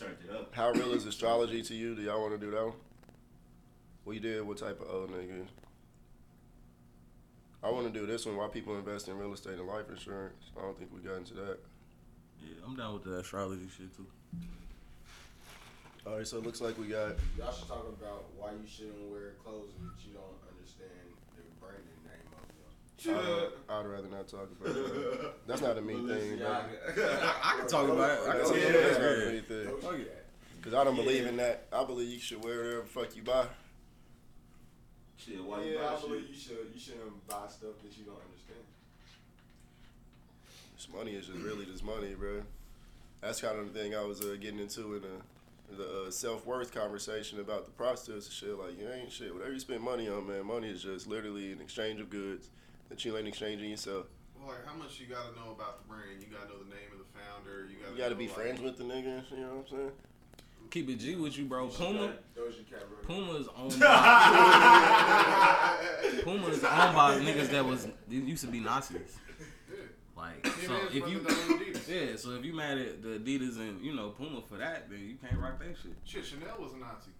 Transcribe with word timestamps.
turned 0.00 0.16
it 0.26 0.34
up. 0.34 0.54
How 0.54 0.70
real 0.72 0.92
is 0.92 1.04
astrology 1.04 1.62
to 1.62 1.74
you? 1.74 1.94
Do 1.94 2.02
y'all 2.02 2.20
want 2.20 2.32
to 2.32 2.38
do 2.38 2.50
that 2.52 2.64
one? 2.64 2.74
We 4.06 4.18
did. 4.18 4.46
What 4.46 4.56
type 4.56 4.80
of 4.80 4.88
old 4.90 5.10
nigga? 5.10 5.46
I 7.62 7.70
want 7.70 7.92
to 7.92 7.92
do 7.92 8.06
this 8.06 8.24
one. 8.24 8.36
Why 8.36 8.48
people 8.48 8.76
invest 8.76 9.08
in 9.08 9.18
real 9.18 9.34
estate 9.34 9.58
and 9.58 9.66
life 9.66 9.90
insurance? 9.90 10.50
I 10.56 10.62
don't 10.62 10.78
think 10.78 10.90
we 10.94 11.00
got 11.00 11.18
into 11.18 11.34
that. 11.34 11.58
Yeah, 12.42 12.54
I'm 12.66 12.74
down 12.74 12.94
with 12.94 13.04
the 13.04 13.18
astrology 13.18 13.68
shit 13.76 13.94
too. 13.94 14.06
All 16.06 16.16
right, 16.16 16.26
so 16.26 16.38
it 16.38 16.46
looks 16.46 16.62
like 16.62 16.78
we 16.78 16.86
got. 16.86 17.16
Y'all 17.36 17.52
should 17.52 17.68
talk 17.68 17.84
about 17.86 18.24
why 18.38 18.52
you 18.52 18.66
shouldn't 18.66 19.10
wear 19.10 19.34
clothes 19.44 19.68
that 19.84 20.00
you 20.08 20.14
don't 20.14 20.40
understand 20.48 21.09
I'd, 23.08 23.48
I'd 23.68 23.86
rather 23.86 24.08
not 24.08 24.28
talk 24.28 24.48
about 24.60 24.76
it. 24.76 25.46
That's 25.46 25.62
not 25.62 25.78
a 25.78 25.80
me 25.80 25.94
thing, 25.94 26.38
bro. 26.38 26.46
I, 26.48 26.62
I 27.42 27.56
can 27.58 27.66
talk 27.68 27.88
about 27.88 28.10
it. 28.10 28.18
I 28.28 28.30
can 28.32 28.38
That's, 28.38 28.50
talk 28.50 28.58
that's 28.60 28.96
about 28.96 29.00
not 29.00 29.18
it. 29.18 29.28
a 29.28 29.32
me 29.32 29.40
thing. 29.40 29.64
Don't 29.64 29.82
Fuck 29.82 29.90
do 29.92 29.96
it. 30.02 30.26
Cause 30.62 30.74
I 30.74 30.84
don't 30.84 30.96
believe 30.96 31.26
in 31.26 31.36
that. 31.38 31.66
I 31.72 31.84
believe 31.84 32.10
you 32.12 32.18
should 32.20 32.44
wear 32.44 32.58
whatever 32.58 32.80
the 32.82 32.86
fuck 32.88 33.16
you 33.16 33.22
buy. 33.22 33.46
Shit, 35.16 35.42
why 35.42 35.62
you 35.62 35.72
Yeah, 35.74 35.80
buy 35.80 35.94
I 35.94 35.96
shit? 35.98 36.08
believe 36.08 36.28
you 36.28 36.36
should. 36.36 36.70
You 36.74 36.80
shouldn't 36.80 37.28
buy 37.28 37.46
stuff 37.48 37.80
that 37.82 37.96
you 37.96 38.04
don't 38.04 38.16
understand. 38.16 38.64
This 40.76 40.88
money 40.94 41.12
is 41.12 41.26
just 41.26 41.38
really 41.38 41.64
just 41.64 41.82
money, 41.84 42.14
bro. 42.14 42.42
That's 43.22 43.40
kind 43.40 43.58
of 43.58 43.72
the 43.72 43.78
thing 43.78 43.94
I 43.94 44.02
was 44.02 44.20
uh, 44.22 44.36
getting 44.40 44.60
into 44.60 44.96
in 44.96 45.02
the, 45.02 45.76
the 45.76 46.02
uh, 46.06 46.10
self 46.10 46.46
worth 46.46 46.74
conversation 46.74 47.40
about 47.40 47.64
the 47.64 47.70
prostitutes 47.72 48.26
and 48.26 48.34
shit. 48.34 48.58
Like, 48.58 48.78
you 48.78 48.90
ain't 48.90 49.12
shit. 49.12 49.32
Whatever 49.32 49.52
you 49.52 49.60
spend 49.60 49.82
money 49.82 50.08
on, 50.08 50.26
man, 50.28 50.44
money 50.46 50.68
is 50.68 50.82
just 50.82 51.06
literally 51.06 51.52
an 51.52 51.60
exchange 51.60 52.00
of 52.00 52.08
goods 52.10 52.48
that 52.90 53.02
you 53.04 53.16
ain't 53.16 53.26
exchanging 53.28 53.70
yourself. 53.70 54.06
Well, 54.38 54.48
like 54.48 54.66
how 54.66 54.74
much 54.74 55.00
you 55.00 55.06
gotta 55.06 55.34
know 55.36 55.52
about 55.52 55.82
the 55.82 55.88
brand? 55.88 56.20
You 56.20 56.26
gotta 56.26 56.48
know 56.48 56.58
the 56.58 56.68
name 56.70 56.90
of 56.92 56.98
the 56.98 57.06
founder. 57.18 57.66
You 57.70 57.78
gotta. 57.78 57.92
You 57.92 57.98
gotta 57.98 58.10
know, 58.10 58.18
be 58.18 58.26
like, 58.26 58.36
friends 58.36 58.60
with 58.60 58.76
the 58.76 58.84
niggas. 58.84 59.30
you 59.30 59.38
know 59.38 59.56
what 59.56 59.66
I'm 59.72 59.78
saying? 59.78 59.90
Keep 60.70 60.88
it 60.90 60.96
G 61.00 61.16
with 61.16 61.36
you, 61.36 61.46
bro. 61.46 61.66
Puma, 61.66 62.14
Doja 62.36 62.68
Cat. 62.70 62.86
wrote 62.88 63.00
it. 63.02 63.06
Puma 63.06 63.32
is 63.32 63.48
owned 63.56 63.80
by 63.80 65.76
Puma 66.22 66.46
is 66.48 66.62
owned 66.64 66.94
by 66.94 67.18
niggas 67.18 67.50
that 67.50 67.64
was 67.64 67.88
used 68.08 68.44
to 68.44 68.50
be 68.50 68.60
Nazis. 68.60 69.18
Yeah. 69.68 69.76
Like, 70.16 70.46
so 70.46 70.52
and 70.74 70.88
his 70.88 70.96
if 70.96 71.00
brother 71.00 71.12
you 71.12 71.20
done 71.20 71.74
yeah, 71.88 72.16
so 72.16 72.30
if 72.32 72.44
you 72.44 72.54
mad 72.54 72.78
at 72.78 73.02
the 73.02 73.18
Adidas 73.18 73.56
and 73.58 73.84
you 73.84 73.94
know 73.94 74.10
Puma 74.10 74.42
for 74.42 74.58
that, 74.58 74.88
then 74.88 75.00
you 75.00 75.16
can't 75.16 75.40
rock 75.40 75.58
that 75.58 75.76
shit. 75.82 75.92
Shit, 76.04 76.24
Chanel 76.24 76.56
was 76.60 76.72
a 76.72 76.76
Nazi. 76.76 77.10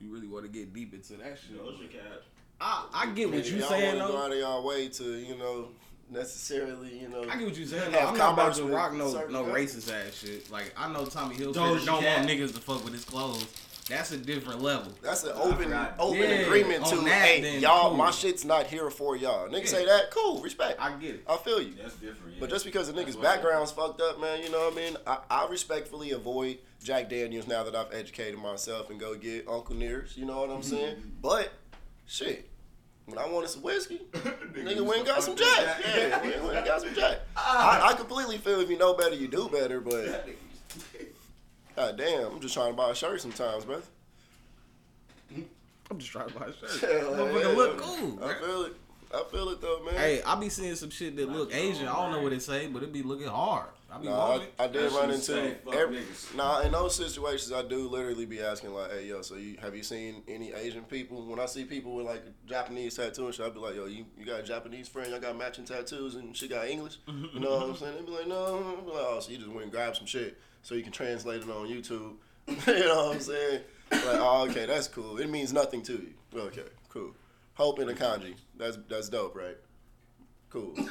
You 0.00 0.12
really 0.12 0.28
want 0.28 0.44
to 0.44 0.50
get 0.50 0.72
deep 0.72 0.94
into 0.94 1.14
that 1.14 1.38
shit. 1.38 1.60
Doja 1.60 1.90
Cat. 1.90 2.22
I, 2.64 2.86
I 2.94 3.06
get 3.12 3.28
what 3.28 3.38
If 3.40 3.50
you 3.50 3.58
y'all 3.58 3.68
saying 3.70 3.98
wanna 3.98 4.12
go 4.12 4.18
out 4.18 4.32
of 4.32 4.38
y'all 4.38 4.64
way 4.64 4.88
to, 4.88 5.04
you 5.18 5.36
know, 5.36 5.68
necessarily, 6.10 6.96
you 6.98 7.08
know. 7.08 7.22
I 7.28 7.36
get 7.36 7.46
what 7.46 7.56
you're 7.56 7.66
saying. 7.66 7.82
Have 7.82 7.92
Though. 7.92 7.98
I'm 8.08 8.18
not 8.18 8.32
about 8.34 8.54
to 8.54 8.64
rock 8.64 8.92
no 8.94 9.12
no 9.28 9.42
companies. 9.44 9.74
racist 9.74 9.92
ass 10.08 10.14
shit. 10.14 10.50
Like 10.50 10.72
I 10.76 10.92
know 10.92 11.04
Tommy 11.06 11.34
Hilfiger 11.34 11.54
Doja 11.54 11.84
don't 11.86 12.04
want 12.04 12.28
niggas 12.28 12.54
to 12.54 12.60
fuck 12.60 12.84
with 12.84 12.92
his 12.92 13.04
clothes. 13.04 13.46
That's 13.88 14.12
a 14.12 14.16
different 14.16 14.62
level. 14.62 14.92
That's 15.02 15.24
an 15.24 15.32
open 15.34 15.74
open 15.98 16.18
Yeah, 16.20 16.24
agreement 16.46 16.86
to 16.86 16.96
that, 16.98 17.24
hey 17.26 17.40
then 17.40 17.60
y'all 17.60 17.88
cool. 17.88 17.98
my 17.98 18.12
shit's 18.12 18.44
not 18.44 18.68
here 18.68 18.88
for 18.90 19.16
y'all. 19.16 19.48
Niggas 19.48 19.64
Yeah. 19.64 19.66
say 19.70 19.86
that, 19.86 20.10
cool, 20.12 20.40
respect. 20.40 20.80
I, 20.80 20.94
I 20.94 20.96
get 20.98 21.16
it. 21.16 21.24
I 21.28 21.36
feel 21.38 21.60
you. 21.60 21.74
That's 21.74 21.94
different. 21.96 22.34
Yeah. 22.34 22.40
But 22.40 22.50
just 22.50 22.64
because 22.64 22.88
a 22.88 22.92
That's 22.92 23.08
nigga's 23.08 23.16
background's 23.16 23.72
fucked 23.72 24.00
up, 24.00 24.20
man, 24.20 24.40
you 24.40 24.50
know 24.52 24.60
what 24.66 24.72
I 24.74 24.76
mean? 24.76 24.96
I, 25.04 25.18
I 25.28 25.48
respectfully 25.50 26.12
avoid 26.12 26.58
Jack 26.82 27.08
Daniels 27.10 27.48
now 27.48 27.64
that 27.64 27.74
I've 27.74 27.92
educated 27.92 28.38
myself 28.38 28.88
and 28.90 29.00
go 29.00 29.16
get 29.16 29.48
Uncle 29.48 29.74
Nearest, 29.74 30.16
you 30.16 30.26
know 30.26 30.38
what 30.40 30.50
I'm 30.50 30.62
saying? 30.62 30.96
but 31.20 31.52
shit, 32.06 32.48
when 33.12 33.22
I 33.22 33.28
wanted 33.28 33.50
some 33.50 33.62
whiskey, 33.62 34.00
nigga 34.12 34.80
went 34.80 35.00
and 35.00 35.06
got 35.06 35.22
some 35.22 35.36
Jack. 35.36 35.82
Yeah, 35.84 36.20
went 36.22 36.42
went 36.44 36.56
and 36.56 36.66
got 36.66 36.80
some 36.80 36.94
Jack. 36.94 37.20
I, 37.36 37.90
I 37.90 37.94
completely 37.94 38.38
feel 38.38 38.60
if 38.60 38.70
you 38.70 38.78
know 38.78 38.94
better, 38.94 39.14
you 39.14 39.28
do 39.28 39.48
better, 39.52 39.80
but 39.80 40.26
god 41.76 41.98
damn, 41.98 42.32
I'm 42.32 42.40
just 42.40 42.54
trying 42.54 42.70
to 42.70 42.76
buy 42.76 42.90
a 42.90 42.94
shirt 42.94 43.20
sometimes, 43.20 43.66
brother. 43.66 43.82
I'm 45.90 45.98
just 45.98 46.10
trying 46.10 46.28
to 46.28 46.34
buy 46.34 46.46
a 46.46 46.52
shirt. 46.52 46.82
Yeah, 46.82 46.88
Motherfucker 47.04 47.40
yeah, 47.42 47.48
look 47.48 47.78
cool. 47.78 48.24
I 48.24 48.34
feel 48.34 48.62
it. 48.64 48.76
I 49.14 49.24
feel 49.30 49.48
it 49.50 49.60
though, 49.60 49.84
man. 49.84 49.94
Hey, 49.94 50.22
I 50.22 50.34
be 50.36 50.48
seeing 50.48 50.74
some 50.74 50.88
shit 50.88 51.14
that 51.16 51.28
look 51.28 51.54
Asian. 51.54 51.86
I 51.86 51.94
don't 51.96 52.12
know 52.12 52.22
what 52.22 52.32
it 52.32 52.40
say, 52.40 52.66
but 52.66 52.82
it 52.82 52.94
be 52.94 53.02
looking 53.02 53.28
hard. 53.28 53.68
I 53.92 53.98
be 53.98 54.06
No, 54.06 54.14
I. 54.14 54.46
I 54.58 54.66
did 54.68 54.90
That 54.90 54.92
run 54.92 55.10
into 55.10 55.54
every, 55.72 55.98
niggas. 55.98 56.34
nah 56.34 56.60
in 56.62 56.72
those 56.72 56.94
situations. 56.96 57.52
I 57.52 57.62
do 57.62 57.88
literally 57.88 58.24
be 58.26 58.40
asking 58.40 58.72
like, 58.72 58.90
"Hey, 58.90 59.06
yo, 59.08 59.20
so 59.22 59.36
you 59.36 59.56
have 59.60 59.76
you 59.76 59.82
seen 59.82 60.22
any 60.28 60.52
Asian 60.52 60.84
people?" 60.84 61.26
When 61.26 61.38
I 61.38 61.46
see 61.46 61.64
people 61.64 61.94
with 61.94 62.06
like 62.06 62.22
Japanese 62.46 62.96
tattoo 62.96 63.26
and 63.26 63.34
shit, 63.34 63.44
I 63.44 63.50
be 63.50 63.58
like, 63.58 63.74
"Yo, 63.74 63.84
you, 63.86 64.06
you 64.18 64.24
got 64.24 64.40
a 64.40 64.42
Japanese 64.42 64.88
friend? 64.88 65.10
Y'all 65.10 65.20
got 65.20 65.36
matching 65.36 65.64
tattoos 65.66 66.14
and 66.14 66.34
she 66.36 66.48
got 66.48 66.68
English?" 66.68 66.96
You 67.06 67.40
know 67.40 67.56
what 67.58 67.68
I'm 67.70 67.76
saying? 67.76 67.96
They 67.96 68.02
be 68.02 68.12
like, 68.12 68.26
"No," 68.28 68.76
I 68.78 68.84
be 68.84 68.90
like, 68.90 69.06
"Oh, 69.06 69.20
so 69.20 69.30
you 69.30 69.38
just 69.38 69.48
went 69.50 69.64
and 69.64 69.72
grabbed 69.72 69.96
some 69.96 70.06
shit 70.06 70.38
so 70.62 70.74
you 70.74 70.82
can 70.82 70.92
translate 70.92 71.42
it 71.42 71.50
on 71.50 71.68
YouTube?" 71.68 72.14
you 72.48 72.84
know 72.84 73.06
what 73.08 73.16
I'm 73.16 73.20
saying? 73.20 73.60
Like, 73.90 74.02
oh, 74.06 74.46
okay, 74.50 74.64
that's 74.66 74.88
cool. 74.88 75.18
It 75.18 75.28
means 75.28 75.52
nothing 75.52 75.82
to 75.82 75.92
you. 75.92 76.14
Okay, 76.34 76.62
cool. 76.88 77.12
Hope 77.54 77.78
in 77.78 77.90
a 77.90 77.92
kanji. 77.92 78.34
That's 78.56 78.78
that's 78.88 79.10
dope, 79.10 79.36
right? 79.36 79.56
Cool. 80.48 80.74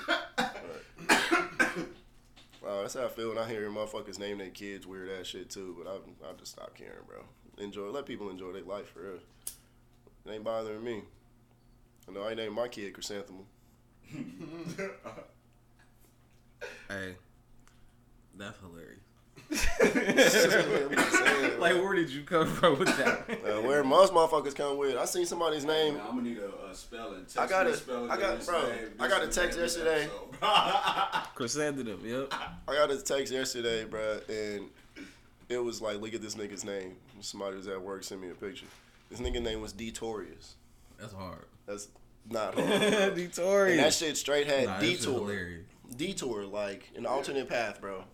Right. 2.61 2.71
Wow, 2.71 2.81
that's 2.81 2.93
how 2.93 3.05
I 3.05 3.09
feel 3.09 3.29
when 3.29 3.37
I 3.37 3.47
hear 3.49 3.69
motherfuckers 3.69 4.19
name 4.19 4.37
their 4.37 4.49
kids 4.49 4.85
weird 4.85 5.09
ass 5.09 5.27
shit 5.27 5.49
too. 5.49 5.75
But 5.77 5.89
I 5.91 6.29
I 6.29 6.33
just 6.37 6.51
stop 6.51 6.75
caring, 6.75 7.05
bro. 7.07 7.23
Enjoy, 7.57 7.89
let 7.89 8.05
people 8.05 8.29
enjoy 8.29 8.51
their 8.53 8.63
life 8.63 8.89
for 8.89 9.01
real. 9.01 9.19
It 10.25 10.31
ain't 10.31 10.43
bothering 10.43 10.83
me. 10.83 11.01
I 12.07 12.11
know 12.11 12.23
I 12.23 12.33
named 12.33 12.53
my 12.55 12.67
kid 12.67 12.93
Chrysanthemum. 12.93 13.45
Hey, 16.87 17.15
that's 18.37 18.59
hilarious. 18.59 18.99
I'm 19.51 19.57
just 20.15 20.31
saying, 20.33 21.59
like, 21.59 21.59
like, 21.59 21.83
where 21.83 21.93
did 21.95 22.09
you 22.09 22.21
come 22.23 22.47
from 22.47 22.79
with 22.79 22.95
that? 22.97 23.29
uh, 23.29 23.61
where 23.61 23.83
most 23.83 24.13
motherfuckers 24.13 24.55
come 24.55 24.77
with. 24.77 24.95
I 24.97 25.05
seen 25.05 25.25
somebody's 25.25 25.65
name. 25.65 25.97
I'm 26.01 26.15
gonna 26.15 26.21
need 26.23 26.37
a, 26.37 26.69
a 26.69 26.73
spelling. 26.75 27.21
Text 27.21 27.37
I 27.37 27.47
got 27.47 27.65
me 27.65 27.73
a- 27.73 27.75
spelling 27.75 28.09
I 28.11 28.17
got- 28.17 28.37
this 28.39 28.47
bro, 28.47 28.61
name. 28.61 28.89
I 28.99 29.07
got 29.07 29.23
a 29.23 29.27
text 29.27 29.35
the 29.35 29.41
name 29.41 29.51
of 29.51 29.55
this 29.57 29.77
yesterday. 29.77 30.03
episode. 30.41 31.27
Chrysanthemum, 31.35 31.99
yep. 32.05 32.33
I 32.67 32.73
got 32.75 32.91
a 32.91 32.97
text 33.01 33.33
yesterday, 33.33 33.83
bro, 33.85 34.19
and 34.29 34.69
it 35.49 35.57
was 35.63 35.81
like, 35.81 35.99
look 35.99 36.13
at 36.13 36.21
this 36.21 36.35
nigga's 36.35 36.63
name. 36.63 36.95
Somebody 37.19 37.57
was 37.57 37.67
at 37.67 37.81
work 37.81 38.03
sent 38.03 38.21
me 38.21 38.29
a 38.29 38.33
picture. 38.33 38.65
This 39.09 39.19
nigga 39.19 39.41
name 39.41 39.61
was 39.61 39.73
Detorius. 39.73 40.53
That's 40.99 41.13
hard. 41.13 41.45
That's 41.65 41.89
not 42.29 42.55
hard. 42.57 42.67
bro. 42.67 43.09
Victoria. 43.11 43.71
and 43.75 43.79
that 43.83 43.93
shit 43.93 44.15
straight 44.17 44.47
had 44.47 44.65
Nah, 44.65 44.79
detour. 44.79 45.35
Detour, 45.97 46.45
like 46.45 46.89
an 46.95 47.05
alternate 47.05 47.49
path, 47.49 47.81
bro. 47.81 48.05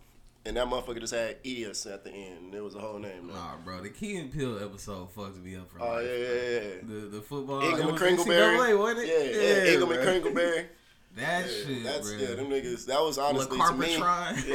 And 0.48 0.56
that 0.56 0.66
motherfucker 0.66 0.98
just 1.00 1.12
had 1.14 1.36
Eos 1.44 1.84
at 1.86 2.02
the 2.04 2.10
end. 2.10 2.38
And 2.46 2.54
It 2.54 2.64
was 2.64 2.74
a 2.74 2.78
whole 2.80 2.98
name. 2.98 3.28
Though. 3.28 3.34
Nah, 3.34 3.56
bro, 3.64 3.82
the 3.82 3.90
Key 3.90 4.16
and 4.16 4.32
Peele 4.32 4.58
episode 4.64 5.14
fucks 5.14 5.40
me 5.42 5.56
up 5.56 5.70
for 5.70 5.80
Oh 5.82 5.96
life. 5.96 6.06
yeah, 6.06 6.14
yeah, 6.16 6.60
yeah. 6.60 6.70
The 6.82 6.94
the 7.16 7.20
football. 7.20 7.62
Eagle 7.62 7.92
McCringleberry. 7.92 8.56
Was 8.74 8.78
wasn't 8.96 9.06
Yeah, 9.08 9.14
it? 9.18 9.66
yeah, 9.66 9.72
Eagle 9.74 9.86
bro. 9.88 9.96
McCringleberry. 9.98 10.64
That 11.16 11.46
Yeah, 11.46 11.52
shit, 11.66 11.82
that's 11.84 12.10
bro. 12.12 12.18
yeah, 12.20 12.34
them 12.36 12.46
niggas. 12.46 12.86
That 12.86 13.00
was 13.00 13.18
honestly 13.18 13.58
to 13.58 13.72
me. 13.74 13.96
Carpentron. 13.96 14.46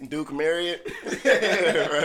Yeah, 0.00 0.06
Duke 0.08 0.32
Marriott. 0.32 0.82
yeah, 1.24 1.88
bro. 1.88 2.02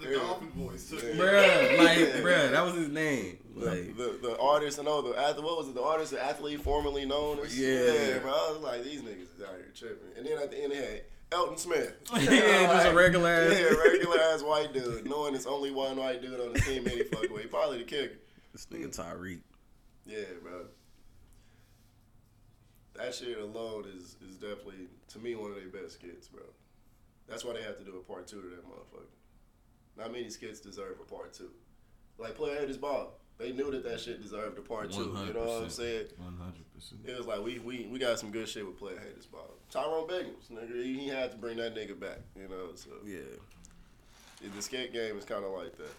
The 0.00 0.10
Yeah. 0.10 0.18
Dolphin 0.18 0.50
boys 0.56 0.90
took 0.90 1.02
Yeah. 1.02 1.12
me. 1.12 1.18
Bruh, 1.20 1.78
like, 1.78 1.98
Yeah. 1.98 2.20
bruh, 2.20 2.50
that 2.50 2.64
was 2.64 2.74
his 2.74 2.88
name. 2.88 3.38
Like, 3.54 3.96
the, 3.96 4.18
the 4.20 4.36
artist, 4.40 4.78
and 4.78 4.88
all 4.88 5.02
the 5.02 5.16
athlete, 5.18 5.44
what 5.44 5.56
was 5.56 5.68
it? 5.68 5.74
The 5.74 5.82
artist, 5.82 6.10
the 6.12 6.22
athlete 6.22 6.60
formerly 6.62 7.04
known 7.06 7.38
as. 7.40 7.56
Yeah. 7.58 8.18
bro. 8.18 8.32
I 8.32 8.52
was 8.52 8.60
like, 8.62 8.82
these 8.84 9.00
niggas 9.02 9.34
is 9.36 9.42
out 9.42 9.54
here 9.56 9.72
tripping. 9.74 10.08
And 10.18 10.26
then 10.26 10.38
at 10.38 10.50
the 10.50 10.62
end, 10.62 10.72
they 10.72 10.76
had 10.76 11.02
Elton 11.32 11.56
Smith. 11.56 11.94
yeah, 12.14 12.72
just 12.72 12.86
a 12.86 12.94
regular 12.94 13.28
ass. 13.28 13.58
Yeah, 13.58 13.76
regular 13.76 14.20
ass 14.20 14.42
white 14.42 14.72
dude. 14.72 15.08
Knowing 15.08 15.34
it's 15.34 15.46
only 15.46 15.70
one 15.70 15.96
white 15.96 16.22
dude 16.22 16.40
on 16.40 16.52
the 16.52 16.60
team 16.60 16.86
any 16.86 17.02
fuck 17.04 17.30
way. 17.30 17.46
Probably 17.46 17.78
the 17.78 17.84
kicker. 17.84 18.14
This 18.52 18.66
nigga 18.66 18.94
Tyreek. 18.96 19.40
Yeah, 20.06 20.24
bro. 20.42 20.66
That 22.94 23.14
shit 23.14 23.38
alone 23.38 23.84
is 23.96 24.16
is 24.26 24.36
definitely 24.36 24.88
to 25.08 25.18
me 25.18 25.34
one 25.34 25.50
of 25.50 25.56
their 25.56 25.68
best 25.68 25.94
skits, 25.94 26.28
bro. 26.28 26.44
That's 27.28 27.44
why 27.44 27.54
they 27.54 27.62
have 27.62 27.76
to 27.78 27.84
do 27.84 27.96
a 27.96 28.00
part 28.00 28.26
two 28.26 28.40
to 28.40 28.48
that 28.48 28.64
motherfucker. 28.64 29.10
Not 29.98 30.12
many 30.12 30.30
skits 30.30 30.60
deserve 30.60 30.96
a 31.00 31.04
part 31.04 31.32
two. 31.32 31.50
Like 32.18 32.36
Player 32.36 32.60
Haters 32.60 32.78
Ball, 32.78 33.12
they 33.36 33.52
knew 33.52 33.70
that 33.72 33.84
that 33.84 34.00
shit 34.00 34.22
deserved 34.22 34.58
a 34.58 34.62
part 34.62 34.90
two. 34.92 35.14
You 35.26 35.34
know 35.34 35.44
what 35.44 35.64
I'm 35.64 35.70
saying? 35.70 36.06
One 36.16 36.36
hundred 36.38 36.72
percent. 36.72 37.00
It 37.04 37.18
was 37.18 37.26
like 37.26 37.42
we 37.42 37.58
we, 37.58 37.88
we 37.90 37.98
got 37.98 38.18
some 38.18 38.30
good 38.30 38.48
shit 38.48 38.64
with 38.64 38.78
Player 38.78 38.98
Haters 38.98 39.26
Ball. 39.26 39.55
Tyrone 39.70 40.08
Biggums, 40.08 40.50
nigga, 40.52 40.82
he, 40.82 40.98
he 41.00 41.08
had 41.08 41.32
to 41.32 41.36
bring 41.36 41.56
that 41.58 41.74
nigga 41.74 41.98
back. 41.98 42.18
You 42.36 42.48
know, 42.48 42.74
so 42.74 42.90
Yeah. 43.04 43.18
yeah, 44.42 44.48
the 44.54 44.62
skate 44.62 44.92
game 44.92 45.18
is 45.18 45.24
kind 45.24 45.44
of 45.44 45.52
like 45.52 45.76
that. 45.78 45.92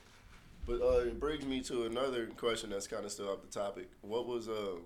But 0.65 0.81
uh, 0.81 0.99
it 0.99 1.19
brings 1.19 1.45
me 1.45 1.61
to 1.61 1.85
another 1.85 2.27
question 2.37 2.69
that's 2.71 2.87
kind 2.87 3.05
of 3.05 3.11
still 3.11 3.29
off 3.29 3.41
the 3.41 3.47
topic. 3.47 3.89
What 4.01 4.27
was 4.27 4.47
um? 4.49 4.81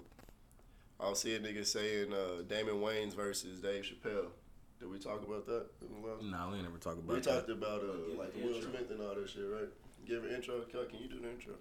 I 0.99 1.09
was 1.09 1.19
seeing 1.19 1.41
niggas 1.41 1.65
saying 1.67 2.13
uh, 2.13 2.43
Damon 2.47 2.75
Wayans 2.75 3.15
versus 3.15 3.59
Dave 3.59 3.83
Chappelle. 3.83 4.27
Did 4.79 4.89
we 4.91 4.99
talk 4.99 5.23
about 5.27 5.45
that? 5.47 5.65
in 5.81 6.01
the 6.01 6.07
last- 6.07 6.23
Nah, 6.23 6.49
we 6.49 6.55
ain't 6.57 6.63
never 6.65 6.77
talk 6.77 6.93
about 6.93 7.07
that. 7.07 7.13
We 7.13 7.19
that. 7.21 7.29
talked 7.47 7.49
about 7.49 7.81
uh, 7.81 8.19
like 8.19 8.35
Will 8.35 8.55
intro. 8.55 8.69
Smith 8.71 8.91
and 8.91 9.01
all 9.01 9.15
that 9.15 9.27
shit, 9.29 9.43
right? 9.51 9.67
Give 10.07 10.23
an 10.23 10.31
intro. 10.35 10.61
Kel, 10.71 10.85
Can 10.85 10.99
you 10.99 11.07
do 11.07 11.19
the 11.19 11.29
intro? 11.31 11.53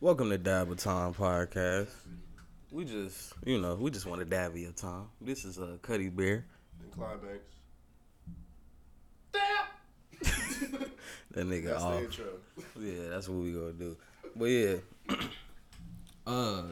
Welcome 0.00 0.30
to 0.30 0.38
Dab 0.38 0.68
with 0.68 0.78
Tom 0.80 1.14
podcast. 1.14 1.88
We 2.70 2.84
just, 2.84 3.32
you 3.44 3.60
know, 3.60 3.74
we 3.76 3.90
just 3.90 4.06
want 4.06 4.20
to 4.20 4.24
dab 4.24 4.56
your 4.56 4.72
time. 4.72 5.04
This 5.20 5.44
is 5.44 5.58
uh, 5.58 5.76
Cuddy 5.82 6.08
Bear. 6.08 6.44
And 6.82 6.92
Clyde 6.92 7.18
Banks. 7.22 7.44
That 11.32 11.46
nigga 11.48 11.64
That's 11.66 11.82
the 11.82 11.88
off. 11.88 12.02
intro. 12.02 12.24
Yeah, 12.80 13.08
that's 13.10 13.28
what 13.28 13.38
we 13.42 13.52
gonna 13.52 13.72
do. 13.72 13.96
But 14.36 14.44
yeah, 14.44 14.76
uh, 16.26 16.62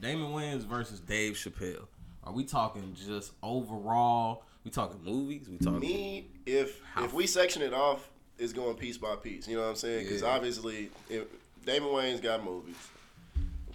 Damon 0.00 0.30
Wayans 0.32 0.62
versus 0.64 1.00
Dave 1.00 1.34
Chappelle. 1.34 1.86
Are 2.22 2.32
we 2.32 2.44
talking 2.44 2.94
just 3.06 3.32
overall? 3.42 4.44
We 4.64 4.70
talking 4.70 5.00
movies? 5.04 5.48
We 5.48 5.58
talking? 5.58 5.80
Me, 5.80 6.26
if 6.46 6.80
How- 6.92 7.04
if 7.04 7.12
we 7.12 7.26
section 7.26 7.60
it 7.62 7.74
off, 7.74 8.08
it's 8.38 8.52
going 8.52 8.76
piece 8.76 8.96
by 8.98 9.16
piece. 9.16 9.48
You 9.48 9.56
know 9.56 9.62
what 9.62 9.70
I'm 9.70 9.76
saying? 9.76 10.04
Because 10.04 10.22
Yeah. 10.22 10.28
obviously, 10.28 10.90
if, 11.10 11.24
Damon 11.66 11.88
Wayans 11.88 12.22
got 12.22 12.44
movies, 12.44 12.76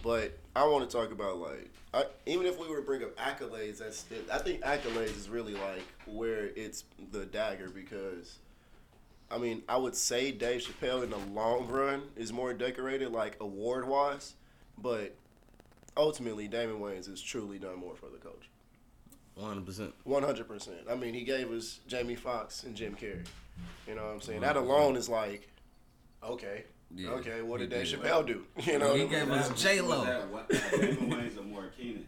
but 0.02 0.36
I 0.54 0.64
want 0.66 0.88
to 0.88 0.96
talk 0.96 1.12
about 1.12 1.38
like 1.38 1.70
I, 1.92 2.04
even 2.26 2.46
if 2.46 2.58
we 2.58 2.68
were 2.68 2.76
to 2.76 2.82
bring 2.82 3.02
up 3.02 3.16
accolades, 3.16 3.78
that's 3.78 3.98
still, 3.98 4.18
I 4.32 4.38
think 4.38 4.62
accolades 4.62 5.16
is 5.16 5.28
really 5.28 5.54
like 5.54 5.82
where 6.06 6.50
it's 6.56 6.84
the 7.12 7.26
dagger 7.26 7.68
because. 7.68 8.38
I 9.32 9.38
mean, 9.38 9.62
I 9.68 9.76
would 9.76 9.94
say 9.94 10.32
Dave 10.32 10.60
Chappelle 10.60 11.04
in 11.04 11.10
the 11.10 11.18
long 11.32 11.68
run 11.68 12.02
is 12.16 12.32
more 12.32 12.52
decorated, 12.52 13.12
like 13.12 13.36
award 13.40 13.86
wise, 13.86 14.34
but 14.76 15.14
ultimately 15.96 16.48
Damon 16.48 16.80
Wayans 16.80 17.08
has 17.08 17.22
truly 17.22 17.56
done 17.56 17.76
more 17.76 17.94
for 17.94 18.06
the 18.06 18.18
culture. 18.18 18.48
One 19.36 19.46
hundred 19.46 19.66
percent. 19.66 19.94
One 20.02 20.24
hundred 20.24 20.48
percent. 20.48 20.78
I 20.90 20.96
mean, 20.96 21.14
he 21.14 21.22
gave 21.22 21.48
us 21.52 21.78
Jamie 21.86 22.16
Foxx 22.16 22.64
and 22.64 22.74
Jim 22.74 22.96
Carrey. 22.96 23.24
You 23.86 23.94
know 23.94 24.04
what 24.04 24.14
I'm 24.14 24.20
saying? 24.20 24.40
That 24.40 24.56
alone 24.56 24.96
is 24.96 25.08
like, 25.08 25.48
okay, 26.24 26.64
Yeah, 26.94 27.10
okay. 27.10 27.42
What 27.42 27.60
he 27.60 27.66
did 27.66 27.76
Dave 27.76 27.88
did. 27.90 28.00
Chappelle 28.00 28.26
do? 28.26 28.44
You 28.64 28.78
know, 28.78 28.94
He 28.94 29.04
what 29.04 29.14
I 29.14 29.18
mean? 29.20 29.28
gave 29.28 29.30
us 29.30 29.62
J-Lo. 29.62 29.98
Was 29.98 30.06
that 30.06 30.28
what- 30.28 30.54
uh, 30.54 30.76
Damon 30.76 31.10
Wayans 31.10 31.38
or 31.38 31.42
more 31.42 31.64
Keenen? 31.76 32.06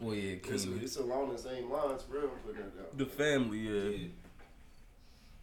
Well, 0.00 0.14
yeah, 0.14 0.32
it's, 0.32 0.64
Keenen. 0.64 0.82
it's 0.82 0.96
along 0.96 1.32
the 1.32 1.38
same 1.38 1.70
lines, 1.70 2.02
for 2.02 2.18
real. 2.18 2.30
for 2.46 2.52
the- 2.52 3.04
The 3.04 3.06
family, 3.10 3.58
yeah. 3.58 3.90
Yeah. 3.98 4.06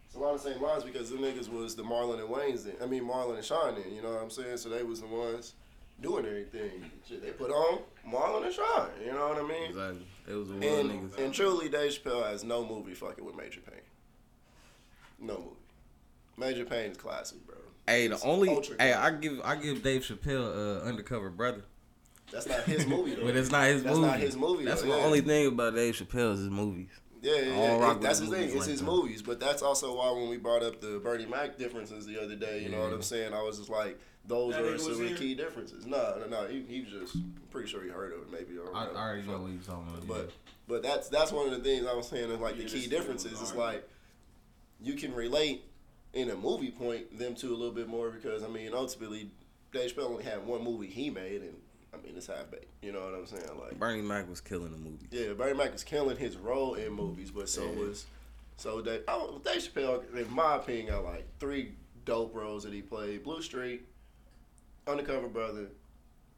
It's 0.06 0.14
along 0.14 0.36
the 0.36 0.42
same 0.42 0.62
lines 0.62 0.84
because 0.84 1.10
the 1.10 1.16
niggas 1.16 1.48
was 1.50 1.74
the 1.74 1.82
Marlon 1.82 2.20
and 2.20 2.28
Wayne's. 2.30 2.64
Then. 2.64 2.76
I 2.82 2.86
mean, 2.86 3.02
Marlon 3.04 3.34
and 3.36 3.44
Shawn. 3.44 3.74
Then 3.74 3.92
you 3.94 4.02
know 4.02 4.12
what 4.12 4.22
I'm 4.22 4.30
saying? 4.30 4.56
So 4.58 4.68
they 4.70 4.82
was 4.82 5.00
the 5.00 5.06
ones 5.08 5.54
doing 6.00 6.24
everything. 6.26 6.90
Shit, 7.08 7.22
they 7.22 7.30
put 7.32 7.50
on 7.50 7.80
Marlon 8.08 8.44
and 8.46 8.54
Shawn. 8.54 8.88
You 9.04 9.12
know 9.12 9.28
what 9.28 9.38
I 9.38 9.42
mean? 9.46 9.70
Exactly. 9.70 10.06
It 10.28 10.34
was 10.34 10.50
a 10.50 10.54
real 10.54 10.78
And, 10.80 10.90
niggas. 10.90 11.18
and 11.18 11.34
truly, 11.34 11.68
Dave 11.68 11.92
Chappelle 11.92 12.24
has 12.30 12.44
no 12.44 12.64
movie 12.64 12.94
fucking 12.94 13.24
with 13.24 13.36
Major 13.36 13.60
Payne. 13.60 13.80
No 15.18 15.36
movie. 15.38 15.50
Major 16.38 16.64
Payne 16.64 16.92
is 16.92 16.96
classic, 16.96 17.44
bro. 17.46 17.56
Hey, 17.86 18.08
the 18.08 18.20
only 18.22 18.48
ultra 18.48 18.76
hey. 18.80 18.92
I 18.92 19.10
give 19.12 19.40
I 19.44 19.56
give 19.56 19.82
Dave 19.82 20.02
Chappelle 20.02 20.80
uh, 20.82 20.84
Undercover 20.84 21.30
Brother, 21.30 21.64
That's 22.32 22.46
not 22.48 22.60
his 22.64 22.86
movie, 22.86 23.14
though. 23.14 23.22
but 23.26 23.36
it's 23.36 23.50
not 23.50 23.66
his 23.66 23.82
That's 23.84 23.96
movie. 23.96 24.08
not 24.10 24.18
his 24.20 24.36
movie, 24.36 24.64
That's 24.64 24.82
though, 24.82 24.88
the 24.92 24.98
yeah. 24.98 25.04
only 25.04 25.20
thing 25.20 25.46
about 25.48 25.74
Dave 25.74 25.94
Chappelle 25.94 26.32
is 26.34 26.40
his 26.40 26.50
movies. 26.50 26.88
Yeah, 27.22 27.36
yeah, 27.36 27.42
yeah. 27.54 27.78
rock 27.80 27.96
It- 27.96 28.02
that's 28.02 28.18
his 28.18 28.28
thing. 28.28 28.40
movies 28.40 28.54
It's 28.54 28.60
like 28.62 28.70
his 28.70 28.80
that. 28.80 28.86
movies, 28.86 29.22
but 29.22 29.40
that's 29.40 29.62
also 29.62 29.96
why 29.96 30.10
when 30.12 30.28
we 30.28 30.36
brought 30.36 30.62
up 30.62 30.80
the 30.80 30.98
Bernie 31.02 31.26
Mac 31.26 31.56
differences 31.58 32.06
the 32.06 32.20
other 32.22 32.34
day, 32.36 32.62
you 32.62 32.68
know 32.70 32.80
what 32.82 32.92
I'm 32.92 33.02
saying? 33.02 33.32
I 33.32 33.42
was 33.42 33.58
just 33.58 33.70
like, 33.70 33.98
those 34.26 34.54
That 34.54 34.64
are 34.64 34.78
some 34.78 34.92
of 34.92 34.98
the 34.98 35.14
key 35.14 35.34
differences. 35.36 35.86
No, 35.86 36.16
no, 36.18 36.26
no. 36.26 36.46
He, 36.48 36.62
he 36.68 36.80
was 36.80 36.90
just 36.90 37.14
I'm 37.14 37.34
pretty 37.50 37.68
sure 37.68 37.82
he 37.84 37.90
heard 37.90 38.12
of 38.12 38.22
it, 38.22 38.32
maybe. 38.32 38.58
Or 38.58 38.74
I. 38.76 38.86
I 38.86 38.96
already 38.96 39.22
know 39.22 39.38
what 39.38 39.52
he's 39.52 39.64
talking 39.64 39.86
about. 39.88 40.08
But 40.08 40.30
but 40.66 40.82
that's 40.82 41.08
that's 41.08 41.30
one 41.30 41.46
of 41.46 41.52
the 41.52 41.60
things 41.60 41.86
I 41.86 41.94
was 41.94 42.08
saying 42.08 42.30
is 42.32 42.40
like 42.40 42.56
Yeah, 42.56 42.64
the 42.64 42.68
key 42.68 42.88
differences. 42.88 43.40
It's 43.40 43.54
like 43.54 43.88
you 44.80 44.94
can 44.94 45.14
relate 45.14 45.64
in 46.16 46.30
a 46.30 46.34
movie 46.34 46.70
point 46.70 47.16
them 47.18 47.34
two 47.34 47.50
a 47.50 47.56
little 47.56 47.74
bit 47.74 47.86
more 47.88 48.10
because 48.10 48.42
I 48.42 48.48
mean 48.48 48.72
ultimately 48.74 49.30
Dave 49.72 49.94
Chappelle 49.94 50.10
only 50.10 50.24
had 50.24 50.44
one 50.46 50.64
movie 50.64 50.86
he 50.88 51.10
made 51.10 51.42
and 51.42 51.54
I 51.92 51.98
mean 51.98 52.14
it's 52.16 52.26
half 52.26 52.50
baked. 52.50 52.66
You 52.82 52.92
know 52.92 53.00
what 53.00 53.14
I'm 53.14 53.26
saying? 53.26 53.44
Like 53.60 53.78
Bernie 53.78 54.02
Mac 54.02 54.28
was 54.28 54.40
killing 54.40 54.70
the 54.72 54.78
movie. 54.78 55.06
yeah, 55.10 55.32
Bernie 55.34 55.56
Mac 55.56 55.72
was 55.72 55.84
killing 55.84 56.16
his 56.16 56.36
role 56.36 56.74
in 56.74 56.92
movies, 56.92 57.30
but 57.30 57.48
so 57.48 57.64
Yeah. 57.64 57.78
was 57.78 58.06
so 58.56 58.80
Dave. 58.80 59.02
Oh, 59.06 59.40
Dave 59.44 59.62
Chappelle, 59.62 60.02
in 60.16 60.32
my 60.32 60.56
opinion, 60.56 60.86
got 60.86 61.04
like 61.04 61.26
three 61.38 61.74
dope 62.06 62.34
roles 62.34 62.64
that 62.64 62.72
he 62.72 62.80
played: 62.80 63.22
Blue 63.22 63.42
Streak, 63.42 63.84
Undercover 64.86 65.28
Brother, 65.28 65.66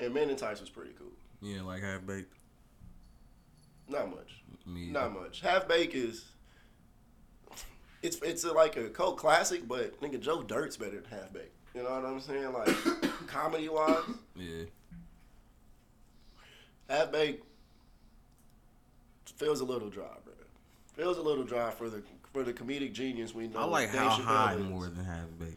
and 0.01 0.13
Men 0.13 0.29
in 0.31 0.35
Tights 0.37 0.61
was 0.61 0.69
pretty 0.71 0.93
cool. 0.99 1.13
Yeah, 1.41 1.63
like 1.63 1.83
half 1.83 2.05
baked. 2.05 2.35
Not 3.89 4.11
much. 4.11 4.43
Me. 4.67 4.89
Not 4.91 5.13
much. 5.15 5.41
Half 5.41 5.69
Bake 5.69 5.95
is. 5.95 6.25
It's 8.03 8.17
it's 8.23 8.45
a, 8.45 8.53
like 8.53 8.77
a 8.77 8.89
cult 8.89 9.17
classic, 9.17 9.67
but 9.67 10.01
nigga 10.01 10.21
Joe 10.21 10.43
Dirt's 10.43 10.77
better 10.77 11.01
than 11.01 11.05
Half 11.11 11.33
Bake. 11.33 11.53
You 11.75 11.83
know 11.83 11.91
what 11.91 12.05
I'm 12.05 12.21
saying? 12.21 12.53
Like 12.53 12.69
comedy 13.27 13.69
wise, 13.69 14.03
Yeah. 14.37 14.65
Half 16.89 17.13
Bake 17.13 17.43
feels 19.37 19.61
a 19.61 19.65
little 19.65 19.91
dry, 19.91 20.07
bro. 20.25 20.35
Feels 20.95 21.19
a 21.19 21.23
little 21.23 21.45
dry 21.45 21.71
for 21.71 21.89
the 21.91 22.03
for 22.33 22.43
the 22.45 22.53
comedic 22.53 22.93
genius 22.93 23.35
we 23.35 23.49
know. 23.49 23.61
I 23.61 23.65
like 23.65 23.93
Dave 23.93 24.01
How 24.01 24.11
Chappelle 24.11 24.25
High 24.25 24.55
is. 24.55 24.61
more 24.63 24.87
than 24.87 25.05
half 25.05 25.27
baked. 25.39 25.57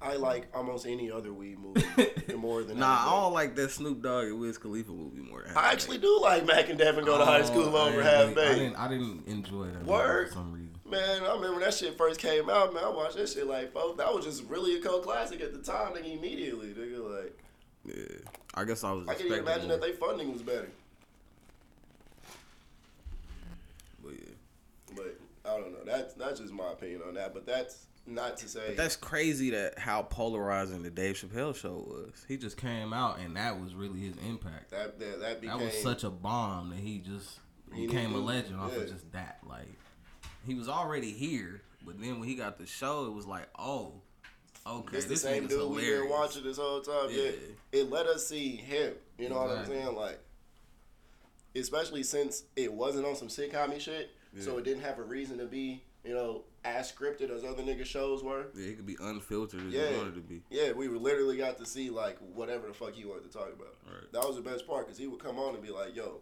I 0.00 0.14
like 0.16 0.46
almost 0.54 0.86
any 0.86 1.10
other 1.10 1.32
weed 1.32 1.58
movie 1.58 1.82
more 2.36 2.62
than 2.62 2.78
Nah, 2.78 2.96
Half 2.96 3.06
I 3.08 3.10
don't 3.20 3.32
like 3.32 3.56
that 3.56 3.70
Snoop 3.70 4.02
Dogg 4.02 4.26
and 4.26 4.38
Wiz 4.38 4.58
Khalifa 4.58 4.92
movie 4.92 5.22
more. 5.22 5.46
I 5.56 5.72
actually 5.72 5.98
do 5.98 6.18
like 6.20 6.44
Mac 6.46 6.68
and 6.68 6.78
Devin 6.78 7.04
go 7.04 7.16
to 7.18 7.24
high 7.24 7.42
school 7.42 7.74
Oh, 7.74 7.86
I 7.86 7.88
over 7.88 8.02
Half 8.02 8.36
really- 8.36 8.46
I 8.46 8.54
didn't, 8.54 8.76
I 8.76 8.88
didn't 8.88 9.26
enjoy 9.26 9.66
that 9.68 9.84
Word. 9.84 10.28
for 10.28 10.34
some 10.34 10.52
reason. 10.52 10.74
Man, 10.88 11.22
I 11.22 11.28
remember 11.34 11.52
when 11.52 11.60
that 11.60 11.74
shit 11.74 11.96
first 11.96 12.20
came 12.20 12.48
out, 12.50 12.74
man. 12.74 12.84
I 12.84 12.90
watched 12.90 13.16
that 13.16 13.28
shit 13.28 13.46
like, 13.46 13.72
folks, 13.72 13.96
that 13.98 14.12
was 14.14 14.24
just 14.24 14.44
really 14.44 14.76
a 14.78 14.80
cult 14.82 15.02
classic 15.02 15.40
at 15.40 15.52
the 15.52 15.58
time, 15.60 15.94
nigga, 15.94 16.16
immediately. 16.16 16.68
Nigga, 16.74 17.16
like, 17.22 17.38
Yeah. 17.84 18.18
I 18.54 18.64
guess 18.64 18.84
I 18.84 18.92
was 18.92 19.08
I 19.08 19.14
can 19.14 19.32
imagine 19.32 19.68
more, 19.68 19.78
that 19.78 19.80
they 19.80 19.92
funding 19.92 20.32
was 20.32 20.42
better. 20.42 20.68
but 24.04 24.12
yeah. 24.12 24.94
But 24.94 25.18
I 25.44 25.56
don't 25.58 25.72
know. 25.72 25.84
That's 25.84 26.14
that's 26.14 26.40
just 26.40 26.52
my 26.52 26.72
opinion 26.72 27.00
on 27.08 27.14
that. 27.14 27.34
But 27.34 27.46
that's 27.46 27.86
not 28.06 28.36
to 28.38 28.48
say 28.48 28.62
But 28.68 28.76
that's 28.76 28.96
crazy 28.96 29.50
that 29.50 29.78
how 29.78 30.02
polarizing 30.02 30.82
the 30.82 30.90
Dave 30.90 31.16
Chappelle 31.16 31.54
show 31.54 31.84
was. 31.86 32.24
He 32.28 32.36
just 32.36 32.56
came 32.56 32.92
out 32.92 33.18
and 33.18 33.36
that 33.36 33.60
was 33.60 33.74
really 33.74 34.00
his 34.00 34.16
impact. 34.28 34.70
that 34.70 34.98
that, 34.98 35.20
that 35.20 35.40
became 35.40 35.58
That 35.58 35.64
was 35.64 35.82
such 35.82 36.04
a 36.04 36.10
bomb 36.10 36.70
that 36.70 36.78
he 36.78 36.98
just 36.98 37.40
He 37.74 37.86
became 37.86 38.14
a 38.14 38.18
legend 38.18 38.60
off 38.60 38.76
of 38.76 38.88
just 38.88 39.10
that. 39.12 39.38
Like 39.48 39.68
he 40.46 40.54
was 40.54 40.68
already 40.68 41.10
here, 41.12 41.62
but 41.84 42.00
then 42.00 42.20
when 42.20 42.28
he 42.28 42.34
got 42.34 42.58
the 42.58 42.66
show, 42.66 43.06
it 43.06 43.12
was 43.12 43.26
like, 43.26 43.48
oh, 43.58 43.94
okay, 44.66 44.96
It's 44.96 45.06
the 45.06 45.16
same 45.16 45.46
dude 45.48 45.70
we've 45.70 45.84
been 45.84 46.08
watching 46.08 46.44
this 46.44 46.58
whole 46.58 46.80
time. 46.80 47.08
Yeah. 47.10 47.24
Yeah. 47.24 47.80
It 47.80 47.90
let 47.90 48.06
us 48.06 48.26
see 48.26 48.56
him. 48.56 48.94
You 49.18 49.28
know 49.28 49.42
what 49.42 49.50
I'm 49.58 49.66
saying? 49.66 49.94
Like, 49.96 50.20
especially 51.56 52.02
since 52.02 52.44
it 52.54 52.72
wasn't 52.72 53.06
on 53.06 53.16
some 53.16 53.28
sitcom 53.28 53.78
shit, 53.80 54.10
so 54.38 54.58
it 54.58 54.64
didn't 54.64 54.82
have 54.82 54.98
a 54.98 55.02
reason 55.02 55.38
to 55.38 55.46
be, 55.46 55.82
you 56.04 56.12
know, 56.14 56.42
as 56.74 56.90
scripted 56.92 57.30
as 57.30 57.44
other 57.44 57.62
nigga 57.62 57.84
shows 57.84 58.22
were. 58.22 58.46
Yeah, 58.54 58.68
it 58.70 58.76
could 58.76 58.86
be 58.86 58.96
unfiltered 59.00 59.66
as 59.68 59.72
Yeah. 59.72 59.96
wanted 59.96 60.14
to 60.14 60.20
be. 60.20 60.42
Yeah, 60.50 60.72
we 60.72 60.88
literally 60.88 61.36
got 61.36 61.58
to 61.58 61.66
see 61.66 61.90
like 61.90 62.18
whatever 62.18 62.66
the 62.68 62.74
fuck 62.74 62.94
he 62.94 63.04
wanted 63.04 63.30
to 63.30 63.38
talk 63.38 63.52
about. 63.52 63.74
Right. 63.86 64.12
That 64.12 64.26
was 64.26 64.36
the 64.36 64.42
best 64.42 64.66
part 64.66 64.86
because 64.86 64.98
he 64.98 65.06
would 65.06 65.22
come 65.22 65.38
on 65.38 65.54
and 65.54 65.62
be 65.62 65.70
like, 65.70 65.94
"Yo, 65.94 66.20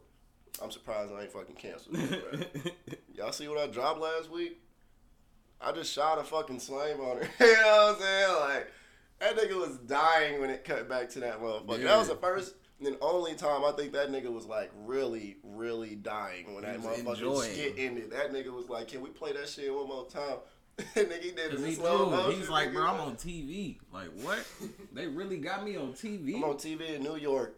I'm 0.62 0.70
surprised 0.70 1.12
I 1.12 1.22
ain't 1.22 1.32
fucking 1.32 1.56
canceled." 1.56 1.96
Y'all 3.14 3.32
see 3.32 3.48
what 3.48 3.58
I 3.58 3.66
dropped 3.66 4.00
last 4.00 4.30
week? 4.30 4.60
I 5.60 5.72
just 5.72 5.92
shot 5.92 6.18
a 6.18 6.24
fucking 6.24 6.60
slave 6.60 7.00
on 7.00 7.18
her. 7.18 7.28
you 7.46 7.52
know 7.52 7.94
what 7.94 7.96
I'm 7.96 8.00
saying? 8.02 8.34
Like 8.40 8.72
that 9.20 9.36
nigga 9.36 9.54
was 9.58 9.78
dying 9.78 10.40
when 10.40 10.50
it 10.50 10.64
cut 10.64 10.88
back 10.88 11.08
to 11.10 11.20
that 11.20 11.40
motherfucker. 11.40 11.82
That 11.84 11.96
was 11.98 12.08
the 12.08 12.16
first 12.16 12.54
and 12.84 12.96
only 13.00 13.34
time 13.34 13.64
I 13.64 13.72
think 13.72 13.92
that 13.92 14.10
nigga 14.10 14.32
was 14.32 14.46
like 14.46 14.70
really, 14.84 15.36
really 15.42 15.94
dying 15.94 16.54
when 16.54 16.64
that 16.64 16.80
was 16.80 16.98
motherfucker 16.98 17.12
enjoying. 17.14 17.52
skit 17.52 17.74
ended. 17.78 18.10
That 18.10 18.32
nigga 18.32 18.52
was 18.52 18.68
like, 18.68 18.88
"Can 18.88 19.00
we 19.00 19.10
play 19.10 19.32
that 19.32 19.48
shit 19.48 19.74
one 19.74 19.88
more 19.88 20.06
time?" 20.06 20.38
and 20.78 21.06
nigga, 21.06 21.22
he 21.22 21.30
did 21.30 21.54
it 21.54 21.60
he 21.60 21.74
slow 21.74 22.10
motion. 22.10 22.40
He's 22.40 22.48
like, 22.48 22.72
bro, 22.72 22.82
I'm 22.84 23.00
on 23.00 23.14
TV. 23.14 23.78
Like, 23.92 24.08
what? 24.22 24.44
they 24.92 25.06
really 25.06 25.36
got 25.36 25.64
me 25.64 25.76
on 25.76 25.92
TV. 25.92 26.34
I'm 26.34 26.44
on 26.44 26.56
TV 26.56 26.96
in 26.96 27.02
New 27.02 27.16
York 27.16 27.56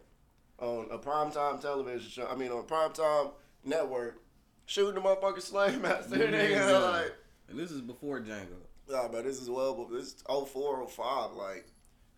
on 0.59 0.87
a 0.91 0.97
primetime 0.97 1.59
television 1.59 2.09
show. 2.09 2.27
I 2.27 2.35
mean, 2.35 2.51
on 2.51 2.59
a 2.59 2.63
primetime 2.63 3.31
network, 3.63 4.21
shooting 4.65 4.95
the 4.95 5.01
motherfucking 5.01 5.41
slave 5.41 5.81
master. 5.81 6.15
nigga, 6.15 6.93
like, 6.93 7.13
and 7.49 7.57
this 7.57 7.71
is 7.71 7.81
before 7.81 8.19
Django. 8.19 8.59
nah, 8.89 9.07
but 9.07 9.23
this 9.23 9.41
is 9.41 9.49
well, 9.49 9.73
but 9.73 9.91
this 9.91 10.07
is 10.07 10.23
04, 10.27 10.87
05, 10.87 11.31
like, 11.33 11.65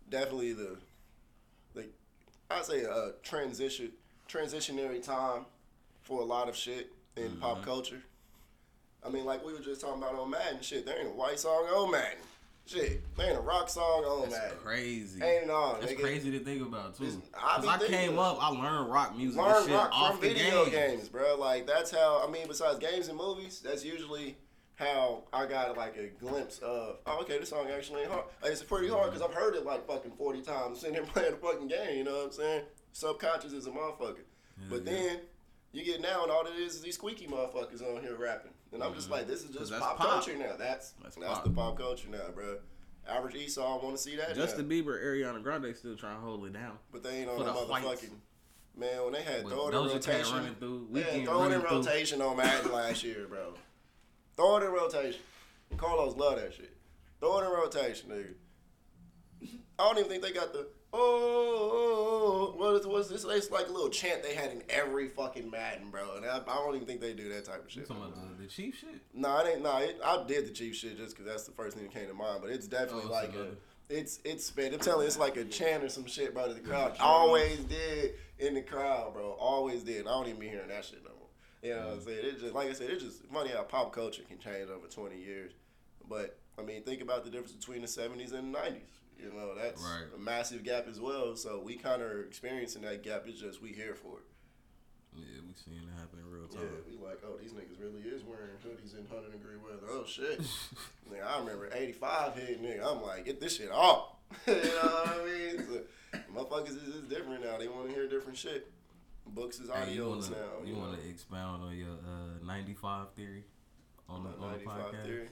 definitely 0.09 0.53
the, 0.53 0.77
I'd 2.49 2.65
say 2.65 2.81
a 2.83 3.11
transition, 3.23 3.91
transitionary 4.27 5.03
time 5.03 5.45
for 6.01 6.21
a 6.21 6.25
lot 6.25 6.49
of 6.49 6.55
shit 6.55 6.91
in 7.15 7.23
Mm-hmm. 7.31 7.39
pop 7.41 7.63
culture. 7.63 8.01
I 9.05 9.09
mean, 9.09 9.25
like 9.25 9.45
we 9.45 9.53
were 9.53 9.59
just 9.59 9.81
talking 9.81 10.01
about 10.01 10.15
on 10.15 10.29
Madden, 10.29 10.61
shit. 10.61 10.85
There 10.85 10.97
ain't 10.97 11.07
a 11.09 11.11
white 11.11 11.39
song 11.39 11.65
on 11.65 11.91
Madden. 11.91 12.17
Shit, 12.65 13.01
there 13.17 13.29
ain't 13.29 13.37
a 13.37 13.41
rock 13.41 13.67
song 13.69 14.03
on 14.03 14.29
That's 14.29 14.33
Madden. 14.41 14.57
crazy. 14.63 15.23
Ain't 15.23 15.45
it 15.45 15.47
That's 15.81 15.93
nigga. 15.93 16.01
crazy 16.01 16.31
to 16.31 16.39
think 16.39 16.61
about 16.61 16.95
too. 16.97 17.05
It's- 17.05 17.17
I 17.33 17.65
I, 17.65 17.77
came 17.87 18.19
up, 18.19 18.37
I 18.41 18.49
learned 18.49 18.91
rock 18.91 19.15
music 19.17 19.39
and 19.41 19.65
shit 19.65 19.73
rock 19.75 19.89
off 19.91 20.11
from 20.11 20.21
video 20.21 20.65
game. 20.65 20.73
games, 20.73 21.09
bro. 21.09 21.35
Like 21.37 21.65
that's 21.65 21.89
how 21.91 22.23
I 22.27 22.29
mean. 22.31 22.47
Besides 22.47 22.77
games 22.79 23.07
and 23.07 23.17
movies, 23.17 23.59
that's 23.63 23.83
usually 23.83 24.37
how 24.79 25.23
I 25.33 25.45
got 25.45 25.77
like 25.77 25.97
a 25.97 26.07
glimpse 26.07 26.59
of. 26.59 26.97
Oh, 27.05 27.21
okay, 27.21 27.37
this 27.37 27.49
song 27.49 27.67
actually 27.75 28.01
ain't 28.01 28.11
hard. 28.11 28.23
Like, 28.41 28.53
it's 28.53 28.63
pretty 28.63 28.87
hard 28.87 29.09
mm-hmm. 29.09 29.17
because 29.17 29.29
I've 29.29 29.35
heard 29.35 29.55
it 29.55 29.65
like 29.65 29.85
fucking 29.85 30.11
forty 30.11 30.41
times 30.41 30.79
sitting 30.79 30.93
there 30.95 31.03
playing 31.03 31.31
the 31.31 31.37
fucking 31.37 31.67
game. 31.67 31.97
You 31.97 32.03
know 32.05 32.15
what 32.15 32.25
I'm 32.27 32.31
saying? 32.31 32.63
Subconscious 32.93 33.51
is 33.51 33.67
a 33.67 33.71
motherfucker. 33.71 34.23
but 34.69 34.85
yeah. 34.85 34.91
then 34.91 35.19
you 35.73 35.83
get 35.83 36.01
now, 36.01 36.23
and 36.23 36.31
all 36.31 36.45
it 36.47 36.55
is 36.57 36.75
is 36.75 36.81
these 36.81 36.95
squeaky 36.95 37.27
motherfuckers 37.27 37.81
on 37.81 38.01
here 38.01 38.15
rapping, 38.15 38.51
and 38.71 38.81
I'm 38.81 38.93
just 38.93 39.07
mm-hmm. 39.07 39.17
like, 39.17 39.27
this 39.27 39.43
is 39.43 39.53
just 39.53 39.71
pop, 39.73 39.97
pop. 39.97 40.07
culture 40.07 40.37
now. 40.37 40.55
That's 40.57 40.91
That's 41.03 41.15
that's, 41.15 41.27
pop. 41.27 41.43
the 41.43 41.49
pop 41.51 41.77
culture 41.77 42.07
now, 42.09 42.29
bro. 42.33 42.57
average 43.07 43.35
Esau 43.35 43.83
want 43.83 43.97
to 43.97 44.01
see 44.01 44.15
that. 44.15 44.33
Justin 44.33 44.67
now. 44.67 44.73
Bieber, 44.75 45.03
Ariana 45.03 45.43
Grande 45.43 45.75
still 45.75 45.97
trying 45.97 46.15
to 46.15 46.21
hold 46.21 46.45
it 46.45 46.53
down. 46.53 46.77
but 46.91 47.03
they 47.03 47.19
ain't 47.19 47.29
on 47.29 47.39
the 47.39 47.45
the 47.45 47.51
whites. 47.51 47.85
motherfucking. 47.85 48.13
Man, 48.77 49.03
when 49.03 49.13
they 49.13 49.23
had 49.23 49.45
throw 49.45 49.67
it 49.67 49.73
in 49.73 49.93
rotation, 49.93 50.55
through, 50.57 50.87
yeah, 50.93 51.03
Weeknd 51.03 51.25
throw 51.25 51.43
it 51.43 51.45
in 51.47 51.51
running 51.51 51.67
through. 51.67 51.77
rotation 51.79 52.21
on 52.21 52.37
Madden 52.37 52.71
last 52.71 53.03
year, 53.03 53.25
bro. 53.27 53.53
Throw 54.39 54.55
it 54.55 54.63
in 54.63 54.71
rotation. 54.71 55.19
Carlos 55.75 56.15
love 56.15 56.37
that 56.39 56.53
shit. 56.53 56.73
Throw 57.19 57.39
it 57.39 57.45
in 57.45 57.51
rotation, 57.51 58.09
nigga. 58.09 59.49
I 59.77 59.83
don't 59.83 59.97
even 59.97 60.09
think 60.09 60.23
they 60.23 60.31
got 60.31 60.53
the 60.53 60.67
oh, 60.93 60.97
oh, 60.97 61.71
oh, 61.73 62.53
oh 62.53 62.57
what 62.57 62.79
is 62.79 62.87
what's 62.87 63.09
this? 63.09 63.25
It's 63.27 63.51
like 63.51 63.67
a 63.67 63.71
little 63.71 63.89
chant 63.89 64.23
they 64.23 64.35
had 64.35 64.51
in 64.51 64.63
every 64.69 65.09
fucking 65.09 65.51
Madden, 65.51 65.89
bro. 65.89 66.15
And 66.15 66.25
I, 66.25 66.37
I 66.47 66.55
don't 66.55 66.73
even 66.75 66.87
think 66.87 67.01
they 67.01 67.11
do 67.11 67.27
that 67.33 67.43
type 67.43 67.65
of 67.65 67.75
You 67.75 67.81
shit. 67.81 67.87
talking 67.89 68.01
about 68.03 68.37
the, 68.37 68.43
the 68.43 68.49
Chief 68.49 68.77
shit? 68.79 69.01
No, 69.13 69.39
it 69.39 69.55
ain't. 69.55 69.61
No, 69.61 69.75
it, 69.79 69.99
I 70.03 70.23
did 70.25 70.47
the 70.47 70.51
Chief 70.51 70.73
shit 70.73 70.95
just 70.95 71.17
because 71.17 71.29
that's 71.29 71.43
the 71.43 71.51
first 71.51 71.75
thing 71.75 71.85
that 71.87 71.93
came 71.93 72.07
to 72.07 72.13
mind. 72.13 72.39
But 72.41 72.51
it's 72.51 72.67
definitely 72.67 73.03
Oh, 73.07 73.11
like 73.11 73.35
a, 73.35 73.47
it's 73.89 74.21
it's 74.23 74.55
man. 74.55 74.73
I'm 74.73 74.79
telling 74.79 75.01
you, 75.01 75.07
it's 75.07 75.17
like 75.19 75.35
a 75.35 75.43
chant 75.43 75.83
or 75.83 75.89
some 75.89 76.05
shit, 76.05 76.33
bro. 76.33 76.47
To 76.47 76.53
the 76.53 76.61
crowd 76.61 76.95
always 77.01 77.59
did 77.65 78.13
in 78.39 78.53
the 78.53 78.61
crowd, 78.61 79.13
bro. 79.13 79.31
Always 79.37 79.83
did. 79.83 80.07
I 80.07 80.11
don't 80.11 80.27
even 80.27 80.39
be 80.39 80.47
hearing 80.47 80.69
that 80.69 80.85
shit. 80.85 81.03
You 81.61 81.75
know 81.75 81.87
what 81.87 81.93
I'm 81.95 82.01
saying? 82.01 82.19
It 82.23 82.39
just 82.39 82.53
like 82.55 82.69
I 82.69 82.73
said, 82.73 82.89
it's 82.89 83.03
just 83.03 83.25
funny 83.25 83.49
how 83.49 83.63
pop 83.63 83.93
culture 83.93 84.23
can 84.27 84.39
change 84.39 84.69
over 84.69 84.87
20 84.87 85.17
years. 85.17 85.51
But 86.07 86.37
I 86.57 86.61
mean, 86.61 86.83
think 86.83 87.01
about 87.01 87.23
the 87.25 87.29
difference 87.31 87.51
between 87.53 87.81
the 87.81 87.87
70s 87.87 88.33
and 88.33 88.53
the 88.53 88.59
90s. 88.59 88.81
You 89.21 89.33
know, 89.33 89.53
that's 89.55 89.81
Right. 89.81 90.05
a 90.15 90.17
massive 90.17 90.63
gap 90.63 90.87
as 90.87 90.99
well. 91.01 91.35
So 91.35 91.59
we 91.59 91.75
kind 91.75 92.01
of 92.01 92.09
are 92.09 92.23
experiencing 92.23 92.83
that 92.83 93.03
gap. 93.03 93.23
It's 93.27 93.39
just 93.39 93.61
we 93.61 93.69
here 93.73 93.93
for 93.93 94.19
it. 94.19 94.25
Yeah, 95.15 95.41
we 95.45 95.53
seeing 95.65 95.77
it 95.83 95.99
happen 95.99 96.19
in 96.19 96.31
real 96.31 96.47
time. 96.47 96.61
Yeah, 96.63 96.79
we 96.87 97.05
like, 97.05 97.19
oh, 97.25 97.35
these 97.41 97.51
niggas 97.51 97.81
really 97.81 98.01
is 98.07 98.23
wearing 98.23 98.51
hoodies 98.65 98.97
in 98.97 99.03
100 99.09 99.31
degree 99.33 99.57
weather. 99.57 99.87
Oh, 99.89 100.05
shit. 100.05 100.39
nigga, 101.11 101.25
I 101.25 101.39
remember 101.39 101.69
85 101.73 102.35
hit, 102.35 102.63
nigga. 102.63 102.85
I'm 102.85 103.01
like, 103.01 103.25
get 103.25 103.41
this 103.41 103.57
shit 103.57 103.71
off. 103.71 104.13
you 104.47 104.53
know 104.53 104.61
what 104.61 105.07
I 105.09 105.25
mean? 105.25 105.65
So, 105.67 106.19
motherfuckers 106.33 106.69
is, 106.77 106.95
is 106.95 107.01
different 107.09 107.43
now. 107.43 107.57
They 107.57 107.67
want 107.67 107.87
to 107.89 107.93
hear 107.93 108.07
different 108.07 108.37
shit. 108.37 108.71
Books 109.33 109.59
is 109.59 109.69
Hey, 109.69 109.93
you 109.93 110.07
wanna 110.07 110.21
now. 110.21 110.35
you 110.65 110.73
know? 110.73 110.79
wanna 110.79 110.97
expound 111.09 111.63
on 111.63 111.75
your 111.77 111.89
uh, 111.89 112.45
ninety 112.45 112.73
five 112.73 113.11
theory 113.15 113.43
on 114.07 114.23
the, 114.23 114.29
on 114.29 114.39
the 114.41 114.47
95 114.65 114.73
podcast? 114.81 115.05
theory. 115.05 115.29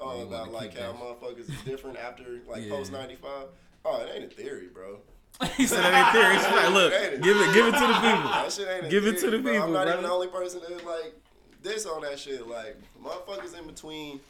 Oh, 0.00 0.16
you 0.16 0.22
about 0.24 0.52
like 0.52 0.76
how 0.76 0.92
that- 0.92 1.00
motherfuckers 1.00 1.48
is 1.50 1.62
different 1.64 1.96
after, 1.98 2.24
like, 2.48 2.62
Yeah. 2.64 2.70
post 2.70 2.92
95. 2.92 3.48
Oh, 3.84 4.00
it 4.02 4.10
ain't 4.14 4.32
a 4.32 4.34
theory, 4.34 4.68
bro. 4.68 5.00
he 5.56 5.66
said 5.66 5.82
that 5.82 5.94
ain't 5.94 6.12
theory. 6.12 6.34
She's 6.36 6.44
like, 6.52 6.72
look, 6.72 6.92
it? 6.92 7.22
give 7.22 7.36
it, 7.36 7.54
give 7.54 7.66
it 7.66 7.72
to 7.72 7.80
the 7.86 7.94
people. 7.94 8.30
That 8.30 8.52
shit 8.52 8.68
ain't 8.68 8.86
a 8.86 8.88
Give 8.88 9.06
it 9.06 9.18
to 9.20 9.30
the 9.30 9.38
bro. 9.38 9.52
people, 9.52 9.66
I'm 9.68 9.72
not 9.72 9.88
even 9.88 10.02
the 10.02 10.10
only 10.10 10.26
person 10.28 10.60
that 10.68 10.84
like 10.84 11.14
this 11.62 11.86
on 11.86 12.02
that 12.02 12.18
shit. 12.18 12.46
Like 12.48 12.76
motherfuckers 13.02 13.56
in 13.58 13.66
between, 13.66 14.20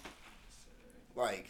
like 1.17 1.49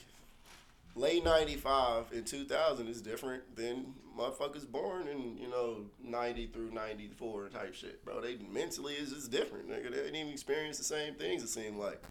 late 0.94 1.24
'95 1.24 2.12
and 2.12 2.26
2000 2.26 2.88
is 2.88 3.00
different 3.02 3.56
than 3.56 3.94
motherfuckers 4.18 4.66
born 4.70 5.06
in 5.08 5.38
you 5.38 5.48
know 5.48 5.86
'90 6.02 6.48
through 6.48 6.70
'94 6.72 7.48
type 7.48 7.74
shit, 7.74 8.04
bro. 8.04 8.20
They 8.20 8.36
mentally 8.36 8.94
is 8.94 9.12
just 9.12 9.30
different, 9.30 9.68
nigga. 9.68 9.90
They 9.90 9.96
didn't 9.96 10.16
even 10.16 10.32
experience 10.32 10.78
the 10.78 10.84
same 10.84 11.14
things. 11.14 11.42
It 11.42 11.48
seemed 11.48 11.76
like. 11.76 12.02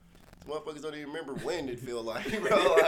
These 0.46 0.54
Motherfuckers 0.56 0.82
don't 0.82 0.96
even 0.96 1.08
remember 1.08 1.34
when 1.44 1.68
it 1.68 1.80
feel 1.80 2.02
like, 2.04 2.42
bro. 2.48 2.78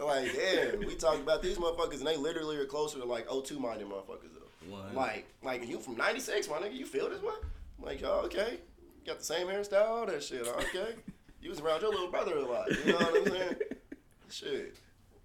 Like, 0.00 0.32
like, 0.32 0.32
damn, 0.34 0.78
we 0.78 0.94
talk 0.94 1.16
about 1.16 1.42
these 1.42 1.58
motherfuckers 1.58 1.98
and 1.98 2.06
they 2.06 2.16
literally 2.16 2.56
are 2.56 2.64
closer 2.64 2.98
to 2.98 3.04
like 3.04 3.26
02 3.28 3.58
minded 3.58 3.86
motherfuckers 3.86 4.30
though. 4.32 4.74
One. 4.74 4.94
Like, 4.94 5.26
like 5.42 5.68
you 5.68 5.78
from 5.78 5.96
'96, 5.96 6.48
my 6.48 6.56
nigga. 6.56 6.74
You 6.74 6.86
feel 6.86 7.10
this 7.10 7.22
way? 7.22 7.34
I'm 7.78 7.84
like, 7.84 8.02
oh, 8.02 8.22
okay. 8.24 8.60
You 9.00 9.06
got 9.06 9.18
the 9.18 9.24
same 9.24 9.46
hairstyle, 9.46 9.88
all 9.88 10.06
that 10.06 10.22
shit. 10.22 10.42
Oh, 10.46 10.58
okay. 10.58 10.94
You 11.40 11.50
was 11.50 11.60
around 11.60 11.82
your 11.82 11.90
little 11.90 12.10
brother 12.10 12.36
a 12.36 12.46
lot. 12.46 12.70
You 12.70 12.92
know 12.92 12.98
what 12.98 13.26
I'm 13.26 13.32
saying? 13.32 13.56
shit. 14.30 14.76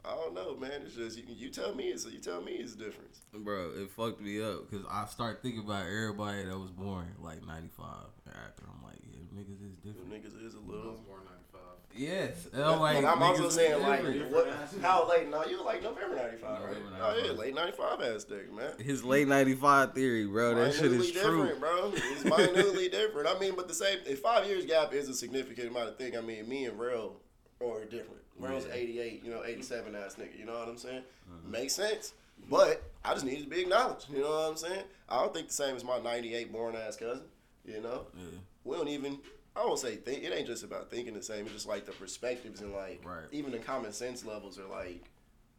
I 0.07 0.15
don't 0.15 0.33
know, 0.33 0.55
man. 0.55 0.81
It's 0.85 0.95
just 0.95 1.17
you, 1.17 1.23
you 1.27 1.49
tell 1.49 1.73
me. 1.73 1.85
It's 1.85 2.05
you 2.05 2.19
tell 2.19 2.41
me 2.41 2.53
it's 2.53 2.73
a 2.73 2.77
difference. 2.77 3.21
Bro, 3.33 3.71
it 3.77 3.89
fucked 3.91 4.21
me 4.21 4.41
up 4.41 4.69
because 4.69 4.85
I 4.89 5.05
start 5.05 5.41
thinking 5.41 5.61
about 5.61 5.85
everybody 5.87 6.43
that 6.45 6.57
was 6.57 6.71
born 6.71 7.07
like 7.21 7.45
95 7.45 7.85
after. 8.27 8.63
I'm 8.69 8.83
like, 8.83 8.99
yeah, 9.03 9.19
niggas 9.39 9.61
is 9.65 9.75
The 9.83 9.89
different. 9.91 10.11
niggas 10.11 10.45
is 10.45 10.53
a 10.55 10.59
little. 10.59 10.91
was 10.91 10.99
born 11.01 11.21
95. 11.25 11.61
Yes. 11.97 12.47
And 12.53 12.61
I'm 12.63 12.79
like, 12.79 13.01
But 13.01 13.07
I'm 13.09 13.23
also 13.23 13.43
niggas 13.47 13.51
saying 13.51 13.81
like, 13.81 14.03
what, 14.31 14.47
how 14.81 15.07
late? 15.09 15.29
No, 15.29 15.45
you 15.45 15.59
were 15.59 15.63
like 15.65 15.81
November 15.81 16.15
'95, 16.15 16.43
right? 16.43 16.61
November 16.75 16.97
Oh 17.01 17.21
yeah, 17.25 17.31
late 17.31 17.55
'95 17.55 18.01
ass 18.01 18.25
nigga, 18.25 18.51
man. 18.53 18.71
His 18.85 19.03
late 19.03 19.27
95 19.29 19.93
theory, 19.93 20.27
bro. 20.27 20.55
That 20.55 20.73
shit 20.73 20.83
minutely 20.83 21.07
is 21.07 21.13
true. 21.13 21.43
different, 21.43 21.59
bro. 21.61 21.91
It's 21.95 22.23
minutely 22.25 22.89
different. 22.89 23.27
I 23.29 23.39
mean, 23.39 23.53
but 23.55 23.67
the 23.69 23.73
same. 23.73 23.99
If 24.05 24.19
five 24.19 24.45
years 24.45 24.65
gap 24.65 24.93
is 24.93 25.07
a 25.09 25.13
significant 25.13 25.69
amount 25.69 25.89
of 25.89 25.97
thing. 25.97 26.17
I 26.17 26.21
mean, 26.21 26.47
me 26.49 26.65
and 26.65 26.77
Rel 26.77 27.15
are 27.63 27.85
different. 27.85 28.21
Rel's 28.37 28.65
Yeah. 28.67 28.73
88, 28.73 29.23
you 29.23 29.31
know, 29.31 29.43
87 29.45 29.95
ass 29.95 30.15
nigga. 30.15 30.37
You 30.37 30.45
know 30.45 30.57
what 30.59 30.67
I'm 30.67 30.77
saying? 30.77 31.03
Mm-hmm. 31.31 31.51
Makes 31.51 31.73
sense. 31.73 32.13
But 32.49 32.83
I 33.03 33.13
just 33.13 33.25
need 33.25 33.41
to 33.43 33.49
be 33.49 33.61
acknowledged. 33.61 34.09
You 34.09 34.19
know 34.19 34.29
what 34.29 34.49
I'm 34.51 34.57
saying? 34.57 34.83
I 35.07 35.21
don't 35.21 35.33
think 35.33 35.47
the 35.47 35.53
same 35.53 35.75
as 35.75 35.83
my 35.83 35.99
98 35.99 36.51
born 36.51 36.75
ass 36.75 36.97
cousin. 36.97 37.23
You 37.65 37.81
know, 37.81 38.07
Yeah. 38.15 38.23
we 38.63 38.75
don't 38.77 38.89
even. 38.89 39.19
I 39.55 39.65
won't 39.65 39.79
say 39.79 39.95
think. 39.95 40.23
It 40.23 40.33
ain't 40.33 40.47
just 40.47 40.63
about 40.65 40.91
thinking 40.91 41.13
the 41.13 41.23
same. 41.23 41.45
It's 41.45 41.53
just 41.53 41.67
like 41.67 41.85
the 41.85 41.93
perspectives 41.93 42.59
and 42.61 42.73
like 42.73 43.01
Right. 43.05 43.23
even 43.31 43.51
the 43.51 43.57
common 43.59 43.93
sense 43.93 44.25
levels 44.25 44.59
are 44.59 44.67
like 44.67 45.05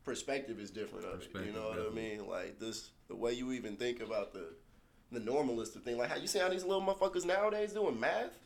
perspective 0.04 0.60
is 0.60 0.70
different 0.70 1.06
of 1.06 1.22
it. 1.22 1.28
You 1.34 1.52
know 1.52 1.68
what 1.68 1.76
definitely. 1.76 2.12
I 2.14 2.16
mean? 2.18 2.28
Like 2.28 2.58
this, 2.60 2.90
the 3.08 3.16
way 3.16 3.32
you 3.32 3.52
even 3.52 3.76
think 3.76 4.00
about 4.02 4.32
the 4.34 4.54
the 5.12 5.20
normalist 5.20 5.74
of 5.76 5.82
thing. 5.82 5.96
Like 5.96 6.10
how 6.10 6.16
you 6.16 6.26
see 6.26 6.38
how 6.40 6.48
these 6.50 6.64
little 6.64 6.82
motherfuckers 6.82 7.24
nowadays 7.24 7.72
doing 7.72 7.98
math. 7.98 8.38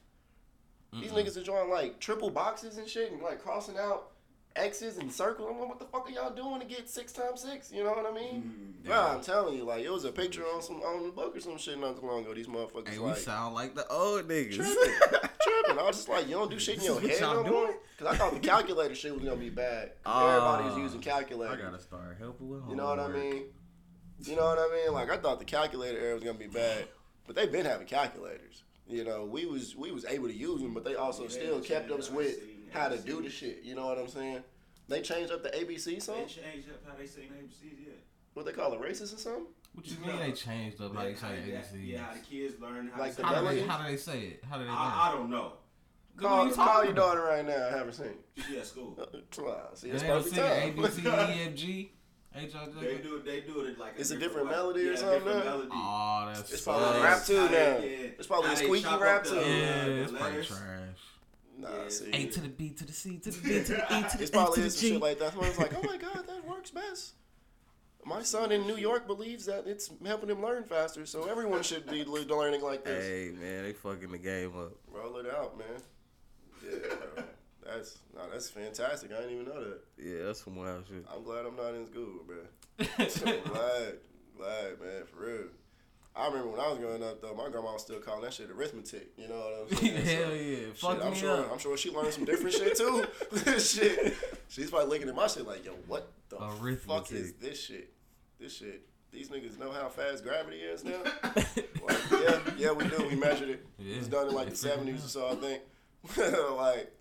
These 0.93 1.13
Mm-mm. 1.13 1.25
niggas 1.25 1.37
are 1.37 1.45
drawing 1.45 1.71
like 1.71 2.01
triple 2.01 2.31
boxes 2.31 2.77
and 2.79 2.89
shit 2.89 3.13
and 3.13 3.23
like 3.23 3.41
crossing 3.43 3.79
out 3.79 4.11
X's 4.57 4.99
and 4.99 5.13
circles. 5.13 5.49
I'm 5.53 5.61
like, 5.61 5.69
what 5.69 5.79
the 5.79 5.85
fuck 5.85 6.09
are 6.09 6.11
y'all 6.11 6.35
doing 6.35 6.61
to 6.61 6.67
get 6.67 6.89
six 6.89 7.13
times 7.13 7.43
six? 7.43 7.71
You 7.73 7.85
know 7.85 7.91
what 7.91 8.05
I 8.07 8.13
mean? 8.13 8.75
Mm, 8.83 8.87
Bro, 8.87 8.97
I'm 8.97 9.21
telling 9.21 9.57
you, 9.57 9.63
like 9.65 9.85
it 9.85 9.91
was 9.93 10.05
a 10.05 10.11
picture 10.11 10.43
on 10.43 10.61
some 10.63 10.77
on 10.83 11.05
the 11.05 11.11
book 11.13 11.37
or 11.37 11.41
some 11.41 11.57
shit 11.59 11.79
not 11.79 12.01
too 12.01 12.07
long 12.07 12.23
ago. 12.25 12.35
These 12.35 12.49
motherfuckers 12.49 12.89
Hey, 12.89 12.99
we 12.99 13.05
like 13.07 13.19
sound 13.19 13.55
like 13.55 13.77
the 13.77 13.87
old 13.89 14.27
niggas. 14.27 14.57
tripping, 14.57 15.31
tripping. 15.43 15.79
I 15.79 15.83
was 15.85 15.97
just 15.97 16.09
like, 16.09 16.27
you 16.27 16.35
don't 16.35 16.51
do 16.51 16.59
shit 16.59 16.79
in 16.79 16.85
your 16.85 17.01
head 17.01 17.21
no 17.21 17.45
more. 17.45 17.75
Cause 17.99 18.09
I 18.09 18.17
thought 18.17 18.33
the 18.33 18.41
calculator 18.41 18.95
shit 18.97 19.15
was 19.15 19.23
gonna 19.23 19.37
be 19.37 19.51
bad. 19.51 19.93
Ah, 20.05 20.29
Everybody 20.29 20.65
was 20.71 20.79
using 20.79 21.01
calculators. 21.01 21.61
I 21.61 21.63
gotta 21.71 21.81
start 21.81 22.17
helping 22.19 22.49
with 22.49 22.63
homework. 22.63 22.71
You 22.71 22.77
know 22.83 22.89
what 22.89 22.99
I 22.99 23.09
mean? 23.09 23.43
You 24.25 24.35
know 24.37 24.45
what 24.47 24.59
I 24.59 24.69
mean? 24.85 24.93
Like 24.93 25.11
I 25.11 25.17
thought 25.19 25.39
the 25.39 25.45
calculator 25.45 25.99
era 25.99 26.15
was 26.15 26.25
gonna 26.25 26.37
be 26.39 26.47
bad, 26.49 26.87
but 27.27 27.37
they've 27.37 27.53
been 27.53 27.65
having 27.67 27.87
calculators. 27.87 28.65
You 28.91 29.05
know, 29.05 29.25
we 29.25 29.47
was 29.47 29.77
we 29.77 29.91
was 29.93 30.05
able 30.05 30.29
to 30.29 30.35
use 30.35 30.61
them, 30.61 30.75
but 30.75 30.85
they 30.85 30.95
also 30.97 31.25
Yeah, 31.25 31.29
still 31.29 31.55
changed 31.61 31.69
kept 31.69 31.91
us 31.93 32.11
with 32.11 32.41
they 32.41 32.79
how 32.79 32.89
to 32.89 32.99
do 32.99 33.23
the 33.23 33.31
shit. 33.31 33.61
You 33.63 33.75
know 33.75 33.87
what 33.87 33.99
I'm 33.99 34.09
saying? 34.09 34.43
They 34.89 35.01
changed 35.03 35.33
up 35.33 35.43
the 35.43 35.51
ABC 35.51 35.85
They 35.85 35.99
song. 36.01 36.27
changed 36.27 36.69
up 36.69 36.81
how 36.87 36.97
they 36.99 37.07
sing 37.07 37.25
ABCs, 37.25 37.87
yeah. 37.87 37.93
What 38.35 38.47
they 38.47 38.53
call 38.53 38.73
it, 38.73 38.81
racist 38.81 39.15
or 39.15 39.19
something? 39.19 39.47
What 39.75 39.87
you 39.87 39.97
mean 40.05 40.19
they 40.19 40.33
changed 40.33 40.81
up 40.81 40.95
how 40.97 41.05
they 41.05 41.15
say 41.15 41.29
yeah, 41.47 41.55
ABC? 41.61 41.87
Yeah, 41.87 41.99
how 42.03 42.13
the 42.15 42.19
kids 42.21 42.61
learn 42.61 42.91
how 42.93 43.01
Like 43.01 43.13
to 43.13 43.17
the. 43.19 43.27
How 43.27 43.35
do 43.35 43.37
they, 43.41 43.43
melody? 43.55 43.61
how 43.69 43.79
do 43.79 43.91
they 43.91 43.97
say 43.97 44.21
it? 44.23 44.45
How 44.49 44.59
do 44.59 44.65
they 44.65 44.71
I. 44.71 45.09
I 45.09 45.13
don't 45.13 45.31
know. 45.31 45.53
Then 46.17 46.29
what 46.31 46.37
Call, 46.39 46.47
you 46.49 46.55
call 46.55 46.85
your 46.85 46.93
daughter 46.93 47.23
right 47.23 47.47
now. 47.47 47.69
I 47.69 47.71
Have 47.71 47.87
her 47.87 47.93
sing. 47.93 48.15
She 48.49 48.59
at 48.59 48.67
school. 48.67 48.99
Uh, 49.01 49.43
wow, 49.43 49.69
see, 49.75 49.89
They 49.89 49.95
it's 49.95 50.03
don't 50.03 50.17
perfect 50.25 50.35
sing 50.35 50.45
A 50.45 50.61
time. 50.61 50.77
B 50.77 50.89
C 50.89 51.93
D 52.35 52.41
F 52.41 52.43
G 52.43 52.47
H 52.49 52.55
I 52.55 52.81
They 52.81 52.99
do 52.99 53.17
it. 53.17 53.25
They 53.25 53.41
do 53.41 53.61
it 53.63 53.79
like 53.79 53.95
It's 53.99 54.11
a 54.11 54.15
different, 54.15 54.21
different 54.21 54.47
like- 54.49 54.57
melody 54.57 54.89
or 54.89 54.97
something 54.97 55.19
different 55.19 55.39
now? 55.45 55.51
melody. 55.51 55.69
Oh, 55.73 56.25
that's 56.35 56.53
It's 56.53 56.63
so- 56.63 56.71
probably 56.73 56.99
How 56.99 57.03
rap 57.05 57.25
too 57.25 57.35
now. 57.37 57.43
yeah, 57.51 57.59
It's 58.19 58.27
probably 58.27 58.53
a 58.53 58.57
squeaky 58.57 58.97
rap 58.99 59.25
too. 59.25 59.39
uh, 59.39 59.41
Yeah, 59.41 59.85
it's 59.87 60.13
probably 60.13 60.45
trash. 60.45 60.59
Nah, 61.59 61.69
Yeah, 61.83 61.89
see, 61.89 62.11
A 62.13 62.27
to 62.27 62.41
the 62.41 62.49
B 62.49 62.71
to 62.71 62.85
the 62.87 62.93
C 62.93 63.19
to 63.19 63.31
the 63.31 63.41
D 63.49 63.65
to 63.65 63.73
the 63.75 63.83
E 63.99 64.03
to 64.11 64.17
the 64.17 64.23
It's 64.23 64.31
probably 64.31 64.55
to 64.57 64.61
the 64.63 64.71
some 64.71 64.81
G. 64.81 64.89
shit 64.93 65.01
like 65.03 65.19
that. 65.19 65.33
Someone's 65.33 65.59
like, 65.59 65.75
oh 65.75 65.83
my 65.83 65.97
god, 65.99 66.27
that 66.27 66.47
works 66.49 66.71
best. 66.71 67.15
My 68.03 68.23
son 68.23 68.51
in 68.51 68.67
New 68.67 68.77
York 68.79 69.07
believes 69.07 69.45
that 69.45 69.67
it's 69.67 69.91
helping 70.07 70.31
him 70.31 70.41
learn 70.41 70.65
faster, 70.65 71.05
so 71.05 71.25
everyone 71.25 71.63
should 71.63 71.87
be 71.87 72.03
learning 72.05 72.63
like 72.63 72.83
this. 72.85 73.05
Hey 73.05 73.33
man, 73.39 73.65
they 73.65 73.75
fucking 73.75 74.11
the 74.11 74.17
game 74.19 74.53
up. 74.59 74.73
Roll 74.91 75.19
it 75.19 75.27
out, 75.27 75.59
man. 75.59 75.67
Yeah, 76.65 76.79
bro. 77.15 77.25
That's 77.73 77.99
no, 78.15 78.21
that's 78.33 78.51
fantastic. 78.51 79.13
I 79.13 79.21
didn't 79.21 79.33
even 79.41 79.47
know 79.47 79.61
that. 79.65 79.81
Yeah, 79.99 80.25
that's 80.27 80.45
some 80.45 80.57
wild 80.57 80.85
shit. 80.89 81.05
I'm 81.15 81.23
glad 81.23 81.47
I'm 81.47 81.57
not 81.57 81.75
in 81.75 81.87
school, 81.87 82.21
bro. 82.27 82.37
glad, 82.97 83.95
glad, 84.37 84.81
man, 84.81 85.05
for 85.07 85.25
real. 85.27 85.45
I 86.17 86.27
remember 86.27 86.49
when 86.49 86.61
I 86.61 86.69
was 86.69 86.79
growing 86.79 87.03
up 87.05 87.23
though, 87.23 87.35
my 87.35 87.49
grandma 87.49 87.73
was 87.75 87.83
still 87.83 88.01
calling 88.01 88.23
that 88.23 88.35
shit 88.35 88.51
arithmetic. 88.51 89.11
You 89.17 89.29
know 89.29 89.37
what 89.37 89.69
I'm 89.73 89.77
saying? 89.79 90.05
So, 90.05 90.11
Hell 90.25 90.35
yeah, 90.37 90.57
Shit, 90.57 90.77
fuck 90.79 91.05
I'm 91.05 91.11
me 91.13 91.17
sure. 91.19 91.37
up. 91.41 91.53
I'm 91.53 91.59
sure 91.59 91.77
she 91.77 91.91
learned 91.91 92.13
some 92.13 92.25
different 92.25 92.55
shit 92.55 92.77
too. 92.77 93.07
shit, 93.59 94.17
she's 94.49 94.71
probably 94.71 94.89
looking 94.89 95.09
at 95.09 95.15
my 95.15 95.27
shit 95.29 95.47
like, 95.47 95.65
yo, 95.65 95.73
what 95.87 96.11
the 96.29 96.37
fuck 96.87 97.13
is 97.13 97.35
this 97.35 97.63
shit? 97.65 97.93
This 98.41 98.57
shit. 98.57 98.83
These 99.13 99.29
niggas 99.29 99.59
know 99.59 99.73
how 99.73 99.89
fast 99.89 100.23
gravity 100.25 100.59
is 100.59 100.85
now. 100.85 101.03
like, 101.35 101.99
yeah, 102.13 102.41
yeah, 102.57 102.73
we 102.73 102.87
do. 102.89 103.07
We 103.09 103.17
measured 103.17 103.49
it. 103.51 103.67
Yeah, 103.79 103.95
It 103.95 103.99
was 103.99 104.09
done 104.09 104.29
in 104.29 104.35
like 104.35 104.49
the 104.51 104.55
'70s 104.55 105.05
or 105.05 105.09
so, 105.09 105.29
I 105.29 105.35
think. 105.35 105.63
like, 106.57 106.93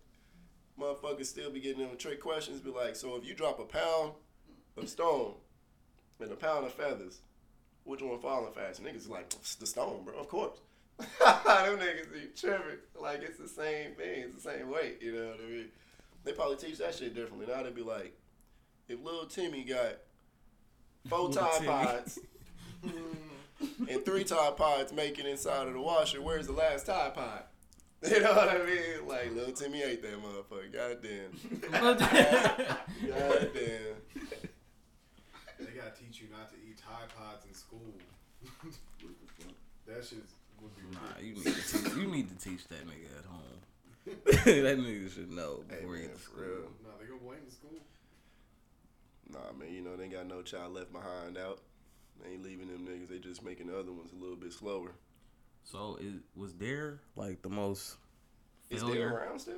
motherfuckers 0.80 1.26
still 1.26 1.52
be 1.52 1.60
getting 1.60 1.82
them 1.86 1.98
trick 1.98 2.22
questions. 2.22 2.60
Be 2.62 2.72
like, 2.72 2.96
so 2.96 3.16
if 3.16 3.26
you 3.26 3.34
drop 3.34 3.60
a 3.60 3.66
pound 3.66 4.14
of 4.78 4.88
stone 4.90 5.34
and 6.20 6.32
a 6.32 6.36
pound 6.36 6.66
of 6.66 6.74
feathers, 6.74 7.20
which 7.84 8.02
one 8.02 8.20
falling 8.20 8.54
faster? 8.54 8.84
Niggas 8.84 9.10
like 9.10 9.30
the 9.30 9.66
stone, 9.66 10.04
bro. 10.04 10.16
Of 10.16 10.30
course. 10.30 10.60
them 11.00 11.80
niggas 11.80 12.12
be 12.12 12.28
tripping. 12.36 12.80
Like 13.00 13.22
it's 13.22 13.40
the 13.40 13.48
same 13.48 13.94
thing. 13.94 14.24
It's 14.24 14.36
the 14.36 14.42
same 14.42 14.70
weight. 14.70 15.02
You 15.02 15.14
know 15.14 15.28
what 15.30 15.40
I 15.46 15.50
mean? 15.50 15.66
They 16.24 16.34
probably 16.34 16.58
teach 16.58 16.78
that 16.80 16.96
shit 16.96 17.16
differently. 17.16 17.48
Now 17.48 17.64
they'd 17.64 17.74
be 17.74 17.82
like, 17.82 18.18
if 18.88 19.04
little 19.04 19.26
Timmy 19.26 19.64
got 19.64 19.98
four 21.08 21.32
Tide 21.32 21.66
Pods 21.66 22.20
and 23.90 24.06
three 24.06 24.24
Tide 24.24 24.58
Pods 24.58 24.92
making 24.92 25.26
inside 25.26 25.68
of 25.68 25.74
the 25.74 25.82
washer, 25.82 26.22
where's 26.22 26.48
the 26.48 26.54
last 26.54 26.86
Tide 26.86 27.14
Pod? 27.16 27.44
You 28.10 28.22
know 28.22 28.34
what 28.34 28.50
I 28.50 28.58
mean? 28.66 29.08
Like 29.08 29.36
little 29.36 29.52
Timmy 29.54 29.84
ate 29.84 30.02
that 30.04 30.24
motherfucker. 30.24 30.72
Goddamn. 30.72 31.32
Goddamn. 33.08 33.96
They 35.60 35.72
gotta 35.76 35.92
teach 36.00 36.22
you 36.22 36.28
not 36.32 36.50
to 36.52 36.56
eat 36.56 36.78
Tide 36.78 37.10
Pods 37.18 37.46
in 37.46 37.54
school. 37.54 37.94
that 39.88 40.06
shit 40.06 40.20
would 40.62 40.76
be 40.76 40.84
Nah, 40.94 41.20
you 41.22 41.34
need 41.36 41.44
to 41.44 41.52
teach, 41.84 41.94
you 41.98 42.08
need 42.08 42.30
to 42.30 42.36
teach 42.50 42.68
that 42.70 42.88
nigga 42.88 43.20
at 43.20 43.26
home. 43.26 43.62
that 44.66 44.78
nigga 44.80 45.14
should 45.14 45.32
know 45.32 45.64
Hey, 45.70 45.76
before 45.82 45.96
he 45.96 46.02
man, 46.04 46.10
gets 46.12 46.24
to 46.24 46.30
for 46.30 46.32
school. 46.38 46.46
real. 46.48 46.70
Nah, 46.84 46.92
they 47.00 47.06
gonna 47.06 47.20
blame 47.22 47.46
the 47.46 47.52
school. 47.52 47.80
Nah, 49.32 49.52
man, 49.60 49.74
you 49.74 49.82
know 49.82 49.96
they 49.98 50.06
ain't 50.06 50.14
got 50.14 50.26
no 50.28 50.42
child 50.42 50.74
left 50.74 50.94
behind 50.94 51.38
out. 51.38 51.60
They 52.24 52.32
ain't 52.32 52.44
leaving 52.44 52.68
them 52.68 52.88
niggas. 52.88 53.10
They 53.10 53.20
just 53.20 53.44
making 53.44 53.68
the 53.68 53.78
other 53.78 53.92
ones 53.92 54.12
a 54.18 54.22
little 54.22 54.38
bit 54.38 54.54
slower. 54.54 54.92
So 55.64 55.98
it 56.02 56.14
was 56.36 56.54
there 56.56 57.00
like 57.16 57.42
the 57.42 57.50
most 57.50 57.98
Is 58.70 58.82
they 58.82 58.88
failure. 58.88 59.14
around 59.14 59.40
still? 59.40 59.56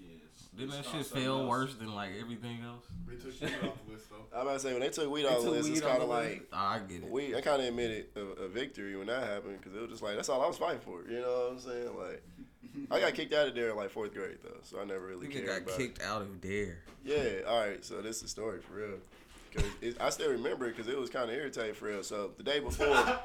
Yes. 0.00 0.48
Didn't 0.56 0.70
that 0.70 0.84
shit 0.84 0.94
not 0.94 1.06
fail 1.06 1.38
else. 1.40 1.48
worse 1.48 1.74
than 1.74 1.94
like 1.94 2.10
everything 2.20 2.58
else? 2.64 2.84
They 3.08 3.16
took 3.16 3.34
shit 3.34 3.50
off 3.64 3.74
the 3.86 3.92
list 3.92 4.10
though. 4.10 4.36
I 4.36 4.42
about 4.42 4.52
to 4.54 4.58
say 4.60 4.72
when 4.72 4.80
they 4.80 4.90
took 4.90 5.10
weed 5.10 5.26
off 5.26 5.42
the 5.42 5.50
list, 5.50 5.68
it's 5.70 5.80
kind 5.80 6.02
of 6.02 6.08
like. 6.08 6.46
I 6.52 6.78
get 6.88 7.02
it. 7.02 7.10
we. 7.10 7.34
I 7.34 7.40
kind 7.40 7.60
of 7.60 7.68
admitted 7.68 8.06
a, 8.16 8.20
a 8.44 8.48
victory 8.48 8.96
when 8.96 9.08
that 9.08 9.26
happened 9.26 9.58
because 9.60 9.76
it 9.76 9.80
was 9.80 9.90
just 9.90 10.02
like 10.02 10.16
that's 10.16 10.28
all 10.28 10.42
I 10.42 10.46
was 10.46 10.58
fighting 10.58 10.80
for. 10.80 11.02
You 11.10 11.20
know 11.20 11.48
what 11.48 11.52
I'm 11.52 11.58
saying? 11.58 11.96
Like 11.98 12.22
I 12.90 13.00
got 13.00 13.14
kicked 13.14 13.34
out 13.34 13.48
of 13.48 13.54
there 13.54 13.70
in 13.70 13.76
like 13.76 13.90
fourth 13.90 14.14
grade 14.14 14.38
though, 14.44 14.58
so 14.62 14.80
I 14.80 14.84
never 14.84 15.06
really 15.06 15.26
Nigga 15.26 15.32
cared 15.32 15.46
got 15.46 15.62
about 15.62 15.78
kicked 15.78 16.02
out 16.02 16.22
of 16.22 16.40
there. 16.40 16.78
Yeah, 17.04 17.40
all 17.48 17.60
right. 17.60 17.84
So 17.84 18.00
this 18.02 18.16
is 18.16 18.22
the 18.22 18.28
story 18.28 18.60
for 18.60 18.74
real. 18.74 18.98
Cause 19.54 19.64
it, 19.80 19.96
I 20.00 20.10
still 20.10 20.30
remember 20.30 20.66
it 20.66 20.76
because 20.76 20.92
it 20.92 20.98
was 20.98 21.08
kind 21.10 21.30
of 21.30 21.36
irritating 21.36 21.74
for 21.74 21.86
real. 21.86 22.02
So 22.02 22.32
the 22.36 22.42
day 22.42 22.60
before, 22.60 22.86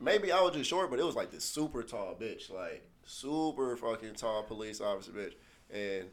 maybe 0.00 0.32
I 0.32 0.40
was 0.40 0.54
just 0.54 0.70
short, 0.70 0.90
but 0.90 0.98
it 0.98 1.04
was 1.04 1.16
like 1.16 1.30
this 1.30 1.44
super 1.44 1.82
tall 1.82 2.16
bitch, 2.20 2.50
like 2.50 2.86
super 3.04 3.76
fucking 3.76 4.14
tall 4.14 4.42
police 4.42 4.80
officer 4.80 5.12
bitch, 5.12 5.34
and 5.72 6.06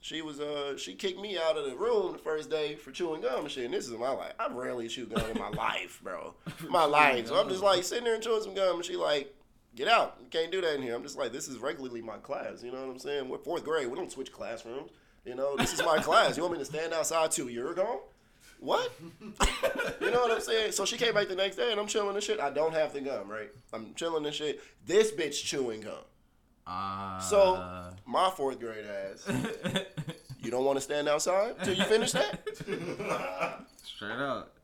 she 0.00 0.20
was 0.20 0.40
uh 0.40 0.76
she 0.76 0.94
kicked 0.94 1.20
me 1.20 1.38
out 1.38 1.56
of 1.56 1.64
the 1.64 1.76
room 1.76 2.12
the 2.12 2.18
first 2.18 2.50
day 2.50 2.74
for 2.74 2.90
chewing 2.90 3.20
gum 3.22 3.40
and 3.40 3.50
shit. 3.50 3.64
And 3.64 3.74
this 3.74 3.86
is 3.86 3.92
my 3.92 4.10
life. 4.10 4.32
I 4.38 4.52
rarely 4.52 4.88
chew 4.88 5.06
gum 5.06 5.30
in 5.30 5.38
my 5.38 5.48
life, 5.56 6.00
bro. 6.02 6.34
My 6.68 6.84
life. 6.84 7.28
So 7.28 7.40
I'm 7.40 7.48
just 7.48 7.62
like 7.62 7.84
sitting 7.84 8.04
there 8.04 8.14
and 8.14 8.22
chewing 8.22 8.42
some 8.42 8.54
gum, 8.54 8.76
and 8.76 8.84
she 8.84 8.96
like. 8.96 9.34
Get 9.74 9.88
out! 9.88 10.18
You 10.20 10.26
can't 10.28 10.52
do 10.52 10.60
that 10.60 10.74
in 10.74 10.82
here. 10.82 10.94
I'm 10.94 11.02
just 11.02 11.16
like, 11.16 11.32
this 11.32 11.48
is 11.48 11.56
regularly 11.56 12.02
my 12.02 12.18
class. 12.18 12.62
You 12.62 12.70
know 12.72 12.82
what 12.82 12.90
I'm 12.90 12.98
saying? 12.98 13.26
We're 13.26 13.38
fourth 13.38 13.64
grade. 13.64 13.88
We 13.88 13.96
don't 13.96 14.12
switch 14.12 14.30
classrooms. 14.30 14.90
You 15.24 15.34
know, 15.34 15.56
this 15.56 15.72
is 15.72 15.82
my 15.82 15.96
class. 16.02 16.36
You 16.36 16.42
want 16.42 16.52
me 16.52 16.58
to 16.58 16.64
stand 16.66 16.92
outside 16.92 17.30
till 17.30 17.48
you're 17.48 17.72
gone? 17.72 18.00
What? 18.62 18.92
you 20.00 20.10
know 20.12 20.20
what 20.20 20.30
I'm 20.30 20.40
saying? 20.40 20.70
So 20.70 20.84
she 20.84 20.96
came 20.96 21.14
back 21.14 21.26
the 21.26 21.34
next 21.34 21.56
day 21.56 21.72
and 21.72 21.80
I'm 21.80 21.88
chilling 21.88 22.14
and 22.14 22.22
shit. 22.22 22.38
I 22.38 22.48
don't 22.48 22.72
have 22.72 22.92
the 22.92 23.00
gum, 23.00 23.28
right? 23.28 23.50
I'm 23.72 23.92
chilling 23.94 24.24
and 24.24 24.32
shit. 24.32 24.60
This 24.86 25.10
bitch 25.10 25.42
chewing 25.44 25.80
gum. 25.80 25.94
Ah. 26.64 27.18
So 27.18 27.92
my 28.06 28.30
fourth 28.30 28.60
grade 28.60 28.84
ass. 28.86 29.28
You 30.40 30.50
don't 30.50 30.64
want 30.64 30.76
to 30.76 30.80
stand 30.80 31.08
outside 31.08 31.56
till 31.64 31.74
you 31.74 31.84
finish 31.84 32.12
that? 32.12 32.40
straight 33.84 34.12
up. 34.12 34.54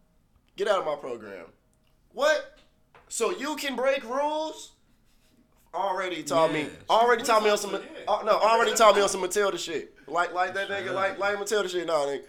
Get 0.57 0.69
out 0.69 0.81
of 0.81 0.87
my 0.87 0.95
program. 0.97 1.47
What? 2.13 2.59
So 3.09 3.31
you 3.31 3.57
can 3.57 3.75
break 3.75 4.05
rules? 4.05 4.73
Already 5.75 6.23
taught 6.23 6.53
me. 6.53 6.67
Already 6.89 7.23
taught 7.25 7.43
me 7.43 7.51
on 7.51 7.59
some. 7.59 7.73
Yeah. 7.73 7.79
Uh, 8.09 8.23
no, 8.25 8.39
already 8.39 8.75
taught 8.75 8.97
me 8.97 9.03
on 9.03 9.09
some 9.09 9.21
Matilda 9.21 9.59
shit. 9.59 9.95
Like 10.07 10.33
like 10.33 10.55
that 10.55 10.67
Straight 10.67 10.85
nigga. 10.87 10.89
up. 10.91 10.95
Like 10.95 11.19
like 11.19 11.39
Matilda 11.39 11.69
shit. 11.69 11.87
No, 11.87 12.07
nigga. 12.07 12.23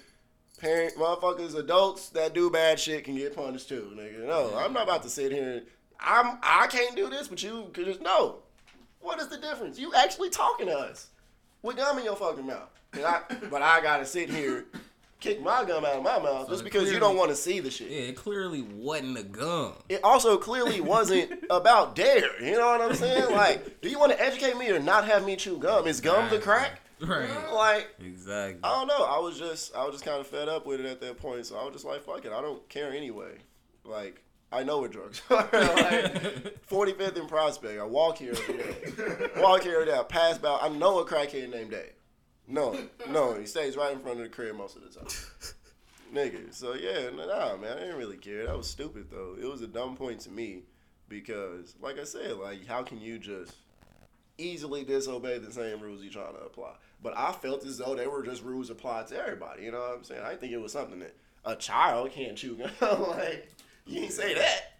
Parent 0.59 0.95
motherfuckers, 0.95 1.55
adults 1.55 2.09
that 2.09 2.33
do 2.33 2.49
bad 2.49 2.79
shit 2.79 3.05
can 3.05 3.15
get 3.15 3.35
punished 3.35 3.69
too, 3.69 3.91
nigga. 3.95 4.25
No, 4.27 4.53
I'm 4.57 4.73
not 4.73 4.83
about 4.83 5.03
to 5.03 5.09
sit 5.09 5.31
here. 5.31 5.51
And, 5.53 5.61
I'm 6.01 6.37
I 6.43 6.67
can't 6.67 6.95
do 6.95 7.09
this, 7.09 7.27
but 7.27 7.41
you 7.41 7.69
could 7.73 7.85
just 7.85 8.01
no. 8.01 8.37
What 9.01 9.19
is 9.21 9.27
the 9.29 9.37
difference? 9.37 9.79
You 9.79 9.93
actually 9.95 10.29
talking 10.29 10.65
to 10.67 10.77
us 10.77 11.07
with 11.61 11.77
gum 11.77 11.97
in 11.99 12.05
your 12.05 12.15
fucking 12.15 12.45
mouth, 12.45 12.69
and 12.93 13.05
I, 13.05 13.21
but 13.49 13.61
I 13.61 13.81
gotta 13.81 14.05
sit 14.05 14.29
here, 14.29 14.65
kick 15.21 15.41
my 15.41 15.63
gum 15.63 15.85
out 15.85 15.95
of 15.95 16.03
my 16.03 16.19
mouth 16.19 16.47
So 16.47 16.53
just 16.53 16.63
because 16.65 16.91
you 16.91 16.99
don't 16.99 17.15
want 17.17 17.29
to 17.29 17.35
see 17.35 17.59
the 17.61 17.71
shit 17.71 17.89
Yeah, 17.89 18.01
it 18.01 18.15
clearly 18.17 18.61
wasn't 18.61 19.17
a 19.17 19.23
gum. 19.23 19.73
it 19.87 20.01
also 20.03 20.37
clearly 20.37 20.81
wasn't 20.95 21.31
about 21.49 21.95
dare. 21.95 22.41
You 22.43 22.53
know 22.57 22.65
what 22.67 22.81
I'm 22.81 22.95
saying? 22.95 23.31
Like, 23.33 23.81
do 23.81 23.89
you 23.89 23.99
want 23.99 24.11
to 24.11 24.21
educate 24.21 24.57
me 24.57 24.69
or 24.69 24.79
not 24.79 25.05
have 25.05 25.25
me 25.25 25.35
chew 25.37 25.57
gum? 25.57 25.87
Is 25.87 26.01
gum 26.01 26.29
the 26.29 26.39
crack? 26.39 26.81
Right. 27.01 27.29
Like, 27.53 27.87
Exactly. 27.99 28.59
I 28.63 28.69
don't 28.75 28.87
know. 28.87 29.03
I 29.05 29.19
was 29.19 29.37
just, 29.37 29.75
I 29.75 29.83
was 29.85 29.93
just 29.93 30.05
kind 30.05 30.19
of 30.19 30.27
fed 30.27 30.47
up 30.49 30.65
with 30.65 30.79
it 30.79 30.85
at 30.85 31.01
that 31.01 31.17
point. 31.17 31.45
So 31.45 31.57
I 31.57 31.63
was 31.63 31.73
just 31.73 31.85
like, 31.85 32.01
fuck 32.03 32.23
it. 32.25 32.31
I 32.31 32.41
don't 32.41 32.67
care 32.69 32.91
anyway. 32.91 33.37
Like, 33.83 34.21
I 34.51 34.63
know 34.63 34.79
what 34.79 34.91
drugs 34.91 35.21
are. 35.29 35.37
like, 35.51 35.51
45th 36.69 37.19
and 37.19 37.29
Prospect. 37.29 37.79
I 37.79 37.83
walk 37.83 38.17
here 38.17 38.31
every 38.33 38.57
day. 38.57 39.27
Walk 39.37 39.63
here 39.63 39.73
every 39.75 39.85
day. 39.87 39.97
I 39.97 40.03
pass 40.03 40.37
by. 40.37 40.57
I 40.61 40.69
know 40.69 40.99
a 40.99 41.05
crackhead 41.05 41.49
named 41.51 41.71
Dave. 41.71 41.91
No, 42.47 42.75
no, 43.09 43.35
he 43.35 43.45
stays 43.45 43.77
right 43.77 43.93
in 43.93 43.99
front 43.99 44.17
of 44.17 44.23
the 44.23 44.29
crib 44.29 44.55
most 44.55 44.75
of 44.75 44.81
the 44.81 44.89
time. 44.89 45.07
Nigga. 46.11 46.51
So 46.51 46.73
yeah, 46.73 47.11
nah, 47.15 47.55
man, 47.57 47.77
I 47.77 47.81
didn't 47.81 47.97
really 47.97 48.17
care. 48.17 48.47
That 48.47 48.57
was 48.57 48.67
stupid 48.67 49.11
though. 49.11 49.35
It 49.39 49.45
was 49.45 49.61
a 49.61 49.67
dumb 49.67 49.95
point 49.95 50.21
to 50.21 50.31
me 50.31 50.63
because, 51.07 51.75
like 51.79 51.99
I 51.99 52.03
said, 52.05 52.37
like 52.37 52.65
how 52.65 52.81
can 52.81 52.99
you 52.99 53.19
just 53.19 53.53
easily 54.39 54.83
disobey 54.83 55.37
the 55.37 55.51
same 55.51 55.79
rules 55.79 56.01
you're 56.01 56.11
trying 56.11 56.33
to 56.33 56.39
apply? 56.41 56.73
But 57.01 57.17
I 57.17 57.31
felt 57.31 57.65
as 57.65 57.77
though 57.77 57.95
they 57.95 58.07
were 58.07 58.23
just 58.23 58.43
rules 58.43 58.69
applied 58.69 59.07
to 59.07 59.17
everybody. 59.17 59.63
You 59.63 59.71
know 59.71 59.79
what 59.79 59.97
I'm 59.97 60.03
saying? 60.03 60.21
I 60.23 60.35
think 60.35 60.51
it 60.51 60.57
was 60.57 60.73
something 60.73 60.99
that 60.99 61.15
a 61.45 61.55
child 61.55 62.11
can't 62.11 62.37
chew 62.37 62.55
gum. 62.79 63.09
like 63.09 63.49
you 63.85 64.01
ain't 64.03 64.11
say 64.11 64.33
that. 64.35 64.73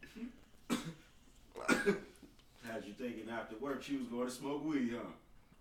Had 2.66 2.86
you 2.86 2.94
thinking 2.94 3.30
after 3.32 3.56
work 3.58 3.82
she 3.82 3.98
was 3.98 4.08
going 4.08 4.28
to 4.28 4.34
smoke 4.34 4.64
weed, 4.66 4.92
huh? 4.94 5.08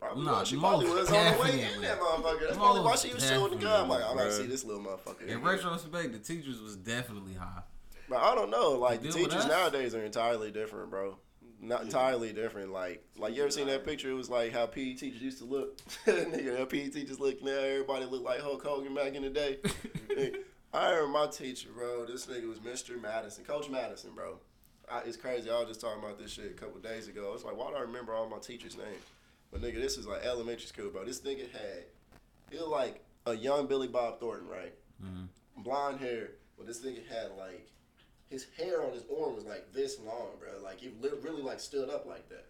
Probably 0.00 0.24
Nah, 0.24 0.44
she 0.44 0.56
probably 0.56 0.86
most 0.86 1.10
was 1.10 1.12
on 1.12 1.34
the 1.34 1.40
way 1.42 1.50
in 1.52 1.56
definitely. 1.58 1.86
that 1.86 2.00
motherfucker. 2.00 2.40
That's 2.40 2.56
probably 2.56 2.82
why 2.82 2.96
she 2.96 3.12
was 3.14 3.28
chewing 3.28 3.50
the 3.50 3.56
gum. 3.56 3.88
Like, 3.88 3.98
I 3.98 4.02
definitely, 4.02 4.24
gotta 4.30 4.36
see 4.36 4.46
this 4.46 4.64
little 4.64 4.82
motherfucker. 4.82 5.22
In 5.22 5.28
here. 5.28 5.38
retrospect, 5.38 6.12
the 6.12 6.18
teachers 6.18 6.60
was 6.60 6.76
definitely 6.76 7.34
high. 7.34 7.62
But 8.08 8.18
I 8.18 8.34
don't 8.34 8.50
know. 8.50 8.72
Like 8.72 9.02
the 9.02 9.10
teachers 9.10 9.46
nowadays 9.46 9.94
are 9.94 10.04
entirely 10.04 10.50
different, 10.50 10.90
bro. 10.90 11.18
Not 11.60 11.82
entirely 11.82 12.32
different. 12.32 12.72
Like, 12.72 13.04
like 13.16 13.34
you 13.34 13.42
ever 13.42 13.50
seen 13.50 13.66
that 13.66 13.84
picture? 13.84 14.10
It 14.10 14.14
was 14.14 14.30
like 14.30 14.52
how 14.52 14.66
PE 14.66 14.94
teachers 14.94 15.20
used 15.20 15.38
to 15.38 15.44
look. 15.44 15.76
Nigga, 16.06 16.58
how 16.58 16.64
PE 16.64 16.88
teachers 16.90 17.18
look 17.18 17.42
now. 17.42 17.50
Everybody 17.50 18.04
look 18.04 18.22
like 18.22 18.40
Hulk 18.40 18.64
Hogan 18.64 18.94
back 18.94 19.14
in 19.14 19.22
the 19.22 19.30
day. 19.30 19.58
I 20.72 20.90
remember 20.90 21.08
my 21.08 21.26
teacher, 21.26 21.68
bro. 21.74 22.04
This 22.04 22.26
nigga 22.26 22.46
was 22.46 22.58
Mr. 22.58 23.00
Madison, 23.00 23.44
Coach 23.44 23.70
Madison, 23.70 24.10
bro. 24.14 24.38
I, 24.90 25.00
it's 25.00 25.16
crazy. 25.16 25.50
I 25.50 25.58
was 25.58 25.68
just 25.68 25.80
talking 25.80 26.02
about 26.02 26.18
this 26.18 26.32
shit 26.32 26.50
a 26.50 26.54
couple 26.54 26.78
days 26.80 27.08
ago. 27.08 27.32
It's 27.34 27.44
like, 27.44 27.56
why 27.56 27.70
do 27.70 27.76
I 27.76 27.80
remember 27.80 28.14
all 28.14 28.28
my 28.28 28.38
teachers' 28.38 28.76
names? 28.76 29.02
But 29.50 29.62
nigga, 29.62 29.76
this 29.76 29.96
is 29.96 30.06
like 30.06 30.24
elementary 30.24 30.66
school, 30.66 30.90
bro. 30.90 31.04
This 31.04 31.20
nigga 31.20 31.50
had, 31.50 31.84
he 32.50 32.58
was 32.58 32.68
like 32.68 33.02
a 33.26 33.34
young 33.34 33.66
Billy 33.66 33.88
Bob 33.88 34.20
Thornton, 34.20 34.48
right? 34.48 34.74
Mm-hmm. 35.02 35.62
Blonde 35.62 36.00
hair, 36.00 36.30
but 36.56 36.66
this 36.66 36.84
nigga 36.84 37.06
had 37.08 37.30
like, 37.38 37.68
his 38.30 38.46
hair 38.56 38.82
on 38.82 38.92
his 38.92 39.04
arm 39.20 39.34
was 39.34 39.44
like 39.44 39.72
this 39.72 39.98
long, 40.00 40.28
bro. 40.38 40.62
Like 40.62 40.80
he 40.80 40.90
li- 41.00 41.10
really 41.22 41.42
like 41.42 41.60
stood 41.60 41.88
up 41.90 42.06
like 42.06 42.28
that. 42.28 42.46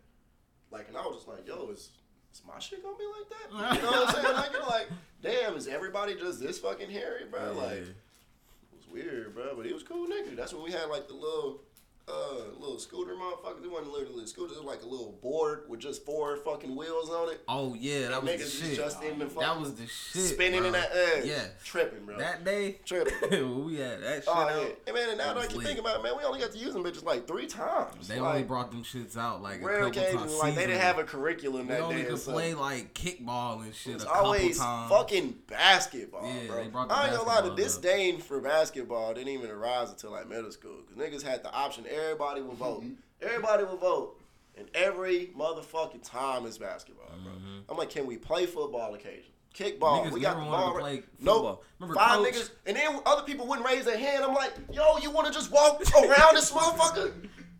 Like, 0.70 0.88
and 0.88 0.96
I 0.96 1.02
was 1.02 1.16
just 1.16 1.28
like, 1.28 1.46
yo, 1.46 1.70
is, 1.70 1.90
is 2.34 2.42
my 2.46 2.58
shit 2.58 2.82
gonna 2.82 2.96
be 2.96 3.04
like 3.06 3.28
that? 3.30 3.76
You 3.76 3.82
know 3.82 3.90
what 3.90 4.08
I'm 4.08 4.14
saying? 4.22 4.36
Like, 4.36 4.52
you're 4.52 4.66
like, 4.66 4.88
damn, 5.22 5.56
is 5.56 5.66
everybody 5.66 6.14
just 6.14 6.40
this 6.40 6.58
fucking 6.58 6.90
hairy, 6.90 7.24
bro? 7.30 7.52
Like, 7.56 7.72
it 7.78 8.76
was 8.76 8.86
weird, 8.92 9.34
bro. 9.34 9.54
But 9.56 9.66
he 9.66 9.72
was 9.72 9.82
cool 9.82 10.06
nigga. 10.06 10.36
That's 10.36 10.52
when 10.52 10.62
we 10.62 10.72
had 10.72 10.86
like 10.90 11.08
the 11.08 11.14
little, 11.14 11.62
uh, 12.10 12.58
little 12.58 12.78
scooter 12.78 13.12
motherfuckers. 13.14 13.64
It 13.64 13.70
wasn't 13.70 13.92
literally 13.92 14.24
a 14.24 14.26
scooter. 14.26 14.52
It 14.54 14.56
was 14.58 14.64
like 14.66 14.82
a 14.82 14.86
little 14.86 15.18
board 15.22 15.64
with 15.68 15.80
just 15.80 16.04
four 16.06 16.36
fucking 16.38 16.74
wheels 16.74 17.10
on 17.10 17.30
it. 17.32 17.40
Oh 17.48 17.74
yeah, 17.78 18.08
that 18.08 18.22
was 18.22 18.30
Niggas 18.32 18.60
the 18.60 18.66
shit. 18.68 18.76
just 18.76 19.02
in 19.02 19.18
the 19.18 19.26
fucking 19.26 19.40
that 19.40 19.60
was 19.60 19.74
the 19.74 19.86
shit. 19.86 20.22
spinning 20.22 20.60
bro. 20.60 20.66
in 20.68 20.72
that 20.72 20.90
ass. 20.92 21.24
Yeah. 21.26 21.44
tripping, 21.64 22.04
bro. 22.06 22.18
That 22.18 22.44
day, 22.44 22.78
tripping. 22.84 23.64
we 23.66 23.76
had 23.76 24.02
that 24.02 24.24
shit 24.24 24.28
Oh 24.28 24.32
out. 24.32 24.50
yeah, 24.62 24.68
and 24.86 24.94
man, 24.94 25.08
and 25.10 25.18
now 25.18 25.24
That 25.26 25.34
that 25.34 25.36
I 25.36 25.38
was 25.40 25.46
can 25.48 25.58
lit. 25.58 25.66
think 25.66 25.78
about 25.80 25.96
it, 26.00 26.02
man, 26.02 26.12
we 26.16 26.24
only 26.24 26.40
got 26.40 26.52
to 26.52 26.58
use 26.58 26.72
them 26.72 26.82
bitches 26.84 27.04
like 27.04 27.26
three 27.26 27.46
times. 27.46 28.08
They 28.08 28.20
like, 28.20 28.30
only 28.30 28.42
brought 28.44 28.70
them 28.70 28.84
shits 28.84 29.16
out 29.16 29.42
like 29.42 29.60
a 29.60 29.64
rare 29.66 29.82
occasions, 29.86 30.14
times. 30.22 30.38
like 30.38 30.54
they 30.54 30.66
didn't 30.66 30.80
have 30.80 30.98
a 30.98 31.04
curriculum 31.04 31.66
We 31.68 31.74
that 31.74 31.80
only 31.82 31.96
day. 32.02 32.04
could 32.08 32.18
something. 32.18 32.34
play 32.34 32.54
like 32.54 32.94
kickball 32.94 33.62
and 33.62 33.74
shit 33.74 33.96
It's 33.96 34.04
a 34.04 34.10
always 34.10 34.58
times. 34.58 34.90
fucking 34.90 35.34
basketball, 35.46 36.24
Yeah, 36.26 36.46
bro. 36.46 36.62
they 36.64 36.68
brought 36.70 36.88
the 36.88 36.94
I 36.94 37.08
ain't 37.08 37.16
gonna 37.16 37.28
lie, 37.28 37.40
the 37.42 37.54
disdain 37.54 38.18
for 38.20 38.40
basketball 38.40 39.12
didn't 39.14 39.28
even 39.28 39.50
arise 39.50 39.90
until 39.90 40.12
like 40.12 40.28
middle 40.28 40.50
school. 40.52 40.78
Cause 40.88 40.96
niggas 40.96 41.22
had 41.22 41.42
the 41.42 41.52
option, 41.52 41.84
everybody 41.98 42.42
will 42.42 42.54
vote. 42.54 42.84
everybody 43.22 43.64
will 43.64 43.76
vote. 43.76 44.20
And 44.56 44.68
every 44.74 45.30
motherfucking 45.38 46.02
time 46.02 46.44
is 46.46 46.58
basketball, 46.58 47.10
bro. 47.22 47.32
I'm 47.68 47.76
like, 47.76 47.90
can 47.90 48.06
we 48.06 48.16
play 48.16 48.44
football 48.46 48.92
occasionally? 48.94 49.32
Kickball. 49.54 49.78
Mm-hmm. 49.80 50.08
Niggas 50.08 50.12
we 50.12 50.20
got 50.20 50.36
the 50.36 50.42
ball. 50.44 50.72
to 50.72 50.78
right- 50.78 50.82
play 50.82 51.02
Nope. 51.20 51.64
Remember 51.78 51.94
Five 52.00 52.18
Coach? 52.18 52.34
niggas, 52.34 52.50
and 52.66 52.76
then 52.76 53.00
other 53.06 53.22
people 53.22 53.46
wouldn't 53.46 53.66
raise 53.66 53.84
their 53.84 53.96
hand. 53.98 54.24
I'm 54.24 54.34
like, 54.34 54.52
yo, 54.72 54.98
you 54.98 55.10
want 55.10 55.26
to 55.28 55.32
just 55.32 55.50
walk 55.52 55.80
around 55.96 56.34
this 56.34 56.50
motherfucker? 56.52 57.12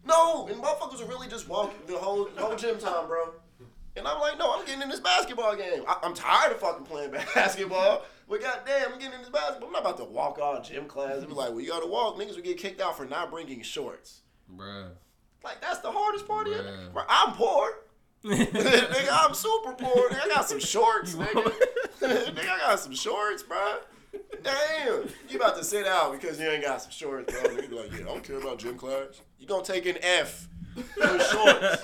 No, 0.05 0.47
and 0.49 0.61
motherfuckers 0.63 1.03
are 1.03 1.07
really 1.09 1.29
just 1.29 1.49
walking 1.49 1.79
the 1.87 1.99
whole 1.99 2.29
whole 2.37 2.57
gym 2.57 2.79
time, 2.79 3.07
bro. 3.07 3.33
And 3.97 4.07
I'm 4.07 4.21
like, 4.21 4.39
no, 4.39 4.55
I'm 4.55 4.65
getting 4.65 4.83
in 4.83 4.89
this 4.89 5.01
basketball 5.01 5.57
game. 5.57 5.83
I, 5.89 5.99
I'm 6.03 6.15
tired 6.15 6.53
of 6.53 6.61
fucking 6.61 6.85
playing 6.87 7.11
basketball. 7.35 8.05
But 8.29 8.41
goddamn, 8.43 8.93
I'm 8.93 8.99
getting 8.99 9.15
in 9.15 9.21
this 9.21 9.29
basketball. 9.31 9.69
I'm 9.69 9.73
not 9.73 9.83
about 9.83 9.97
to 9.99 10.05
walk 10.05 10.39
all 10.41 10.61
gym 10.63 10.87
class 10.87 11.19
and 11.19 11.29
be 11.29 11.35
like, 11.35 11.51
well, 11.51 11.61
you 11.61 11.69
gotta 11.69 11.87
walk. 11.87 12.17
Niggas 12.17 12.37
would 12.37 12.45
get 12.45 12.59
kicked 12.59 12.81
out 12.81 12.97
for 12.97 13.07
not 13.07 13.31
bringing 13.31 13.63
shorts. 13.63 14.21
Bruh. 14.55 14.91
Like, 15.45 15.61
that's 15.61 15.79
the 15.79 15.91
hardest 15.91 16.27
part 16.27 16.47
of 16.47 16.55
it. 16.55 16.65
Bruh. 16.65 16.93
Bro, 16.93 17.03
I'm 17.09 17.35
poor. 17.35 17.71
nigga, 18.25 19.09
I'm 19.11 19.35
super 19.35 19.73
poor. 19.73 20.11
Nigga, 20.11 20.25
I 20.25 20.29
got 20.29 20.49
some 20.49 20.59
shorts, 20.59 21.15
nigga. 21.15 21.53
nigga, 22.01 22.49
I 22.49 22.59
got 22.59 22.81
some 22.81 22.95
shorts, 22.95 23.43
bro. 23.45 23.79
Damn. 24.43 25.09
You 25.29 25.37
about 25.37 25.57
to 25.57 25.65
sit 25.65 25.87
out 25.87 26.13
because 26.13 26.41
you 26.41 26.49
ain't 26.49 26.65
got 26.65 26.83
some 26.83 26.91
shorts, 26.91 27.33
bro. 27.33 27.43
Nigga 27.51 27.71
be 27.71 27.77
like, 27.77 27.93
yeah, 27.93 28.01
I 28.01 28.09
don't 28.09 28.25
care 28.25 28.39
about 28.39 28.59
gym 28.59 28.77
class. 28.77 29.23
You 29.39 29.47
gonna 29.47 29.65
take 29.65 29.87
an 29.87 29.99
F 30.03 30.49
for 30.75 31.19
shorts. 31.19 31.83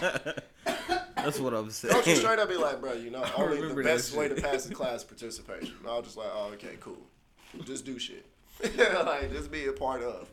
That's 1.16 1.38
what 1.38 1.54
I'm 1.54 1.70
saying. 1.70 1.94
Don't 1.94 2.06
you 2.06 2.16
straight 2.16 2.38
up 2.38 2.48
be 2.48 2.56
like, 2.56 2.80
bro, 2.80 2.94
you 2.94 3.10
know, 3.10 3.24
only 3.36 3.56
the 3.56 3.62
remember 3.62 3.82
that 3.84 3.96
best 3.96 4.16
way 4.16 4.28
to 4.28 4.34
pass 4.34 4.64
the 4.64 4.74
class 4.74 5.04
participation. 5.04 5.74
And 5.80 5.88
I 5.88 5.96
was 5.96 6.06
just 6.06 6.16
like, 6.16 6.28
oh, 6.32 6.50
okay, 6.54 6.76
cool. 6.80 6.98
Just 7.64 7.84
do 7.84 7.98
shit. 7.98 8.26
like, 8.62 9.32
just 9.32 9.50
be 9.50 9.66
a 9.66 9.72
part 9.72 10.02
of. 10.02 10.28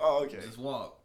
Oh, 0.00 0.22
okay. 0.24 0.38
Just 0.40 0.58
walk. 0.58 0.97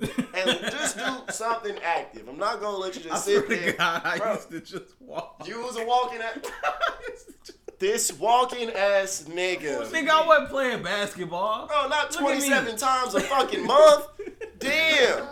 And 0.00 0.60
just 0.70 0.96
do 0.96 1.16
something 1.30 1.76
active. 1.82 2.28
I'm 2.28 2.38
not 2.38 2.60
gonna 2.60 2.76
let 2.76 2.94
you 2.96 3.02
just 3.02 3.24
swear 3.24 3.40
sit 3.40 3.48
there. 3.48 3.72
God, 3.72 4.02
I 4.04 4.18
Bro, 4.18 4.34
used 4.34 4.50
to 4.50 4.60
just 4.60 5.00
walk. 5.00 5.42
you 5.46 5.60
was 5.60 5.76
a 5.76 5.84
walking 5.84 6.20
ass. 6.20 6.36
This 7.78 8.12
walking 8.12 8.70
ass 8.70 9.26
nigga. 9.28 9.86
Nigga, 9.92 10.08
I 10.08 10.26
wasn't 10.26 10.48
playing 10.48 10.82
basketball. 10.82 11.68
Bro, 11.68 11.86
not 11.86 12.10
Look 12.10 12.20
27 12.22 12.76
times 12.76 13.14
a 13.14 13.20
fucking 13.20 13.64
month. 13.64 14.06
Damn. 14.58 15.24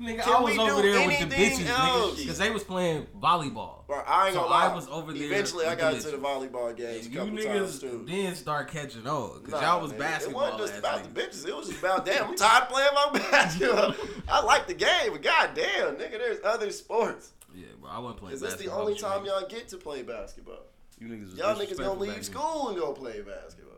Nigga, 0.00 0.22
Can 0.22 0.32
I 0.32 0.40
was 0.40 0.56
over 0.58 0.80
there 0.82 1.06
with 1.08 1.18
the 1.18 1.26
bitches, 1.34 1.66
else? 1.66 2.12
nigga, 2.14 2.16
because 2.18 2.38
they 2.38 2.50
was 2.50 2.62
playing 2.62 3.06
volleyball. 3.20 3.84
Bro, 3.88 3.98
I 4.06 4.26
ain't 4.26 4.34
So 4.34 4.42
gonna 4.42 4.50
lie. 4.52 4.70
I 4.70 4.74
was 4.74 4.86
over 4.88 5.12
there 5.12 5.24
Eventually, 5.24 5.66
I 5.66 5.74
got 5.74 5.90
the 5.90 5.96
into 5.96 6.10
the 6.12 6.18
volleyball 6.18 6.76
games 6.76 7.06
a 7.06 7.06
And 7.06 7.14
you 7.14 7.18
couple 7.18 7.36
times 7.36 7.78
niggas 7.78 7.80
too. 7.80 8.04
then 8.06 8.34
start 8.36 8.70
catching 8.70 9.06
on 9.08 9.40
because 9.42 9.60
Nah, 9.60 9.72
y'all 9.72 9.82
was 9.82 9.92
nigga, 9.92 9.98
basketball. 9.98 10.46
It 10.46 10.52
wasn't 10.52 10.68
just 10.68 10.78
about 10.78 11.00
niggas. 11.02 11.14
the 11.14 11.20
bitches. 11.20 11.48
It 11.48 11.56
was 11.56 11.66
just 11.68 11.78
about 11.80 12.06
damn. 12.06 12.28
I'm 12.28 12.36
tired 12.36 12.62
of 12.64 12.68
playing 12.68 12.88
my 12.94 13.18
basketball. 13.32 13.94
I 14.28 14.42
like 14.44 14.66
the 14.68 14.74
game, 14.74 15.10
but 15.12 15.22
goddamn, 15.22 15.96
nigga, 15.96 16.12
there's 16.12 16.38
other 16.44 16.70
sports. 16.70 17.32
Yeah, 17.52 17.66
bro, 17.80 17.90
I 17.90 17.98
wasn't 17.98 18.20
playing 18.20 18.38
basketball. 18.38 18.48
Is 18.54 18.56
this 18.58 18.66
the 18.66 18.72
only 18.72 18.94
time 18.94 19.22
niggas. 19.24 19.40
y'all 19.40 19.48
get 19.48 19.68
to 19.68 19.76
play 19.78 20.02
basketball? 20.04 20.62
You 21.00 21.08
niggas, 21.08 21.36
y'all 21.36 21.56
niggas 21.56 21.76
gonna 21.76 21.98
leave 21.98 22.24
school 22.24 22.68
and 22.68 22.78
go 22.78 22.92
play 22.92 23.20
basketball. 23.22 23.74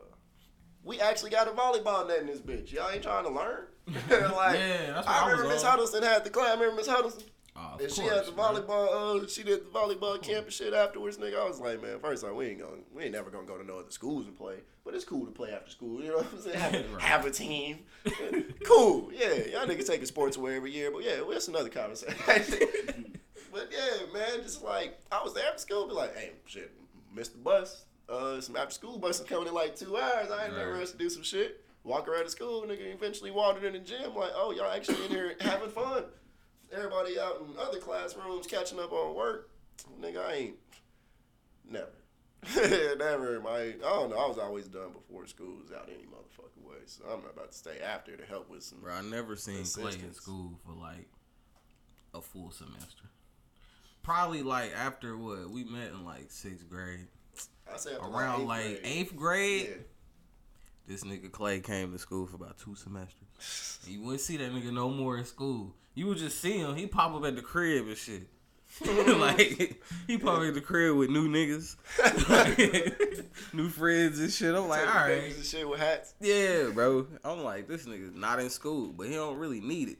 We 0.83 0.99
actually 0.99 1.31
got 1.31 1.47
a 1.47 1.51
volleyball 1.51 2.07
net 2.07 2.19
in 2.21 2.27
this 2.27 2.39
bitch. 2.41 2.71
Y'all 2.71 2.89
ain't 2.91 3.01
trying 3.03 3.23
to 3.23 3.29
learn. 3.31 3.65
like, 3.87 4.07
Yeah, 4.09 4.93
that's 4.93 5.07
what 5.07 5.07
I 5.07 5.25
I 5.25 5.31
remember 5.31 5.53
Miss. 5.53 5.63
Huddleston 5.63 6.03
had 6.03 6.23
the 6.23 6.29
class. 6.29 6.49
I 6.49 6.53
remember 6.53 6.75
Miss 6.77 6.87
Huddleston. 6.87 7.23
Oh, 7.55 7.71
of 7.75 7.81
And 7.81 7.91
she 7.91 8.01
course, 8.01 8.13
had 8.15 8.25
the 8.25 8.31
volleyball. 8.31 9.23
Uh, 9.23 9.27
she 9.27 9.43
did 9.43 9.65
the 9.65 9.69
volleyball 9.69 10.21
camp 10.21 10.45
and 10.45 10.53
shit 10.53 10.73
afterwards, 10.73 11.17
nigga. 11.17 11.37
I 11.39 11.47
was 11.47 11.59
like, 11.59 11.81
man, 11.81 11.99
first 11.99 12.23
off, 12.23 12.33
we 12.33 12.47
ain't 12.47 12.59
going, 12.59 12.83
we 12.93 13.03
ain't 13.03 13.11
never 13.11 13.29
gonna 13.29 13.45
go 13.45 13.57
to 13.57 13.63
no 13.65 13.79
other 13.79 13.91
schools 13.91 14.25
and 14.25 14.37
play. 14.37 14.55
But 14.85 14.95
it's 14.95 15.03
cool 15.03 15.25
to 15.25 15.31
play 15.31 15.51
after 15.51 15.69
school. 15.69 16.01
You 16.01 16.09
know 16.11 16.17
what 16.17 16.27
I'm 16.33 16.39
saying? 16.41 16.57
Have, 16.57 16.73
a- 16.73 16.83
Right. 16.93 17.01
have 17.01 17.25
a 17.25 17.31
team. 17.31 17.79
cool. 18.65 19.11
Yeah, 19.13 19.33
y'all 19.51 19.65
niggas 19.67 19.87
taking 19.87 20.05
sports 20.05 20.37
away 20.37 20.55
every 20.55 20.71
year, 20.71 20.91
but 20.91 21.03
yeah, 21.03 21.19
well, 21.21 21.31
that's 21.31 21.49
another 21.49 21.69
conversation. 21.69 23.17
but 23.51 23.69
yeah, 23.71 24.05
man, 24.13 24.41
just 24.43 24.63
like 24.63 24.97
I 25.11 25.21
was 25.23 25.33
there 25.33 25.45
after 25.47 25.59
school, 25.59 25.87
be 25.87 25.93
like, 25.93 26.15
hey, 26.15 26.31
shit, 26.45 26.71
missed 27.13 27.33
the 27.33 27.39
bus. 27.39 27.85
Uh, 28.09 28.41
some 28.41 28.55
after 28.57 28.73
school 28.73 28.97
buses 28.97 29.25
coming 29.27 29.47
in 29.47 29.53
like 29.53 29.75
two 29.75 29.97
hours. 29.97 30.29
I 30.31 30.45
ain't 30.45 30.57
never 30.57 30.73
rush 30.73 30.91
to 30.91 30.97
do 30.97 31.09
some 31.09 31.23
shit. 31.23 31.60
Walk 31.83 32.07
around 32.07 32.25
the 32.25 32.29
school, 32.29 32.63
nigga. 32.63 32.93
Eventually 32.93 33.31
wandered 33.31 33.63
in 33.63 33.73
the 33.73 33.79
gym. 33.79 34.15
Like, 34.15 34.31
oh, 34.35 34.51
y'all 34.51 34.71
actually 34.71 35.03
in 35.05 35.11
here 35.11 35.35
having 35.41 35.69
fun 35.69 36.03
everybody 36.73 37.19
out 37.19 37.41
in 37.41 37.57
other 37.59 37.79
classrooms 37.79 38.47
catching 38.47 38.79
up 38.79 38.91
on 38.91 39.15
work. 39.15 39.49
Nigga, 39.99 40.25
I 40.25 40.33
ain't 40.33 40.55
never. 41.69 41.87
never. 42.97 43.39
My 43.39 43.59
I 43.59 43.73
don't 43.81 44.09
know. 44.09 44.17
I 44.17 44.27
was 44.27 44.37
always 44.37 44.67
done 44.67 44.91
before 44.93 45.27
school 45.27 45.57
was 45.61 45.71
out 45.71 45.89
any 45.89 46.05
motherfucking 46.05 46.67
way. 46.67 46.77
So 46.85 47.03
I'm 47.05 47.21
not 47.21 47.33
about 47.33 47.51
to 47.51 47.57
stay 47.57 47.79
after 47.79 48.15
to 48.15 48.25
help 48.25 48.49
with 48.49 48.63
some. 48.63 48.79
Bro, 48.79 48.93
I 48.93 49.01
never 49.01 49.35
seen 49.35 49.63
Clay 49.63 49.93
in 49.93 50.13
school 50.13 50.51
for 50.65 50.73
like 50.73 51.07
a 52.13 52.21
full 52.21 52.51
semester. 52.51 53.03
Probably 54.01 54.41
like 54.41 54.73
after 54.75 55.15
what 55.17 55.49
we 55.49 55.63
met 55.63 55.89
in 55.89 56.03
like 56.03 56.31
sixth 56.31 56.67
grade, 56.67 57.07
I 57.71 57.77
say 57.77 57.93
after 57.93 58.07
around 58.07 58.41
eighth 58.41 58.47
like 58.47 58.63
grade. 58.63 58.79
eighth 58.83 59.15
grade. 59.15 59.67
Yeah. 59.69 59.75
This 60.91 61.05
nigga 61.05 61.31
Clay 61.31 61.61
came 61.61 61.93
to 61.93 61.97
school 61.97 62.27
for 62.27 62.35
about 62.35 62.57
two 62.57 62.75
semesters. 62.75 63.79
And 63.85 63.93
you 63.93 64.01
wouldn't 64.01 64.19
see 64.19 64.35
that 64.35 64.51
nigga 64.51 64.73
no 64.73 64.89
more 64.89 65.17
in 65.17 65.23
school. 65.23 65.73
You 65.95 66.07
would 66.07 66.17
just 66.17 66.41
see 66.41 66.57
him. 66.57 66.75
He 66.75 66.85
pop 66.85 67.15
up 67.15 67.23
at 67.23 67.37
the 67.37 67.41
crib 67.41 67.87
and 67.87 67.95
shit. 67.95 68.27
like 69.17 69.81
he 70.05 70.17
pop 70.17 70.39
up 70.39 70.43
at 70.43 70.53
the 70.53 70.59
crib 70.59 70.97
with 70.97 71.09
new 71.09 71.29
niggas, 71.29 71.77
new 73.53 73.69
friends 73.69 74.19
and 74.19 74.29
shit. 74.29 74.53
I'm 74.53 74.67
like, 74.67 74.85
all 74.85 74.93
right, 74.93 75.33
and 75.33 75.45
shit 75.45 75.67
with 75.67 75.79
hats. 75.79 76.13
yeah, 76.19 76.69
bro. 76.73 77.07
I'm 77.23 77.41
like, 77.41 77.69
this 77.69 77.85
nigga's 77.85 78.13
not 78.13 78.41
in 78.41 78.49
school, 78.49 78.91
but 78.91 79.07
he 79.07 79.13
don't 79.13 79.37
really 79.37 79.61
need 79.61 79.87
it. 79.87 79.97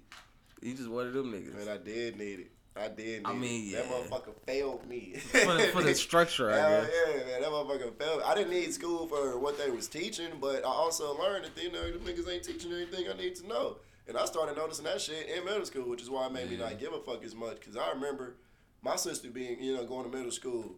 He 0.62 0.74
just 0.74 0.90
one 0.90 1.08
of 1.08 1.14
them 1.14 1.32
niggas. 1.32 1.56
Man, 1.56 1.70
I 1.70 1.78
did 1.78 2.18
need 2.18 2.40
it. 2.42 2.52
I 2.76 2.88
did 2.88 3.24
I 3.26 3.34
mean, 3.34 3.74
it. 3.74 3.76
That 3.76 3.86
yeah. 3.86 3.92
motherfucker 3.92 4.34
failed 4.46 4.88
me. 4.88 5.16
for, 5.18 5.54
the, 5.54 5.64
for 5.74 5.84
the 5.84 5.94
structure, 5.94 6.52
I 6.52 6.58
Hell 6.58 6.82
guess. 6.82 6.92
yeah, 7.08 7.18
man, 7.18 7.42
that 7.42 7.50
motherfucker 7.50 7.98
failed. 7.98 8.20
Me. 8.20 8.24
I 8.26 8.36
didn't 8.36 8.52
need 8.52 8.74
school 8.74 9.08
for 9.08 9.38
what 9.40 9.58
they 9.58 9.70
was 9.70 9.88
teaching, 9.88 10.30
but 10.40 10.64
I 10.64 10.70
also 10.70 11.18
learned 11.18 11.46
that 11.46 11.62
you 11.62 11.72
know 11.72 11.92
the 11.92 12.00
niggas 12.00 12.30
ain't 12.32 12.44
teaching 12.44 12.72
anything 12.72 13.08
I 13.10 13.18
need 13.18 13.36
to 13.36 13.48
know. 13.48 13.78
And 14.08 14.18
I 14.18 14.26
started 14.26 14.58
noticing 14.58 14.86
that 14.86 15.00
shit 15.02 15.30
in 15.30 15.46
middle 15.46 15.66
school, 15.66 15.90
which 15.90 16.02
is 16.02 16.10
why 16.10 16.26
it 16.26 16.34
made 16.34 16.50
me 16.50 16.58
not 16.58 16.80
give 16.80 16.94
a 16.94 17.00
fuck 17.00 17.24
as 17.24 17.36
much. 17.36 17.62
Cause 17.62 17.78
I 17.78 17.92
remember 17.92 18.36
my 18.82 18.96
sister 18.96 19.30
being, 19.30 19.62
you 19.62 19.76
know, 19.76 19.86
going 19.86 20.10
to 20.10 20.16
middle 20.16 20.32
school 20.32 20.76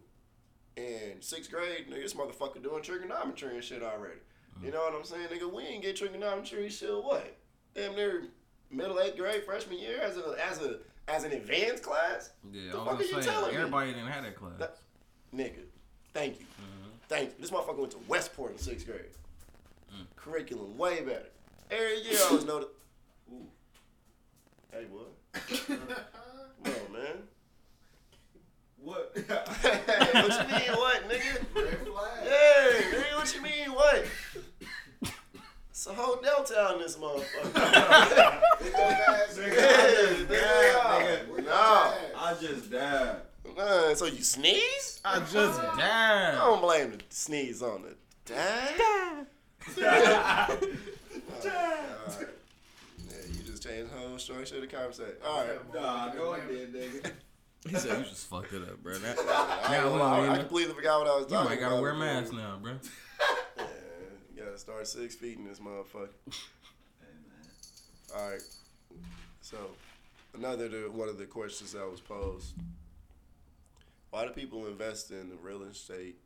in 0.76 1.20
sixth 1.20 1.50
grade, 1.50 1.88
nigga, 1.88 2.02
this 2.02 2.14
motherfucker 2.14 2.62
doing 2.62 2.82
trigonometry 2.82 3.54
and 3.54 3.64
shit 3.64 3.82
already. 3.82 4.20
Uh-huh. 4.56 4.66
You 4.66 4.72
know 4.72 4.80
what 4.80 4.94
I'm 4.94 5.04
saying, 5.04 5.28
nigga? 5.28 5.52
We 5.52 5.62
ain't 5.62 5.82
get 5.82 5.96
trigonometry 5.96 6.68
shit. 6.68 6.90
What? 6.90 7.36
Damn 7.74 7.94
near 7.94 8.24
middle 8.70 9.00
eighth 9.00 9.16
grade 9.16 9.44
freshman 9.44 9.78
year 9.78 10.00
as 10.00 10.16
a 10.16 10.36
as 10.48 10.58
a 10.60 10.78
as 11.08 11.24
an 11.24 11.32
advanced 11.32 11.82
class. 11.82 12.30
Yeah, 12.50 12.72
The 12.72 12.80
I 12.80 12.84
fuck 12.84 12.98
was 12.98 13.00
are 13.00 13.04
you 13.08 13.10
gonna 13.12 13.22
say 13.24 13.50
me? 13.52 13.56
everybody 13.56 13.92
didn't 13.92 14.08
have 14.08 14.24
that 14.24 14.36
class. 14.36 14.52
That- 14.58 14.78
Nigga, 15.34 15.64
thank 16.12 16.38
you. 16.38 16.46
Mm-hmm. 16.46 16.88
Thank 17.08 17.30
you. 17.30 17.34
This 17.40 17.50
motherfucker 17.50 17.78
went 17.78 17.90
to 17.92 17.98
Westport 18.06 18.52
in 18.52 18.58
sixth 18.58 18.86
grade. 18.86 19.00
Mm. 19.92 20.06
Curriculum 20.16 20.78
way 20.78 21.00
better. 21.02 21.26
Every 21.70 22.00
year 22.02 22.18
I 22.20 22.26
always 22.28 22.44
know 22.44 22.60
that. 22.60 22.68
Ooh. 23.32 23.46
Hey, 24.72 24.84
what? 24.90 25.08
Come 25.66 25.78
on, 26.86 26.92
man. 26.92 27.16
What? 28.80 29.16
Hey, 29.62 30.10
what 30.12 30.48
you 30.50 30.56
mean, 30.56 30.72
what, 30.78 31.08
nigga? 31.08 31.44
Red 31.54 31.86
flag. 31.86 32.22
Hey, 32.22 32.80
nigga, 32.92 33.16
what 33.16 33.34
you 33.34 33.42
mean, 33.42 33.72
what? 33.72 34.04
It's 35.86 35.92
a 35.92 35.94
whole 36.02 36.16
Delta 36.16 36.72
in 36.76 36.80
this 36.80 36.96
motherfucker. 36.96 37.52
Nigga. 40.26 41.44
Nah. 41.44 41.92
I 42.16 42.34
just 42.40 42.70
died. 42.70 43.16
Uh, 43.58 43.94
so 43.94 44.06
you 44.06 44.22
sneeze? 44.22 45.02
I 45.04 45.18
just 45.30 45.60
died. 45.60 46.36
I 46.36 46.38
don't 46.38 46.62
blame 46.62 46.92
the 46.92 47.00
sneeze 47.10 47.60
on 47.60 47.82
the 47.82 47.94
dad. 48.24 49.26
Yeah, 49.76 50.48
you 53.30 53.42
just 53.44 53.62
changed 53.62 53.92
the 53.92 53.98
whole 53.98 54.16
structure 54.18 54.54
of 54.54 54.62
the 54.62 54.66
conversation. 54.66 55.12
All 55.22 55.44
right. 55.44 55.74
Nah, 55.74 56.14
no, 56.14 56.32
I 56.32 56.40
did, 56.48 56.72
nigga. 56.74 57.10
He 57.68 57.74
said 57.76 57.98
you 57.98 58.04
just 58.04 58.26
fucked 58.30 58.54
it 58.54 58.62
up, 58.62 58.82
bro. 58.82 58.94
That, 58.94 59.18
I, 59.18 59.22
Now, 59.68 59.74
ain't 59.74 59.82
gonna 59.84 59.92
we- 59.92 60.00
lie, 60.00 60.20
we- 60.22 60.28
I 60.28 60.38
completely 60.38 60.72
forgot 60.72 61.00
what 61.00 61.08
I 61.08 61.16
was 61.16 61.26
talking 61.26 61.36
about. 61.36 61.44
you 61.44 61.50
might 61.50 61.60
gotta 61.60 61.82
wear 61.82 61.90
a 61.90 61.94
mask 61.98 62.32
now, 62.32 62.56
bro. 62.62 62.72
Gotta 64.44 64.58
start 64.58 64.86
six 64.86 65.14
feet 65.14 65.38
in 65.38 65.44
this 65.44 65.58
motherfucker. 65.58 66.08
Hey, 67.00 67.06
man. 67.28 68.20
All 68.22 68.30
right. 68.30 68.42
So, 69.40 69.56
another 70.34 70.68
the, 70.68 70.90
one 70.90 71.08
of 71.08 71.18
the 71.18 71.24
questions 71.24 71.72
that 71.72 71.90
was 71.90 72.00
posed: 72.00 72.54
Why 74.10 74.26
do 74.26 74.30
people 74.32 74.66
invest 74.66 75.10
in 75.10 75.30
real 75.42 75.62
estate 75.62 76.16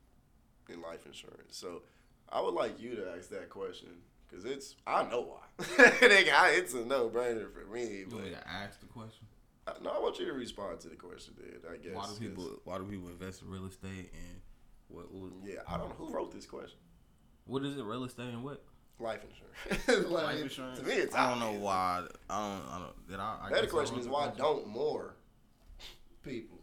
and 0.68 0.82
life 0.82 1.06
insurance? 1.06 1.56
So, 1.56 1.82
I 2.28 2.40
would 2.40 2.54
like 2.54 2.80
you 2.80 2.96
to 2.96 3.10
ask 3.16 3.28
that 3.30 3.50
question 3.50 3.88
because 4.28 4.44
it's 4.44 4.74
I 4.86 5.04
know 5.08 5.20
why. 5.22 5.64
Nigga, 6.00 6.58
it's 6.58 6.74
a 6.74 6.84
no 6.84 7.08
brainer 7.08 7.46
for 7.52 7.72
me. 7.72 7.98
You 7.98 8.06
But 8.10 8.24
to 8.32 8.48
ask 8.48 8.80
the 8.80 8.86
question? 8.86 9.26
I- 9.66 9.72
no, 9.82 9.90
I 9.90 9.98
want 10.00 10.18
you 10.18 10.26
to 10.26 10.32
respond 10.32 10.80
to 10.80 10.88
the 10.88 10.96
question. 10.96 11.34
dude. 11.36 11.62
I 11.70 11.76
guess. 11.76 11.94
Why 11.94 12.06
do 12.06 12.14
people? 12.18 12.50
Why 12.64 12.78
do 12.78 12.84
people 12.84 13.08
invest 13.08 13.42
in 13.42 13.50
real 13.50 13.66
estate 13.66 14.12
and 14.12 14.40
what? 14.88 15.12
What, 15.12 15.30
Yeah, 15.44 15.60
I 15.68 15.76
don't 15.76 15.88
know 15.90 16.06
who 16.06 16.12
wrote 16.12 16.32
this 16.32 16.46
question. 16.46 16.78
What 17.48 17.64
is 17.64 17.76
it? 17.76 17.82
Real 17.82 18.04
estate 18.04 18.28
and 18.28 18.44
what? 18.44 18.62
Life 19.00 19.20
insurance. 19.24 20.08
Like, 20.10 20.24
Life 20.24 20.42
insurance. 20.42 20.78
To 20.80 20.84
me, 20.84 20.94
it's 20.94 21.14
I 21.14 21.30
don't 21.30 21.40
know 21.40 21.46
obvious. 21.46 21.62
why. 21.62 22.04
I 22.30 22.38
don't. 22.38 22.68
I 22.72 22.78
don't. 22.78 23.08
Did 23.08 23.18
I? 23.20 23.38
I 23.42 23.48
Better 23.50 23.62
guess 23.62 23.70
I 23.70 23.76
question 23.76 23.98
is 23.98 24.08
why 24.08 24.30
don't 24.36 24.66
more 24.66 25.16
people 26.22 26.58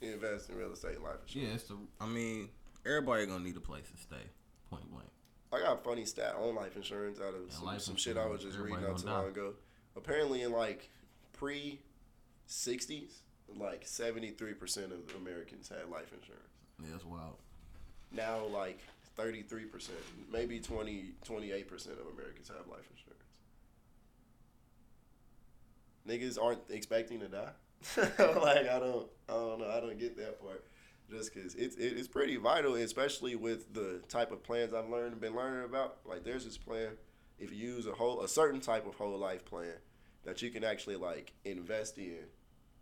invest 0.00 0.50
in 0.50 0.56
real 0.56 0.72
estate 0.72 0.94
and 0.96 1.04
life 1.04 1.16
insurance? 1.26 1.48
Yeah, 1.48 1.54
it's 1.54 1.64
the. 1.64 1.76
I 2.00 2.06
mean, 2.06 2.48
everybody 2.86 3.26
gonna 3.26 3.44
need 3.44 3.56
a 3.56 3.60
place 3.60 3.90
to 3.90 3.96
stay. 3.96 4.22
Point 4.70 4.90
blank. 4.90 5.08
I 5.52 5.60
got 5.60 5.80
a 5.80 5.82
funny 5.82 6.04
stat 6.04 6.34
on 6.38 6.54
life 6.54 6.76
insurance 6.76 7.18
out 7.20 7.34
of 7.34 7.50
some, 7.52 7.78
some 7.78 7.96
shit 7.96 8.18
I 8.18 8.26
was 8.26 8.42
just 8.42 8.58
reading 8.58 8.82
not 8.82 8.98
too 8.98 9.04
gonna 9.04 9.18
long 9.18 9.28
ago. 9.28 9.54
Apparently, 9.96 10.42
in 10.42 10.52
like 10.52 10.90
pre 11.32 11.80
60s, 12.48 13.12
like 13.56 13.84
73% 13.84 14.84
of 14.92 15.14
Americans 15.16 15.68
had 15.68 15.88
life 15.90 16.12
insurance. 16.12 16.42
Yeah, 16.82 16.88
that's 16.92 17.04
wild. 17.04 17.36
now 18.12 18.44
like 18.46 18.78
33%, 19.18 19.90
maybe 20.30 20.60
20, 20.60 21.12
28% 21.26 21.70
of 21.92 22.06
Americans 22.14 22.48
have 22.48 22.66
life 22.70 22.88
insurance. 22.90 23.24
Niggas 26.06 26.42
aren't 26.42 26.60
expecting 26.70 27.20
to 27.20 27.28
die. 27.28 27.50
like 28.18 28.68
I 28.68 28.78
don't, 28.78 29.06
I 29.28 29.32
don't 29.32 29.60
know, 29.60 29.70
I 29.70 29.80
don't 29.80 29.98
get 29.98 30.16
that 30.16 30.40
part. 30.40 30.64
Just 31.10 31.32
cause 31.32 31.54
it's 31.54 31.76
it's 31.76 32.08
pretty 32.08 32.36
vital, 32.36 32.74
especially 32.74 33.34
with 33.34 33.72
the 33.72 34.02
type 34.08 34.30
of 34.30 34.42
plans 34.42 34.74
I've 34.74 34.90
learned 34.90 35.12
and 35.12 35.20
been 35.20 35.34
learning 35.34 35.64
about. 35.64 35.98
Like 36.04 36.22
there's 36.22 36.44
this 36.44 36.58
plan, 36.58 36.90
if 37.38 37.50
you 37.52 37.74
use 37.74 37.86
a 37.86 37.92
whole 37.92 38.22
a 38.22 38.28
certain 38.28 38.60
type 38.60 38.86
of 38.86 38.94
whole 38.94 39.16
life 39.16 39.44
plan, 39.44 39.72
that 40.24 40.42
you 40.42 40.50
can 40.50 40.64
actually 40.64 40.96
like 40.96 41.32
invest 41.44 41.98
in, 41.98 42.24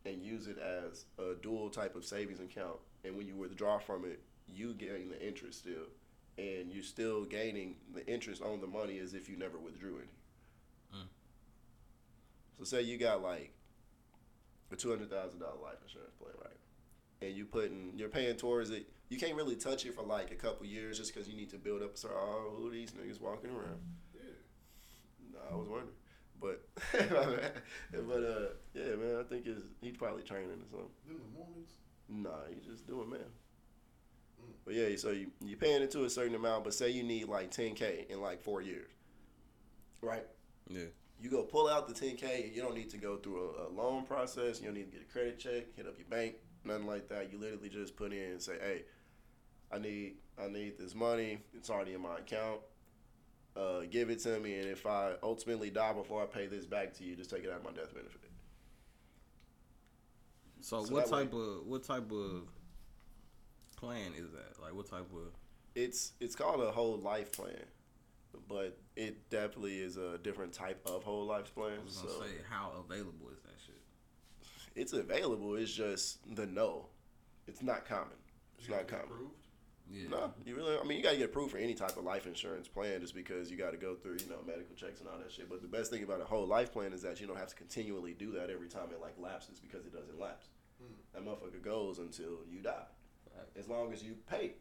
and 0.04 0.22
use 0.22 0.48
it 0.48 0.58
as 0.58 1.04
a 1.18 1.34
dual 1.40 1.70
type 1.70 1.94
of 1.94 2.04
savings 2.04 2.40
account. 2.40 2.78
And 3.04 3.16
when 3.16 3.26
you 3.26 3.36
withdraw 3.36 3.78
from 3.78 4.04
it, 4.04 4.20
you 4.48 4.74
gain 4.74 5.08
the 5.10 5.24
interest 5.24 5.60
still, 5.60 5.86
and 6.38 6.70
you're 6.70 6.82
still 6.82 7.24
gaining 7.24 7.76
the 7.94 8.06
interest 8.06 8.42
on 8.42 8.60
the 8.60 8.66
money 8.66 8.98
as 8.98 9.14
if 9.14 9.28
you 9.28 9.36
never 9.36 9.58
withdrew 9.58 9.96
any. 9.96 11.00
Mm. 11.00 11.06
So 12.58 12.64
say 12.64 12.82
you 12.82 12.98
got 12.98 13.22
like 13.22 13.52
a 14.70 14.76
two 14.76 14.90
hundred 14.90 15.10
thousand 15.10 15.40
dollar 15.40 15.60
life 15.62 15.78
insurance 15.82 16.14
plan, 16.14 16.32
right? 16.42 16.56
And 17.22 17.34
you 17.34 17.46
putting 17.46 17.92
you're 17.96 18.08
paying 18.08 18.36
towards 18.36 18.70
it. 18.70 18.88
You 19.08 19.18
can't 19.18 19.36
really 19.36 19.56
touch 19.56 19.86
it 19.86 19.94
for 19.94 20.02
like 20.02 20.30
a 20.32 20.34
couple 20.34 20.66
years 20.66 20.98
just 20.98 21.14
because 21.14 21.28
you 21.28 21.36
need 21.36 21.50
to 21.50 21.58
build 21.58 21.82
up. 21.82 21.96
So 21.96 22.10
oh, 22.12 22.54
who 22.56 22.70
these 22.70 22.90
niggas 22.90 23.20
walking 23.20 23.50
around? 23.50 23.80
Yeah. 24.14 24.20
Nah, 25.32 25.54
I 25.54 25.56
was 25.56 25.68
wondering, 25.68 25.92
but 26.40 26.66
but 26.92 28.22
uh 28.22 28.48
yeah, 28.74 28.96
man, 28.96 29.16
I 29.20 29.22
think 29.22 29.46
it's 29.46 29.62
he's 29.80 29.96
probably 29.96 30.22
training 30.22 30.50
or 30.50 30.68
something. 30.70 30.90
Them 31.06 31.18
the 31.18 31.38
Mormons. 31.38 31.70
Nah, 32.08 32.48
you 32.50 32.60
just 32.68 32.86
doing 32.86 33.08
man. 33.08 33.20
But 34.64 34.74
yeah, 34.74 34.96
so 34.96 35.10
you 35.10 35.30
you 35.44 35.56
paying 35.56 35.82
into 35.82 36.04
a 36.04 36.10
certain 36.10 36.34
amount, 36.34 36.64
but 36.64 36.74
say 36.74 36.90
you 36.90 37.02
need 37.02 37.28
like 37.28 37.50
ten 37.50 37.74
k 37.74 38.06
in 38.08 38.20
like 38.20 38.40
four 38.42 38.62
years, 38.62 38.90
right? 40.00 40.26
Yeah. 40.68 40.86
You 41.20 41.30
go 41.30 41.42
pull 41.44 41.68
out 41.68 41.86
the 41.88 41.94
ten 41.94 42.16
k. 42.16 42.44
And 42.44 42.54
you 42.54 42.62
don't 42.62 42.74
need 42.74 42.90
to 42.90 42.98
go 42.98 43.16
through 43.16 43.54
a, 43.56 43.68
a 43.68 43.70
loan 43.70 44.04
process. 44.04 44.60
You 44.60 44.66
don't 44.66 44.74
need 44.74 44.90
to 44.90 44.98
get 44.98 45.02
a 45.08 45.12
credit 45.12 45.38
check, 45.38 45.74
hit 45.76 45.86
up 45.86 45.96
your 45.98 46.08
bank, 46.08 46.34
nothing 46.64 46.86
like 46.86 47.08
that. 47.08 47.32
You 47.32 47.38
literally 47.38 47.68
just 47.68 47.96
put 47.96 48.12
in 48.12 48.32
and 48.32 48.42
say, 48.42 48.54
hey, 48.60 48.82
I 49.72 49.78
need 49.78 50.16
I 50.42 50.48
need 50.48 50.78
this 50.78 50.94
money. 50.94 51.38
It's 51.54 51.70
already 51.70 51.94
in 51.94 52.00
my 52.02 52.18
account. 52.18 52.60
Uh, 53.56 53.82
give 53.90 54.10
it 54.10 54.18
to 54.20 54.38
me, 54.40 54.58
and 54.58 54.66
if 54.68 54.84
I 54.84 55.14
ultimately 55.22 55.70
die 55.70 55.92
before 55.94 56.22
I 56.22 56.26
pay 56.26 56.46
this 56.46 56.66
back 56.66 56.92
to 56.94 57.04
you, 57.04 57.16
just 57.16 57.30
take 57.30 57.42
it 57.44 57.50
out 57.50 57.58
of 57.58 57.64
my 57.64 57.70
death 57.70 57.94
benefit. 57.94 58.20
So, 60.60 60.84
So 60.84 60.92
what 60.92 61.06
that 61.06 61.12
way- 61.14 61.22
type 61.22 61.32
of 61.32 61.66
what 61.66 61.82
type 61.84 62.10
of 62.12 62.48
plan 63.76 64.12
is 64.16 64.30
that? 64.32 64.60
Like 64.62 64.74
what 64.74 64.88
type 64.88 65.10
of 65.12 65.32
It's 65.74 66.12
it's 66.20 66.34
called 66.34 66.60
a 66.62 66.70
whole 66.72 66.96
life 66.98 67.32
plan, 67.32 67.64
but 68.48 68.78
it 68.96 69.28
definitely 69.30 69.80
is 69.80 69.96
a 69.96 70.18
different 70.18 70.52
type 70.52 70.80
of 70.86 71.02
whole 71.04 71.24
life 71.26 71.54
plan. 71.54 71.78
I 71.80 71.84
was 71.84 71.94
So 71.94 72.06
gonna 72.06 72.28
say 72.30 72.34
how 72.48 72.72
available 72.88 73.28
is 73.32 73.40
that 73.42 73.54
shit? 73.64 73.74
it's 74.74 74.92
available. 74.92 75.56
It's 75.56 75.72
just 75.72 76.18
the 76.36 76.46
no. 76.46 76.86
It's 77.46 77.62
not 77.62 77.84
common. 77.84 78.16
It's 78.58 78.66
You 78.66 78.72
not 78.72 78.78
have 78.80 78.86
to 78.88 78.92
get 78.92 79.00
common. 79.02 79.14
approved? 79.16 79.34
Yeah. 79.88 80.08
No, 80.08 80.32
you 80.44 80.56
really. 80.56 80.76
I 80.76 80.82
mean, 80.82 80.96
you 80.98 81.02
gotta 81.04 81.16
get 81.16 81.26
approved 81.26 81.52
for 81.52 81.58
any 81.58 81.74
type 81.74 81.96
of 81.96 82.02
life 82.02 82.26
insurance 82.26 82.66
plan, 82.66 83.00
just 83.00 83.14
because 83.14 83.52
you 83.52 83.56
got 83.56 83.70
to 83.70 83.76
go 83.76 83.94
through, 83.94 84.16
you 84.18 84.28
know, 84.28 84.40
medical 84.44 84.74
checks 84.74 84.98
and 84.98 85.08
all 85.08 85.16
that 85.18 85.30
shit. 85.30 85.48
But 85.48 85.62
the 85.62 85.68
best 85.68 85.92
thing 85.92 86.02
about 86.02 86.20
a 86.20 86.24
whole 86.24 86.44
life 86.44 86.72
plan 86.72 86.92
is 86.92 87.02
that 87.02 87.20
you 87.20 87.28
don't 87.28 87.36
have 87.38 87.50
to 87.50 87.54
continually 87.54 88.12
do 88.12 88.32
that 88.32 88.50
every 88.50 88.66
time 88.68 88.88
it 88.90 89.00
like 89.00 89.14
lapses 89.16 89.60
because 89.60 89.86
it 89.86 89.92
doesn't 89.92 90.18
lapse. 90.18 90.48
Hmm. 90.82 90.92
That 91.14 91.24
motherfucker 91.24 91.62
goes 91.62 92.00
until 92.00 92.40
you 92.50 92.60
die, 92.62 92.72
Fact. 92.72 92.90
As 93.58 93.68
long 93.68 93.92
as 93.92 94.02
you 94.02 94.14
pay. 94.28 94.54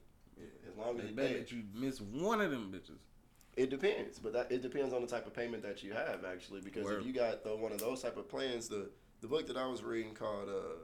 As 0.69 0.77
long 0.77 0.99
as 0.99 1.03
They 1.03 1.09
you 1.09 1.15
pay. 1.15 1.33
that 1.39 1.51
you 1.51 1.63
miss 1.73 2.01
one 2.01 2.41
of 2.41 2.51
them 2.51 2.71
bitches. 2.73 2.99
It 3.55 3.69
depends, 3.69 4.19
but 4.19 4.33
that 4.33 4.51
it 4.51 4.61
depends 4.61 4.93
on 4.93 5.01
the 5.01 5.07
type 5.07 5.25
of 5.25 5.33
payment 5.33 5.63
that 5.63 5.81
you 5.81 5.93
have 5.93 6.25
actually. 6.25 6.59
Because 6.61 6.83
Word. 6.83 6.99
if 6.99 7.07
you 7.07 7.13
got 7.13 7.43
the 7.43 7.55
one 7.55 7.71
of 7.71 7.79
those 7.79 8.01
type 8.01 8.17
of 8.17 8.27
plans, 8.27 8.67
the 8.67 8.89
the 9.21 9.27
book 9.27 9.47
that 9.47 9.55
I 9.55 9.65
was 9.65 9.81
reading 9.81 10.13
called 10.13 10.49
uh, 10.49 10.77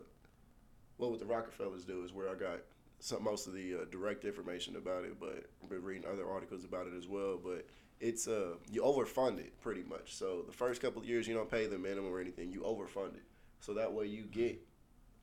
"What 0.98 1.12
Would 1.12 1.20
the 1.20 1.26
Rockefellers 1.26 1.84
Do" 1.84 2.04
is 2.06 2.14
where 2.14 2.30
I 2.30 2.36
got 2.36 2.60
some 3.00 3.24
most 3.24 3.48
of 3.48 3.54
the 3.54 3.74
uh, 3.74 3.86
direct 3.92 4.24
information 4.24 4.78
about 4.78 5.04
it. 5.04 5.20
But 5.20 5.50
I've 5.62 5.70
been 5.70 5.84
reading 5.84 6.06
other 6.10 6.26
articles 6.30 6.64
about 6.64 6.88
it 6.88 6.94
as 6.98 7.08
well. 7.10 7.38
But 7.44 7.68
it's 8.00 8.30
uh 8.30 8.56
you 8.72 8.82
overfund 8.84 9.40
it 9.40 9.60
pretty 9.60 9.84
much. 9.84 10.16
So 10.16 10.44
the 10.48 10.54
first 10.54 10.82
couple 10.82 11.02
of 11.02 11.08
years 11.08 11.28
you 11.28 11.34
don't 11.34 11.52
pay 11.52 11.68
the 11.68 11.78
minimum 11.78 12.14
or 12.14 12.22
anything. 12.22 12.52
You 12.54 12.62
overfund 12.62 13.16
it, 13.16 13.24
so 13.60 13.74
that 13.74 13.92
way 13.92 14.06
you 14.06 14.24
get 14.24 14.66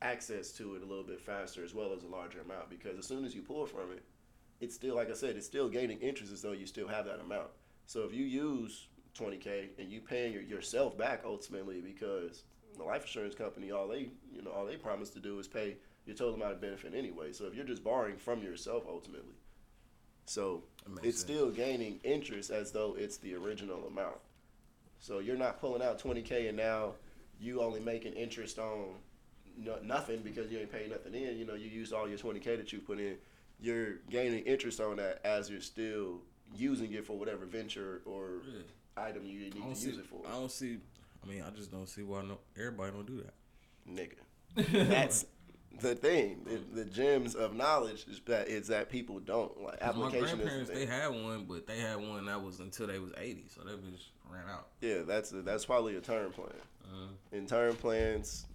access 0.00 0.52
to 0.52 0.76
it 0.76 0.82
a 0.82 0.87
little 0.87 1.04
bit 1.04 1.20
faster 1.20 1.64
as 1.64 1.74
well 1.74 1.92
as 1.92 2.02
a 2.04 2.06
larger 2.06 2.40
amount. 2.40 2.70
Because 2.70 2.98
as 2.98 3.06
soon 3.06 3.24
as 3.24 3.34
you 3.34 3.42
pull 3.42 3.66
from 3.66 3.92
it 3.92 4.02
it's 4.61 4.74
still 4.74 4.96
like 4.96 5.11
I 5.11 5.14
said, 5.14 5.37
it's 5.37 5.46
still 5.46 5.68
gaining 5.68 5.98
interest 6.00 6.32
as 6.32 6.42
though 6.42 6.52
you 6.52 6.66
still 6.66 6.88
have 6.88 7.04
that 7.06 7.20
amount. 7.20 7.48
So 7.87 8.02
if 8.02 8.12
you 8.12 8.24
use 8.24 8.88
20k 9.18 9.68
and 9.78 9.90
you 9.90 10.00
paying 10.00 10.32
your, 10.32 10.42
yourself 10.42 10.96
back 10.98 11.22
ultimately 11.24 11.80
because 11.80 12.44
the 12.76 12.84
life 12.84 13.02
insurance 13.02 13.34
company 13.34 13.72
all 13.72 13.88
they 13.88 14.11
you 14.32 14.42
know 14.42 14.50
all 14.50 14.64
they 14.64 14.76
promise 14.76 15.11
to 15.11 15.18
do 15.18 15.38
is 15.38 15.48
pay 15.48 15.76
your 16.06 16.14
total 16.14 16.34
amount 16.34 16.52
of 16.52 16.61
benefit 16.61 16.94
anyway. 16.94 17.32
So 17.32 17.46
if 17.46 17.54
you're 17.54 17.64
just 17.64 17.84
borrowing 17.84 18.16
from 18.16 18.42
yourself 18.42 18.84
ultimately, 18.88 19.34
so 20.26 20.64
it's 21.02 21.18
sense. 21.18 21.18
still 21.18 21.50
gaining 21.50 22.00
interest 22.04 22.50
as 22.50 22.72
though 22.72 22.96
it's 22.98 23.18
the 23.18 23.34
original 23.34 23.87
amount. 23.87 24.16
So 25.00 25.20
you're 25.20 25.37
not 25.37 25.61
pulling 25.61 25.82
out 25.82 26.00
20k 26.02 26.48
and 26.48 26.56
now 26.56 26.94
you 27.40 27.62
only 27.62 27.80
making 27.80 28.14
interest 28.14 28.58
on 28.58 28.96
no, 29.64 29.77
nothing 29.83 30.21
because 30.23 30.51
you 30.51 30.59
ain't 30.59 30.71
paid 30.73 30.90
nothing 30.90 31.14
in. 31.14 31.37
You 31.38 31.44
know 31.47 31.55
you 31.55 31.68
used 31.68 31.92
all 31.92 32.09
your 32.09 32.18
20k 32.18 32.44
that 32.57 32.73
you 32.73 32.79
put 32.81 32.99
in 32.99 33.16
you're 33.61 33.94
gaining 34.09 34.44
interest 34.44 34.81
on 34.81 34.97
that 34.97 35.21
as 35.25 35.51
you're 35.51 35.61
still 35.61 36.21
using 36.55 36.92
it 36.92 37.05
for 37.05 37.18
whatever 37.18 37.44
venture 37.44 38.03
or 38.07 38.42
Yeah. 38.47 38.61
item 39.05 39.27
you 39.27 39.40
need 39.40 39.53
to 39.55 39.75
see. 39.75 39.88
use 39.88 39.99
it 39.99 40.07
for. 40.07 40.21
I 40.27 40.31
don't 40.33 40.51
see. 40.51 40.79
I 41.25 41.27
mean, 41.27 41.42
I 41.42 41.51
just 41.51 41.73
don't 41.73 41.88
see 41.88 42.03
why 42.05 42.23
no 42.23 42.38
everybody 42.57 42.92
don't 42.92 43.07
do 43.07 43.16
that. 43.25 43.35
Nigga, 43.90 44.88
that's 44.88 45.27
the 45.81 45.94
thing. 45.97 46.40
The, 46.44 46.83
the 46.83 46.85
gems 46.85 47.35
of 47.35 47.55
knowledge 47.55 48.07
is 48.09 48.21
that 48.27 48.47
is 48.49 48.68
that 48.68 48.88
people 48.90 49.18
don't 49.18 49.61
like 49.62 49.81
'Cause 49.81 49.97
my 49.97 50.07
application. 50.07 50.25
Is 50.25 50.31
grandparents 50.35 50.71
the 50.71 50.77
they 50.77 50.87
had 50.87 51.09
one, 51.09 51.44
but 51.49 51.66
they 51.66 51.79
had 51.81 51.97
one 51.97 52.27
that 52.27 52.40
was 52.42 52.61
until 52.61 52.87
they 52.87 52.99
was 53.01 53.11
eighty, 53.18 53.47
so 53.53 53.62
that 53.62 53.85
bitch 53.85 54.03
ran 54.31 54.49
out. 54.49 54.68
Yeah, 54.81 55.03
that's 55.03 55.31
that's 55.31 55.64
probably 55.64 55.97
a 55.97 56.01
term 56.01 56.31
plan. 56.31 56.49
Uh, 56.85 57.09
And 57.37 57.49
term 57.49 57.75
plans 57.77 58.47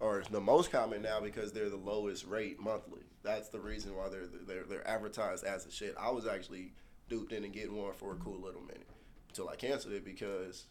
are 0.00 0.22
the 0.30 0.40
most 0.40 0.70
common 0.70 1.02
now 1.02 1.20
because 1.20 1.52
they're 1.52 1.70
the 1.70 1.76
lowest 1.76 2.26
rate 2.26 2.60
monthly. 2.60 3.00
That's 3.22 3.48
the 3.48 3.58
reason 3.60 3.96
why 3.96 4.08
they're 4.08 4.26
they're 4.46 4.64
they're 4.64 4.86
advertised 4.86 5.44
as 5.44 5.66
a 5.66 5.70
shit. 5.70 5.94
I 5.98 6.10
was 6.10 6.26
actually 6.26 6.72
duped 7.08 7.32
into 7.32 7.48
getting 7.48 7.76
one 7.76 7.92
for 7.94 8.12
a 8.12 8.16
cool 8.16 8.38
little 8.40 8.60
minute 8.62 8.86
until 9.28 9.48
I 9.48 9.56
canceled 9.56 9.94
it 9.94 10.04
because 10.04 10.66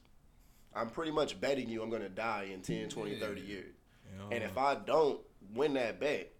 I'm 0.75 0.89
pretty 0.89 1.11
much 1.11 1.39
betting 1.39 1.69
you 1.69 1.81
I'm 1.81 1.89
gonna 1.89 2.09
die 2.09 2.49
in 2.53 2.61
10, 2.61 2.89
20, 2.89 3.15
30 3.19 3.41
years. 3.41 3.73
know, 4.17 4.27
And 4.31 4.43
if 4.43 4.57
I 4.57 4.75
don't 4.75 5.19
win 5.53 5.73
that 5.75 5.99
bet, 5.99 6.31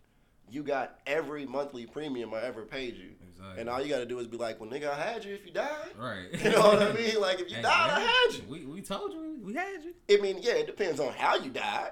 you 0.52 0.62
got 0.64 1.00
every 1.08 1.46
monthly 1.46 1.86
premium 1.88 2.34
I 2.34 2.44
ever 2.44 2.64
paid 2.64 2.96
you. 2.98 3.12
exactly. 3.28 3.62
And 3.62 3.70
all 3.70 3.82
you 3.82 3.90
gotta 3.90 4.06
do 4.06 4.20
is 4.20 4.28
be 4.28 4.38
like, 4.38 4.60
well, 4.62 4.70
nigga, 4.70 4.92
I 4.92 5.02
had 5.02 5.26
you 5.26 5.34
if 5.34 5.46
you 5.46 5.52
died. 5.54 5.70
right, 5.98 6.28
You 6.44 6.52
know 6.52 6.60
what 6.62 6.82
I 6.82 6.94
mean? 6.94 7.20
Like, 7.20 7.40
if 7.42 7.50
you 7.50 7.56
Hey, 7.58 7.62
died, 7.64 7.90
I 7.92 7.98
man, 8.00 8.08
had 8.08 8.34
you. 8.38 8.44
We 8.48 8.66
we 8.66 8.82
told 8.82 9.12
you 9.14 9.40
we 9.42 9.54
had 9.56 9.84
you. 9.84 9.94
I 10.18 10.22
mean, 10.22 10.38
yeah, 10.42 10.54
it 10.54 10.68
depends 10.68 11.00
on 11.00 11.14
how 11.14 11.36
you 11.36 11.50
died, 11.50 11.92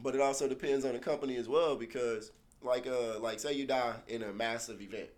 but 0.00 0.14
it 0.14 0.20
also 0.20 0.48
depends 0.48 0.84
on 0.84 0.92
the 0.92 0.98
company 0.98 1.36
as 1.36 1.48
well. 1.48 1.76
Because, 1.76 2.32
like, 2.62 2.86
uh, 2.86 3.18
like 3.20 3.40
say 3.40 3.52
you 3.52 3.66
die 3.66 3.94
in 4.08 4.22
a 4.22 4.32
massive 4.32 4.80
event, 4.80 5.08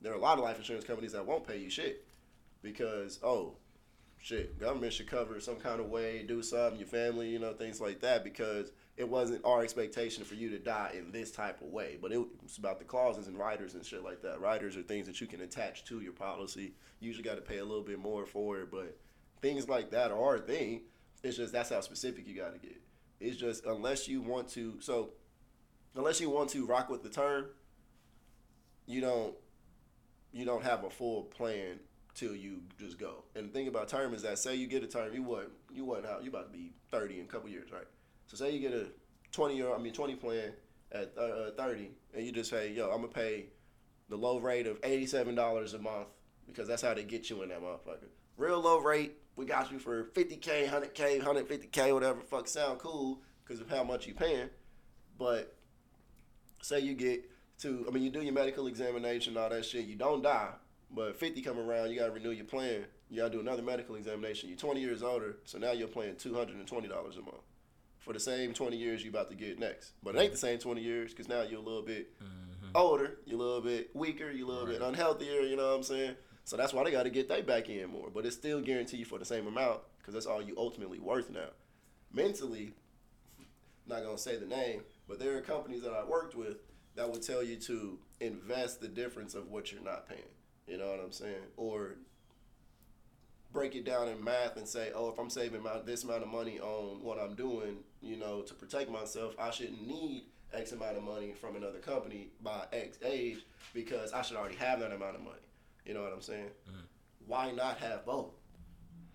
there 0.00 0.12
are 0.12 0.16
a 0.16 0.20
lot 0.20 0.38
of 0.38 0.44
life 0.44 0.58
insurance 0.58 0.84
companies 0.84 1.12
that 1.12 1.26
won't 1.26 1.46
pay 1.46 1.58
you 1.58 1.70
shit 1.70 2.04
because, 2.62 3.18
oh, 3.22 3.54
shit, 4.18 4.58
government 4.58 4.92
should 4.92 5.08
cover 5.08 5.40
some 5.40 5.56
kind 5.56 5.80
of 5.80 5.90
way, 5.90 6.22
do 6.22 6.42
something, 6.42 6.78
your 6.78 6.88
family, 6.88 7.28
you 7.28 7.38
know, 7.38 7.52
things 7.52 7.80
like 7.80 8.00
that. 8.00 8.24
Because 8.24 8.72
it 8.96 9.08
wasn't 9.08 9.44
our 9.44 9.62
expectation 9.62 10.24
for 10.24 10.34
you 10.34 10.50
to 10.50 10.58
die 10.58 10.92
in 10.96 11.10
this 11.10 11.30
type 11.30 11.60
of 11.62 11.68
way, 11.68 11.98
but 12.00 12.12
it 12.12 12.18
was 12.42 12.58
about 12.58 12.78
the 12.78 12.84
clauses 12.84 13.26
and 13.26 13.38
riders 13.38 13.74
and 13.74 13.84
shit 13.84 14.04
like 14.04 14.20
that. 14.22 14.40
Riders 14.40 14.76
are 14.76 14.82
things 14.82 15.06
that 15.06 15.20
you 15.20 15.26
can 15.26 15.40
attach 15.40 15.84
to 15.86 16.00
your 16.00 16.12
policy. 16.12 16.74
You 17.00 17.08
usually 17.08 17.24
got 17.24 17.36
to 17.36 17.42
pay 17.42 17.58
a 17.58 17.64
little 17.64 17.82
bit 17.82 17.98
more 17.98 18.26
for 18.26 18.60
it, 18.60 18.70
but 18.70 18.98
things 19.40 19.68
like 19.68 19.90
that 19.90 20.10
are 20.10 20.36
a 20.36 20.40
thing. 20.40 20.82
It's 21.22 21.36
just 21.36 21.52
that's 21.52 21.70
how 21.70 21.80
specific 21.80 22.26
you 22.28 22.36
got 22.36 22.52
to 22.52 22.58
get. 22.58 22.80
It's 23.22 23.36
just 23.36 23.64
unless 23.64 24.08
you 24.08 24.20
want 24.20 24.48
to, 24.50 24.80
so 24.80 25.10
unless 25.94 26.20
you 26.20 26.28
want 26.28 26.50
to 26.50 26.66
rock 26.66 26.90
with 26.90 27.02
the 27.02 27.08
term, 27.08 27.46
you 28.86 29.00
don't 29.00 29.34
you 30.32 30.44
don't 30.44 30.64
have 30.64 30.84
a 30.84 30.90
full 30.90 31.22
plan 31.24 31.78
till 32.14 32.34
you 32.34 32.62
just 32.78 32.98
go. 32.98 33.24
And 33.34 33.48
the 33.48 33.52
thing 33.52 33.68
about 33.68 33.88
term 33.88 34.12
is 34.12 34.22
that 34.22 34.38
say 34.38 34.56
you 34.56 34.66
get 34.66 34.82
a 34.82 34.86
term, 34.86 35.14
you 35.14 35.22
what 35.22 35.50
you 35.72 35.84
what 35.84 36.04
how 36.04 36.18
you 36.20 36.30
about 36.30 36.52
to 36.52 36.58
be 36.58 36.72
thirty 36.90 37.20
in 37.20 37.26
a 37.26 37.28
couple 37.28 37.48
years, 37.48 37.70
right? 37.70 37.86
So 38.26 38.36
say 38.36 38.50
you 38.50 38.60
get 38.60 38.72
a 38.72 38.86
twenty 39.30 39.56
year, 39.56 39.72
I 39.72 39.78
mean 39.78 39.92
twenty 39.92 40.16
plan 40.16 40.52
at 40.90 41.12
uh, 41.16 41.52
thirty, 41.56 41.92
and 42.14 42.26
you 42.26 42.32
just 42.32 42.50
say, 42.50 42.72
yo, 42.72 42.90
I'm 42.90 43.02
gonna 43.02 43.08
pay 43.08 43.46
the 44.08 44.16
low 44.16 44.38
rate 44.38 44.66
of 44.66 44.78
eighty 44.82 45.06
seven 45.06 45.34
dollars 45.34 45.74
a 45.74 45.78
month 45.78 46.08
because 46.46 46.66
that's 46.66 46.82
how 46.82 46.92
they 46.92 47.04
get 47.04 47.30
you 47.30 47.42
in 47.42 47.50
that 47.50 47.62
motherfucker. 47.62 48.08
Real 48.36 48.60
low 48.60 48.80
rate, 48.80 49.16
we 49.36 49.44
got 49.46 49.72
you 49.72 49.78
for 49.78 50.04
fifty 50.14 50.36
k, 50.36 50.66
hundred 50.66 50.94
k, 50.94 51.18
hundred 51.18 51.48
fifty 51.48 51.66
k, 51.66 51.92
whatever. 51.92 52.20
Fuck, 52.20 52.48
sound 52.48 52.78
cool 52.78 53.20
because 53.44 53.60
of 53.60 53.68
how 53.68 53.84
much 53.84 54.06
you 54.06 54.14
paying, 54.14 54.50
but 55.18 55.54
say 56.62 56.80
you 56.80 56.94
get 56.94 57.28
to. 57.60 57.84
I 57.88 57.90
mean, 57.92 58.02
you 58.02 58.10
do 58.10 58.22
your 58.22 58.34
medical 58.34 58.66
examination, 58.66 59.36
all 59.36 59.48
that 59.50 59.64
shit. 59.64 59.86
You 59.86 59.96
don't 59.96 60.22
die, 60.22 60.50
but 60.90 61.16
50 61.16 61.42
come 61.42 61.58
around, 61.58 61.90
you 61.90 61.98
gotta 61.98 62.12
renew 62.12 62.30
your 62.30 62.44
plan. 62.44 62.84
You 63.08 63.18
gotta 63.18 63.30
do 63.30 63.40
another 63.40 63.62
medical 63.62 63.96
examination. 63.96 64.48
You're 64.48 64.58
20 64.58 64.80
years 64.80 65.02
older, 65.02 65.36
so 65.44 65.58
now 65.58 65.72
you're 65.72 65.88
paying 65.88 66.16
220 66.16 66.88
dollars 66.88 67.16
a 67.16 67.22
month 67.22 67.42
for 68.02 68.12
the 68.12 68.20
same 68.20 68.52
20 68.52 68.76
years 68.76 69.04
you 69.04 69.10
about 69.10 69.30
to 69.30 69.36
get 69.36 69.58
next. 69.58 69.92
But 70.02 70.16
it 70.16 70.20
ain't 70.20 70.32
the 70.32 70.38
same 70.38 70.58
20 70.58 70.80
years 70.80 71.12
because 71.12 71.28
now 71.28 71.42
you're 71.42 71.60
a 71.60 71.62
little 71.62 71.82
bit 71.82 72.12
mm-hmm. 72.20 72.70
older, 72.74 73.18
you're 73.24 73.36
a 73.36 73.42
little 73.42 73.60
bit 73.60 73.94
weaker, 73.94 74.30
you're 74.30 74.48
a 74.48 74.50
little 74.50 74.66
bit 74.66 74.82
unhealthier. 74.82 75.48
You 75.48 75.56
know 75.56 75.68
what 75.68 75.76
I'm 75.76 75.82
saying? 75.82 76.16
So 76.44 76.56
that's 76.56 76.72
why 76.72 76.84
they 76.84 76.90
got 76.90 77.04
to 77.04 77.10
get 77.10 77.28
they 77.28 77.42
back 77.42 77.68
in 77.68 77.90
more. 77.90 78.08
But 78.12 78.26
it's 78.26 78.36
still 78.36 78.60
guaranteed 78.60 79.06
for 79.06 79.18
the 79.18 79.24
same 79.24 79.46
amount 79.46 79.80
because 79.98 80.14
that's 80.14 80.26
all 80.26 80.42
you 80.42 80.54
ultimately 80.56 80.98
worth 80.98 81.30
now. 81.30 81.50
Mentally, 82.12 82.72
not 83.86 84.02
gonna 84.04 84.18
say 84.18 84.36
the 84.36 84.46
name, 84.46 84.82
but 85.08 85.18
there 85.18 85.36
are 85.36 85.40
companies 85.40 85.82
that 85.82 85.92
I 85.92 86.04
worked 86.04 86.34
with 86.34 86.58
that 86.94 87.10
would 87.10 87.22
tell 87.22 87.42
you 87.42 87.56
to 87.56 87.98
invest 88.20 88.80
the 88.80 88.88
difference 88.88 89.34
of 89.34 89.48
what 89.48 89.72
you're 89.72 89.82
not 89.82 90.08
paying. 90.08 90.20
You 90.66 90.78
know 90.78 90.90
what 90.90 91.00
I'm 91.00 91.12
saying? 91.12 91.42
Or 91.56 91.96
break 93.52 93.74
it 93.74 93.84
down 93.84 94.08
in 94.08 94.22
math 94.22 94.56
and 94.56 94.66
say, 94.66 94.92
oh, 94.94 95.10
if 95.10 95.18
I'm 95.18 95.30
saving 95.30 95.62
my, 95.62 95.78
this 95.84 96.04
amount 96.04 96.22
of 96.22 96.28
money 96.28 96.58
on 96.60 97.02
what 97.02 97.18
I'm 97.18 97.34
doing, 97.34 97.78
you 98.00 98.16
know, 98.16 98.42
to 98.42 98.54
protect 98.54 98.90
myself, 98.90 99.34
I 99.38 99.50
shouldn't 99.50 99.86
need 99.86 100.24
X 100.52 100.72
amount 100.72 100.96
of 100.96 101.02
money 101.02 101.32
from 101.32 101.56
another 101.56 101.78
company 101.78 102.28
by 102.42 102.64
X 102.72 102.98
age 103.04 103.44
because 103.74 104.12
I 104.12 104.22
should 104.22 104.36
already 104.36 104.56
have 104.56 104.80
that 104.80 104.92
amount 104.92 105.16
of 105.16 105.22
money. 105.22 105.36
You 105.84 105.94
know 105.94 106.02
what 106.02 106.12
I'm 106.12 106.22
saying? 106.22 106.50
Mm. 106.70 106.84
Why 107.26 107.50
not 107.52 107.78
have 107.78 108.04
both? 108.04 108.34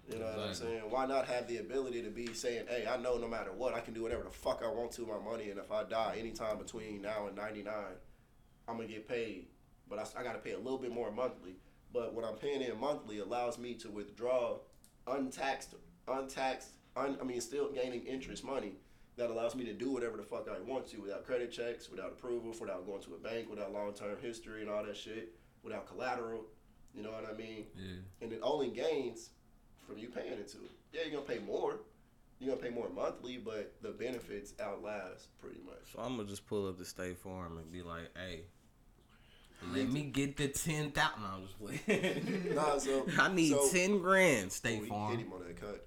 You 0.10 0.20
know 0.20 0.26
what 0.26 0.40
I'm 0.40 0.54
saying? 0.54 0.82
Why 0.90 1.06
not 1.06 1.28
have 1.28 1.48
the 1.48 1.58
ability 1.58 2.02
to 2.04 2.10
be 2.10 2.34
saying, 2.34 2.66
hey, 2.70 2.88
I 2.90 2.96
know 2.96 3.18
no 3.18 3.28
matter 3.28 3.52
what, 3.52 3.74
I 3.74 3.82
can 3.82 3.94
do 3.94 4.04
whatever 4.04 4.24
the 4.24 4.30
fuck 4.30 4.62
I 4.64 4.70
want 4.70 4.92
to 4.94 5.02
with 5.02 5.10
my 5.10 5.32
money, 5.32 5.50
and 5.50 5.60
if 5.60 5.70
I 5.72 5.84
die 5.84 6.16
anytime 6.18 6.58
between 6.58 7.02
now 7.02 7.28
and 7.28 7.36
99, 7.36 7.74
I'm 8.68 8.78
gonna 8.78 8.88
get 8.88 9.08
paid, 9.08 9.48
but 9.90 10.00
I, 10.00 10.20
I 10.20 10.24
gotta 10.24 10.40
pay 10.40 10.54
a 10.54 10.58
little 10.58 10.78
bit 10.78 10.94
more 10.94 11.12
monthly. 11.12 11.58
But 11.94 12.14
what 12.14 12.24
I'm 12.24 12.36
paying 12.36 12.62
in 12.62 12.80
monthly 12.80 13.20
allows 13.20 13.58
me 13.58 13.74
to 13.76 13.90
withdraw 13.90 14.60
untaxed, 15.08 15.76
untaxed, 16.08 16.70
un, 16.96 17.18
I 17.20 17.24
mean, 17.26 17.42
still 17.42 17.72
gaining 17.72 18.06
interest 18.06 18.44
money 18.44 18.74
that 19.18 19.30
allows 19.30 19.56
me 19.56 19.66
to 19.66 19.74
do 19.74 19.92
whatever 19.92 20.16
the 20.16 20.24
fuck 20.24 20.48
I 20.48 20.62
want 20.62 20.88
to 20.90 21.02
without 21.02 21.26
credit 21.26 21.52
checks, 21.52 21.90
without 21.90 22.12
approval, 22.12 22.54
without 22.60 22.86
going 22.86 23.02
to 23.04 23.16
a 23.16 23.18
bank, 23.18 23.50
without 23.50 23.74
long 23.74 23.94
term 23.94 24.16
history 24.22 24.62
and 24.62 24.70
all 24.70 24.86
that 24.86 24.96
shit, 24.96 25.34
without 25.64 25.88
collateral. 25.88 26.46
You 26.98 27.04
know 27.04 27.12
what 27.12 27.30
I 27.32 27.38
mean? 27.38 27.66
Yeah. 27.78 27.86
and 28.22 28.34
it 28.34 28.40
only 28.42 28.70
gains 28.70 29.30
from 29.88 30.00
you 30.00 30.10
paying 30.10 30.32
into 30.34 30.58
it. 30.58 30.72
Yeah, 30.92 31.02
you're 31.04 31.22
gonna 31.22 31.40
pay 31.40 31.46
more. 31.46 31.76
You're 32.40 32.56
gonna 32.56 32.68
pay 32.70 32.74
more 32.74 32.90
monthly, 32.90 33.38
but 33.38 33.74
the 33.84 33.90
benefits 33.90 34.54
outlast 34.60 35.28
pretty 35.40 35.60
much. 35.64 35.94
So 35.94 36.00
I'm 36.00 36.18
gonna 36.18 36.28
just 36.28 36.48
pull 36.48 36.68
up 36.68 36.78
the 36.80 36.86
State 36.86 37.20
Farm 37.20 37.58
and 37.60 37.72
be 37.72 37.84
like, 37.84 38.10
"Hey, 38.18 38.42
let 39.74 39.90
me 39.90 40.04
get 40.06 40.38
the 40.38 40.48
ten 40.48 40.90
thousand. 40.92 41.22
No, 41.22 41.28
I'm 41.28 41.44
just 41.44 41.60
playing. 41.86 42.52
Nah, 42.56 42.78
so- 42.80 43.06
I 43.20 43.32
need 43.34 43.52
so- 43.52 43.70
ten 43.72 44.00
grand. 44.00 44.48
Oh, 44.48 44.50
State 44.50 44.84
he 44.84 44.90
hit 44.90 45.20
him 45.20 45.34
on 45.34 45.44
that 45.48 45.60
cut, 45.62 45.86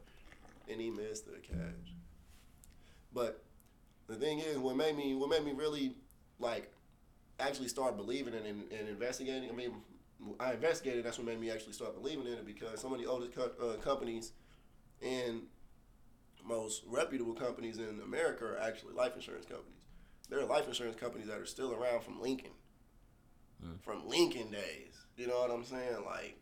and 0.68 0.80
he 0.80 0.90
missed 0.90 1.26
the 1.26 1.38
catch. 1.40 1.92
But 3.12 3.42
the 4.06 4.14
thing 4.14 4.38
is, 4.38 4.58
what 4.58 4.76
made 4.76 4.96
me, 4.96 5.14
what 5.16 5.28
made 5.28 5.44
me 5.44 5.52
really 5.52 5.94
like 6.38 6.70
actually 7.40 7.68
start 7.68 7.96
believing 7.96 8.34
in 8.34 8.44
and, 8.46 8.62
and 8.72 8.88
investigating. 8.88 9.48
I 9.50 9.52
mean, 9.52 9.72
I 10.38 10.52
investigated. 10.52 11.04
That's 11.04 11.18
what 11.18 11.26
made 11.26 11.40
me 11.40 11.50
actually 11.50 11.72
start 11.72 11.94
believing 12.00 12.26
in 12.26 12.34
it 12.34 12.46
because 12.46 12.80
some 12.80 12.92
of 12.92 12.98
the 13.00 13.06
oldest 13.06 13.34
co- 13.34 13.52
uh, 13.62 13.76
companies 13.76 14.32
and 15.02 15.42
most 16.44 16.82
reputable 16.86 17.34
companies 17.34 17.78
in 17.78 18.00
America 18.04 18.44
are 18.44 18.58
actually 18.58 18.94
life 18.94 19.12
insurance 19.14 19.46
companies. 19.46 19.84
There 20.28 20.40
are 20.40 20.44
life 20.46 20.66
insurance 20.68 20.96
companies 20.96 21.28
that 21.28 21.38
are 21.38 21.46
still 21.46 21.72
around 21.74 22.02
from 22.02 22.20
Lincoln, 22.20 22.52
from 23.82 24.08
Lincoln 24.08 24.50
days. 24.50 24.94
You 25.16 25.26
know 25.26 25.40
what 25.40 25.50
I'm 25.50 25.64
saying? 25.64 26.04
Like, 26.04 26.38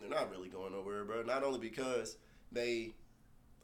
they're 0.00 0.10
not 0.10 0.30
really 0.30 0.48
going 0.48 0.72
nowhere, 0.72 1.04
bro. 1.04 1.22
Not 1.22 1.42
only 1.42 1.58
because 1.58 2.16
they 2.52 2.94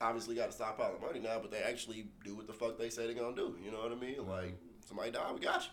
obviously 0.01 0.35
got 0.35 0.47
to 0.47 0.53
stop 0.53 0.79
all 0.81 0.93
the 0.93 1.05
money 1.07 1.21
now, 1.21 1.39
but 1.41 1.51
they 1.51 1.59
actually 1.63 2.07
do 2.25 2.35
what 2.35 2.47
the 2.47 2.53
fuck 2.53 2.79
they 2.79 2.91
say 2.91 3.07
they're 3.07 3.15
gonna 3.15 3.37
do. 3.37 3.57
You 3.65 3.71
know 3.71 3.79
what 3.81 3.93
I 3.93 3.97
mean? 3.97 4.27
Like, 4.27 4.59
somebody 4.87 5.11
died, 5.11 5.35
we 5.35 5.41
got 5.41 5.63
you. 5.65 5.71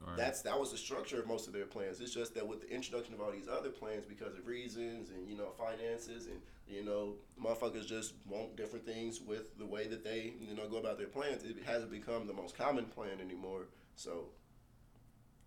Right. 0.00 0.16
That's 0.16 0.42
that 0.42 0.58
was 0.58 0.70
the 0.70 0.78
structure 0.78 1.18
of 1.20 1.26
most 1.26 1.48
of 1.48 1.52
their 1.52 1.66
plans. 1.66 2.00
It's 2.00 2.14
just 2.14 2.34
that 2.34 2.46
with 2.46 2.60
the 2.60 2.70
introduction 2.72 3.14
of 3.14 3.20
all 3.20 3.32
these 3.32 3.48
other 3.48 3.70
plans, 3.70 4.06
because 4.06 4.36
of 4.36 4.46
reasons 4.46 5.10
and 5.10 5.28
you 5.28 5.36
know 5.36 5.50
finances 5.58 6.26
and 6.26 6.40
you 6.68 6.84
know 6.84 7.16
motherfuckers 7.42 7.86
just 7.86 8.14
want 8.26 8.56
different 8.56 8.86
things 8.86 9.20
with 9.20 9.58
the 9.58 9.66
way 9.66 9.88
that 9.88 10.04
they 10.04 10.34
you 10.40 10.54
know 10.54 10.68
go 10.68 10.76
about 10.78 10.98
their 10.98 11.08
plans. 11.08 11.42
It 11.42 11.56
hasn't 11.66 11.90
become 11.90 12.26
the 12.26 12.32
most 12.32 12.56
common 12.56 12.86
plan 12.86 13.20
anymore. 13.20 13.68
So 13.96 14.30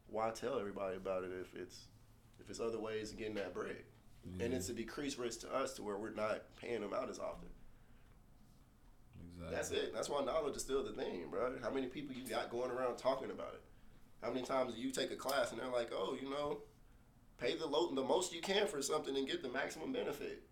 why 0.08 0.32
tell 0.32 0.60
everybody 0.60 0.98
about 0.98 1.24
it 1.24 1.32
if 1.40 1.56
it's 1.56 1.88
if 2.40 2.50
it's 2.50 2.60
other 2.60 2.80
ways 2.80 3.12
of 3.12 3.18
getting 3.18 3.36
that 3.36 3.54
bread? 3.54 3.84
And 4.40 4.54
it's 4.54 4.70
a 4.70 4.74
decreased 4.74 5.18
risk 5.18 5.42
to 5.42 5.54
us 5.54 5.74
to 5.76 5.84
where 5.84 5.98
we're 5.98 6.12
not 6.14 6.44
paying 6.56 6.82
them 6.82 6.94
out 6.94 7.10
as 7.10 7.20
often. 7.20 7.50
exactly. 9.34 9.56
That's 9.56 9.72
it. 9.72 9.94
That's 9.94 10.10
why 10.10 10.24
knowledge 10.24 10.56
is 10.56 10.62
still 10.62 10.84
the 10.84 10.92
thing, 10.94 11.30
bro. 11.30 11.54
How 11.62 11.72
many 11.72 11.88
people 11.88 12.16
you 12.16 12.28
got 12.28 12.50
going 12.50 12.72
around 12.72 12.98
talking 12.98 13.32
about 13.32 13.54
it? 13.54 13.61
How 14.22 14.30
many 14.30 14.46
times 14.46 14.74
do 14.74 14.82
you 14.82 14.92
take 14.92 15.12
a 15.12 15.16
class 15.16 15.52
and 15.52 15.60
they're 15.60 15.68
like, 15.68 15.92
"Oh, 15.94 16.16
you 16.20 16.30
know, 16.30 16.62
pay 17.38 17.56
the 17.56 17.66
low, 17.66 17.94
the 17.94 18.04
most 18.04 18.34
you 18.34 18.42
can 18.42 18.68
for 18.68 18.82
something 18.82 19.16
and 19.16 19.28
get 19.28 19.42
the 19.42 19.50
maximum 19.50 19.92
benefit." 19.92 20.44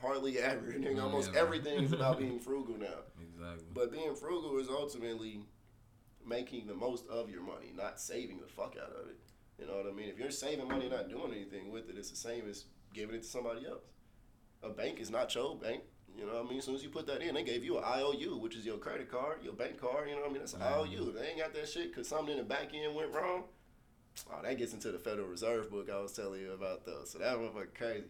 Hardly 0.00 0.38
ever. 0.38 0.70
And 0.70 0.84
then 0.84 0.98
almost 0.98 1.32
yeah. 1.32 1.40
everything 1.40 1.84
is 1.84 1.92
about 1.92 2.18
being 2.18 2.40
frugal 2.40 2.76
now. 2.78 2.86
Exactly. 3.40 3.68
But 3.72 3.90
being 3.90 4.14
frugal 4.14 4.58
is 4.58 4.68
ultimately 4.68 5.40
making 6.26 6.66
the 6.66 6.74
most 6.74 7.06
of 7.08 7.30
your 7.30 7.42
money, 7.42 7.72
not 7.74 7.98
saving 7.98 8.38
the 8.38 8.46
fuck 8.46 8.76
out 8.76 8.90
of 8.90 9.08
it. 9.08 9.18
You 9.58 9.66
know 9.66 9.76
what 9.76 9.86
I 9.86 9.92
mean? 9.92 10.08
If 10.08 10.18
you're 10.18 10.30
saving 10.30 10.68
money 10.68 10.88
not 10.88 11.08
doing 11.08 11.32
anything 11.32 11.70
with 11.70 11.88
it, 11.88 11.96
it's 11.96 12.10
the 12.10 12.16
same 12.16 12.48
as 12.48 12.64
giving 12.94 13.14
it 13.14 13.22
to 13.22 13.28
somebody 13.28 13.66
else. 13.66 13.84
A 14.62 14.70
bank 14.70 15.00
is 15.00 15.10
not 15.10 15.34
your 15.34 15.56
bank. 15.56 15.82
You 16.16 16.26
know 16.26 16.34
what 16.34 16.46
I 16.46 16.48
mean? 16.48 16.58
As 16.58 16.64
soon 16.64 16.74
as 16.74 16.82
you 16.82 16.90
put 16.90 17.06
that 17.06 17.22
in, 17.22 17.34
they 17.34 17.42
gave 17.42 17.64
you 17.64 17.78
an 17.78 17.84
IOU, 17.84 18.38
which 18.38 18.56
is 18.56 18.66
your 18.66 18.78
credit 18.78 19.10
card, 19.10 19.38
your 19.42 19.52
bank 19.52 19.80
card. 19.80 20.08
You 20.08 20.16
know 20.16 20.22
what 20.22 20.30
I 20.30 20.32
mean? 20.32 20.40
That's 20.40 20.54
an 20.54 20.60
mm-hmm. 20.60 20.92
IOU. 20.92 21.08
If 21.08 21.14
they 21.14 21.28
ain't 21.28 21.38
got 21.38 21.54
that 21.54 21.68
shit 21.68 21.88
because 21.90 22.08
something 22.08 22.32
in 22.32 22.38
the 22.38 22.44
back 22.44 22.70
end 22.74 22.94
went 22.94 23.12
wrong, 23.12 23.44
oh, 24.30 24.42
that 24.42 24.58
gets 24.58 24.72
into 24.72 24.92
the 24.92 24.98
Federal 24.98 25.28
Reserve 25.28 25.70
book 25.70 25.88
I 25.90 26.00
was 26.00 26.12
telling 26.12 26.40
you 26.40 26.52
about, 26.52 26.84
though. 26.84 27.04
So 27.04 27.18
that 27.18 27.36
motherfucker 27.36 27.74
crazy. 27.74 28.04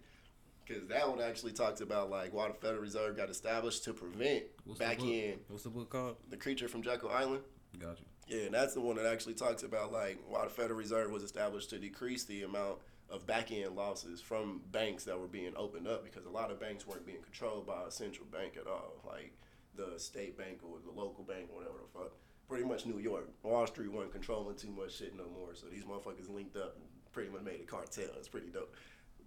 Because 0.67 0.87
that 0.89 1.09
one 1.09 1.21
actually 1.21 1.53
talks 1.53 1.81
about 1.81 2.11
like 2.11 2.33
why 2.33 2.49
the 2.49 2.55
Federal 2.55 2.81
Reserve 2.81 3.17
got 3.17 3.29
established 3.29 3.85
to 3.85 3.93
prevent 3.93 4.45
What's 4.65 4.79
back 4.79 5.01
end. 5.03 5.41
What's 5.49 5.65
the 5.65 5.71
book 5.71 5.91
called? 5.91 6.17
the 6.29 6.37
creature 6.37 6.69
from 6.69 6.83
Jekyll 6.83 7.11
Island. 7.11 7.43
Got 7.79 7.99
you. 7.99 8.07
Yeah, 8.29 8.45
and 8.45 8.55
that's 8.55 8.75
the 8.75 8.81
one 8.81 8.95
that 8.97 9.07
actually 9.07 9.35
talks 9.35 9.65
about 9.65 9.93
like 9.93 10.21
why 10.29 10.45
the 10.45 10.51
Federal 10.51 10.79
Reserve 10.79 11.11
was 11.11 11.25
established 11.25 11.71
to 11.71 11.79
decrease 11.79 12.25
the 12.25 12.45
amount 12.45 12.79
of 13.11 13.27
back 13.27 13.51
end 13.51 13.75
losses 13.75 14.21
from 14.21 14.61
banks 14.71 15.05
that 15.05 15.19
were 15.19 15.27
being 15.27 15.53
opened 15.57 15.89
up 15.89 16.05
because 16.05 16.27
a 16.27 16.31
lot 16.31 16.51
of 16.51 16.61
banks 16.61 16.87
weren't 16.87 17.05
being 17.07 17.23
controlled 17.23 17.67
by 17.67 17.83
a 17.87 17.91
central 17.91 18.27
bank 18.31 18.57
at 18.59 18.67
all, 18.67 19.03
like 19.07 19.33
the 19.77 19.99
state 19.99 20.39
bank 20.39 20.59
or 20.63 20.79
the 20.85 20.99
local 20.99 21.25
bank 21.25 21.49
or 21.51 21.57
whatever 21.57 21.79
the 21.83 21.99
fuck. 21.99 22.13
Pretty 22.49 22.65
much 22.65 22.87
New 22.87 22.99
York. 22.99 23.29
Wall 23.43 23.67
Street 23.67 23.93
wasn't 23.93 24.13
controlling 24.13 24.57
too 24.57 24.71
much 24.71 24.97
shit 24.99 25.17
no 25.17 25.25
more, 25.39 25.55
so 25.55 25.67
these 25.67 25.85
motherfuckers 25.85 26.33
linked 26.33 26.57
up 26.57 26.77
and 26.77 26.85
pretty 27.13 27.31
much 27.31 27.43
made 27.43 27.61
a 27.61 27.65
cartel. 27.65 28.11
It's 28.17 28.29
pretty 28.29 28.49
dope. 28.49 28.75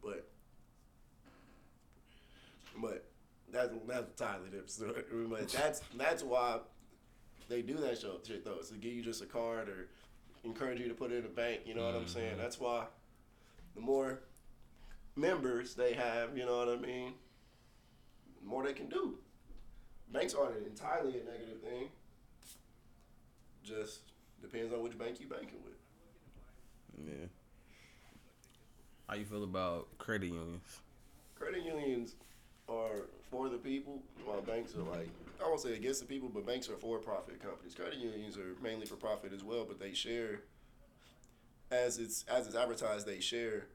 But 0.01 0.27
but 2.81 3.05
that's 3.51 3.71
that's 3.87 4.07
entirely 4.07 4.49
different 4.49 4.71
story. 4.71 5.03
But 5.29 5.49
that's 5.49 5.81
that's 5.97 6.23
why 6.23 6.59
they 7.49 7.61
do 7.61 7.75
that 7.75 7.99
show, 7.99 8.19
shit 8.25 8.43
though. 8.43 8.59
Is 8.59 8.69
to 8.69 8.75
give 8.75 8.93
you 8.93 9.01
just 9.01 9.21
a 9.21 9.25
card 9.25 9.69
or 9.69 9.87
encourage 10.43 10.79
you 10.79 10.87
to 10.89 10.93
put 10.93 11.11
it 11.11 11.19
in 11.19 11.25
a 11.25 11.29
bank. 11.29 11.61
You 11.65 11.75
know 11.75 11.85
what 11.85 11.95
I'm 11.95 12.01
mm-hmm. 12.01 12.09
saying? 12.09 12.37
That's 12.37 12.59
why 12.59 12.85
the 13.75 13.81
more 13.81 14.21
members 15.15 15.75
they 15.75 15.93
have, 15.93 16.37
you 16.37 16.45
know 16.45 16.57
what 16.57 16.69
I 16.69 16.77
mean, 16.77 17.13
the 18.41 18.47
more 18.47 18.63
they 18.63 18.73
can 18.73 18.87
do. 18.87 19.17
Banks 20.11 20.33
aren't 20.33 20.65
entirely 20.65 21.19
a 21.19 21.23
negative 21.23 21.61
thing. 21.63 21.89
Just 23.63 24.01
depends 24.41 24.73
on 24.73 24.83
which 24.83 24.97
bank 24.97 25.19
you 25.19 25.27
banking 25.27 25.59
with. 25.63 27.07
Yeah. 27.07 27.25
How 29.07 29.15
you 29.15 29.25
feel 29.25 29.43
about 29.43 29.87
credit 29.97 30.27
unions? 30.27 30.81
Credit 31.35 31.63
unions 31.63 32.15
are 32.69 33.07
for 33.29 33.49
the 33.49 33.57
people, 33.57 34.01
while 34.25 34.41
banks 34.41 34.75
are 34.75 34.83
like 34.83 35.09
I 35.43 35.47
won't 35.47 35.59
say 35.59 35.73
against 35.73 35.99
the 35.99 36.05
people, 36.05 36.29
but 36.29 36.45
banks 36.45 36.69
are 36.69 36.77
for 36.77 36.99
profit 36.99 37.41
companies. 37.41 37.73
Credit 37.73 37.99
unions 37.99 38.37
are 38.37 38.55
mainly 38.61 38.85
for 38.85 38.95
profit 38.95 39.33
as 39.33 39.43
well, 39.43 39.65
but 39.65 39.79
they 39.79 39.93
share 39.93 40.41
as 41.73 41.97
it's 41.97 42.23
as 42.27 42.47
it's 42.47 42.55
advertised, 42.55 43.05
they 43.07 43.19
share 43.19 43.67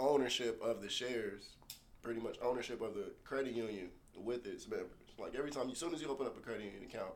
ownership 0.00 0.60
of 0.62 0.80
the 0.82 0.88
shares, 0.88 1.50
pretty 2.02 2.20
much 2.20 2.36
ownership 2.42 2.80
of 2.80 2.94
the 2.94 3.12
credit 3.24 3.52
union 3.54 3.88
with 4.16 4.46
its 4.46 4.68
members. 4.68 4.88
Like 5.18 5.34
every 5.34 5.50
time, 5.50 5.70
as 5.70 5.78
soon 5.78 5.94
as 5.94 6.00
you 6.00 6.08
open 6.08 6.26
up 6.26 6.36
a 6.36 6.40
credit 6.40 6.64
union 6.64 6.82
account 6.84 7.12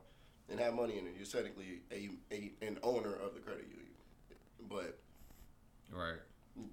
and 0.49 0.59
have 0.59 0.73
money 0.73 0.97
in 0.97 1.07
it, 1.07 1.13
you're 1.17 1.25
technically 1.25 1.81
a, 1.91 2.09
a 2.33 2.51
an 2.65 2.77
owner 2.83 3.13
of 3.15 3.33
the 3.33 3.39
credit 3.39 3.65
union. 3.69 3.87
But 4.69 4.97
Right. 5.91 6.19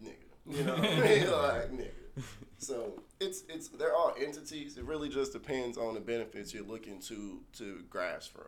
nigga. 0.02 0.14
You 0.46 0.64
know 0.64 0.74
Like 0.76 1.72
nigga. 1.72 2.22
So 2.58 3.02
it's 3.20 3.44
it's 3.48 3.68
they're 3.68 3.94
all 3.94 4.14
entities. 4.20 4.76
It 4.78 4.84
really 4.84 5.08
just 5.08 5.32
depends 5.32 5.76
on 5.78 5.94
the 5.94 6.00
benefits 6.00 6.52
you're 6.54 6.64
looking 6.64 7.00
to 7.02 7.40
to 7.58 7.82
grasp 7.90 8.32
from. 8.32 8.44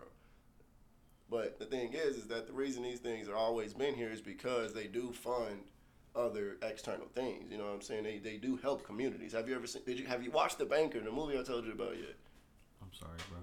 But 1.30 1.58
the 1.58 1.64
thing 1.64 1.92
is, 1.92 2.16
is 2.16 2.26
that 2.26 2.46
the 2.46 2.52
reason 2.52 2.82
these 2.82 2.98
things 2.98 3.28
are 3.28 3.36
always 3.36 3.72
been 3.72 3.94
here 3.94 4.10
is 4.10 4.20
because 4.20 4.74
they 4.74 4.86
do 4.86 5.12
fund 5.12 5.60
other 6.16 6.56
external 6.62 7.06
things. 7.14 7.50
You 7.50 7.58
know 7.58 7.64
what 7.64 7.74
I'm 7.74 7.82
saying? 7.82 8.02
They 8.02 8.18
they 8.18 8.36
do 8.36 8.56
help 8.56 8.84
communities. 8.84 9.32
Have 9.32 9.48
you 9.48 9.54
ever 9.54 9.66
seen? 9.66 9.82
Did 9.86 9.98
you 9.98 10.06
have 10.06 10.24
you 10.24 10.30
watched 10.30 10.58
The 10.58 10.66
Banker, 10.66 11.00
the 11.00 11.12
movie 11.12 11.38
I 11.38 11.42
told 11.42 11.64
you 11.64 11.72
about 11.72 11.96
yet? 11.96 12.16
I'm 12.82 12.92
sorry, 12.92 13.18
bro. 13.28 13.38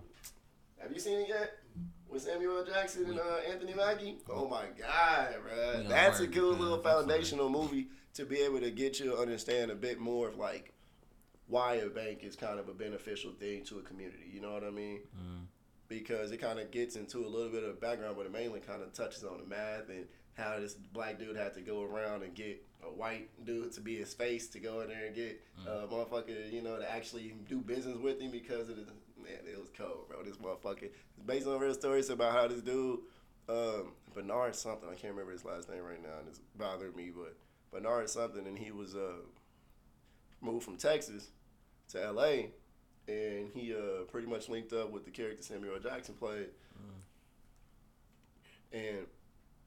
Have 0.79 0.91
you 0.91 0.99
seen 0.99 1.19
it 1.19 1.29
yet? 1.29 1.53
With 2.09 2.21
Samuel 2.21 2.63
Jackson 2.65 3.05
and 3.05 3.19
uh, 3.19 3.51
Anthony 3.51 3.73
Mackie? 3.73 4.17
Oh 4.29 4.47
my 4.47 4.65
God, 4.79 5.35
bro. 5.43 5.81
We 5.81 5.87
That's 5.87 6.19
a 6.19 6.27
good 6.27 6.59
little 6.59 6.77
foundational 6.77 7.49
movie 7.49 7.87
to 8.13 8.25
be 8.25 8.37
able 8.37 8.59
to 8.61 8.71
get 8.71 8.99
you 8.99 9.07
to 9.11 9.17
understand 9.17 9.71
a 9.71 9.75
bit 9.75 9.99
more 9.99 10.27
of 10.27 10.37
like 10.37 10.73
why 11.47 11.75
a 11.75 11.87
bank 11.87 12.23
is 12.23 12.35
kind 12.35 12.59
of 12.59 12.69
a 12.69 12.73
beneficial 12.73 13.31
thing 13.31 13.63
to 13.65 13.79
a 13.79 13.81
community. 13.81 14.29
You 14.31 14.41
know 14.41 14.53
what 14.53 14.63
I 14.63 14.69
mean? 14.69 15.01
Mm. 15.17 15.45
Because 15.89 16.31
it 16.31 16.37
kind 16.37 16.59
of 16.59 16.71
gets 16.71 16.95
into 16.95 17.19
a 17.19 17.29
little 17.29 17.51
bit 17.51 17.63
of 17.63 17.79
background, 17.79 18.15
but 18.17 18.25
it 18.25 18.31
mainly 18.31 18.59
kind 18.59 18.81
of 18.81 18.91
touches 18.93 19.23
on 19.23 19.37
the 19.39 19.45
math 19.45 19.89
and 19.89 20.05
how 20.33 20.59
this 20.59 20.73
black 20.73 21.17
dude 21.17 21.35
had 21.35 21.53
to 21.55 21.61
go 21.61 21.83
around 21.83 22.23
and 22.23 22.35
get 22.35 22.63
a 22.83 22.87
white 22.87 23.29
dude 23.45 23.71
to 23.73 23.81
be 23.81 23.95
his 23.95 24.13
face 24.13 24.47
to 24.49 24.59
go 24.59 24.81
in 24.81 24.89
there 24.89 25.05
and 25.05 25.15
get 25.15 25.41
a 25.65 25.87
motherfucker, 25.87 26.51
you 26.51 26.61
know, 26.61 26.77
to 26.77 26.91
actually 26.91 27.33
do 27.49 27.59
business 27.59 27.97
with 27.97 28.19
him 28.19 28.31
because 28.31 28.69
of 28.69 28.75
the 28.75 28.83
man. 29.21 29.39
It 29.45 29.57
was 29.59 29.69
cold, 29.77 30.07
bro. 30.09 30.23
This 30.23 30.37
motherfucker. 30.37 30.83
It's 30.83 31.25
based 31.25 31.47
on 31.47 31.59
real 31.59 31.73
stories 31.73 32.09
about 32.09 32.33
how 32.33 32.47
this 32.47 32.61
dude, 32.61 32.99
um, 33.49 33.93
Bernard 34.13 34.55
something. 34.55 34.89
I 34.89 34.93
can't 34.93 35.13
remember 35.13 35.31
his 35.31 35.45
last 35.45 35.69
name 35.69 35.83
right 35.83 36.01
now, 36.01 36.19
and 36.19 36.27
it's 36.27 36.39
bothering 36.57 36.95
me. 36.95 37.11
But 37.15 37.35
Bernard 37.71 38.09
something, 38.09 38.45
and 38.45 38.57
he 38.57 38.71
was 38.71 38.95
uh 38.95 39.21
moved 40.41 40.65
from 40.65 40.77
Texas 40.77 41.29
to 41.89 42.03
L.A. 42.03 42.51
And 43.07 43.49
he 43.53 43.73
uh 43.73 44.03
pretty 44.11 44.27
much 44.27 44.49
linked 44.49 44.73
up 44.73 44.91
with 44.91 45.05
the 45.05 45.11
character 45.11 45.43
Samuel 45.43 45.79
Jackson 45.79 46.15
played, 46.15 46.49
and 48.71 49.07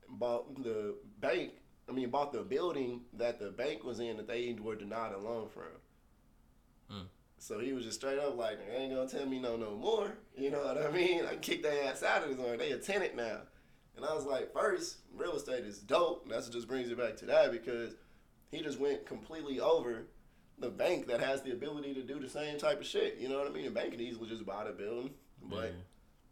bought 0.09 0.63
the 0.63 0.95
bank. 1.21 1.53
I 1.89 1.93
mean, 1.93 2.11
bought 2.11 2.33
the 2.33 2.43
building 2.43 3.03
that 3.15 3.39
the 3.39 3.51
bank 3.51 3.85
was 3.85 4.01
in 4.01 4.17
that 4.17 4.29
they 4.29 4.57
were 4.61 4.77
denied 4.77 5.13
a 5.13 5.19
loan 5.19 5.49
from. 5.49 6.97
Mm. 6.97 7.07
So 7.39 7.59
he 7.59 7.73
was 7.73 7.85
just 7.85 7.99
straight 7.99 8.19
up 8.19 8.37
like, 8.37 8.59
"They 8.59 8.77
ain't 8.77 8.95
gonna 8.95 9.09
tell 9.09 9.27
me 9.27 9.39
no 9.39 9.57
no 9.57 9.75
more." 9.75 10.13
You 10.37 10.51
know 10.51 10.63
what 10.63 10.79
I 10.79 10.91
mean? 10.91 11.25
I 11.25 11.37
kicked 11.37 11.63
their 11.63 11.85
ass 11.85 12.03
out 12.03 12.23
of 12.23 12.29
this 12.29 12.39
one. 12.39 12.59
They 12.59 12.73
a 12.73 12.79
tenant 12.79 13.17
now, 13.17 13.41
and 13.97 14.05
I 14.05 14.15
was 14.15 14.25
like, 14.25 14.53
first, 14.53 14.99
real 15.15 15.33
estate 15.33 15.65
is 15.65 15.79
dope. 15.79 16.25
And 16.25 16.33
that's 16.33 16.47
what 16.47 16.55
just 16.55 16.69
brings 16.69 16.91
it 16.91 16.99
back 16.99 17.17
to 17.19 17.27
that 17.27 17.53
because 17.53 17.95
he 18.51 18.63
just 18.63 18.79
went 18.79 19.07
completely 19.07 19.61
over 19.61 20.07
the 20.61 20.69
bank 20.71 21.07
that 21.09 21.21
has 21.21 21.43
the 21.43 21.53
ability 21.53 21.95
to 21.95 22.03
do 22.03 22.21
the 22.21 22.29
same 22.29 22.59
type 22.59 22.81
of 22.81 22.87
shit. 22.87 23.19
You 23.19 23.29
know 23.29 23.39
what 23.39 23.47
I 23.49 23.51
mean? 23.51 23.65
The 23.65 23.71
bank 23.71 23.93
can 23.93 24.01
easily 24.01 24.29
just 24.29 24.45
buy 24.47 24.65
the 24.65 24.73
building, 24.73 25.11
but 25.43 25.65
Yeah. 25.67 25.71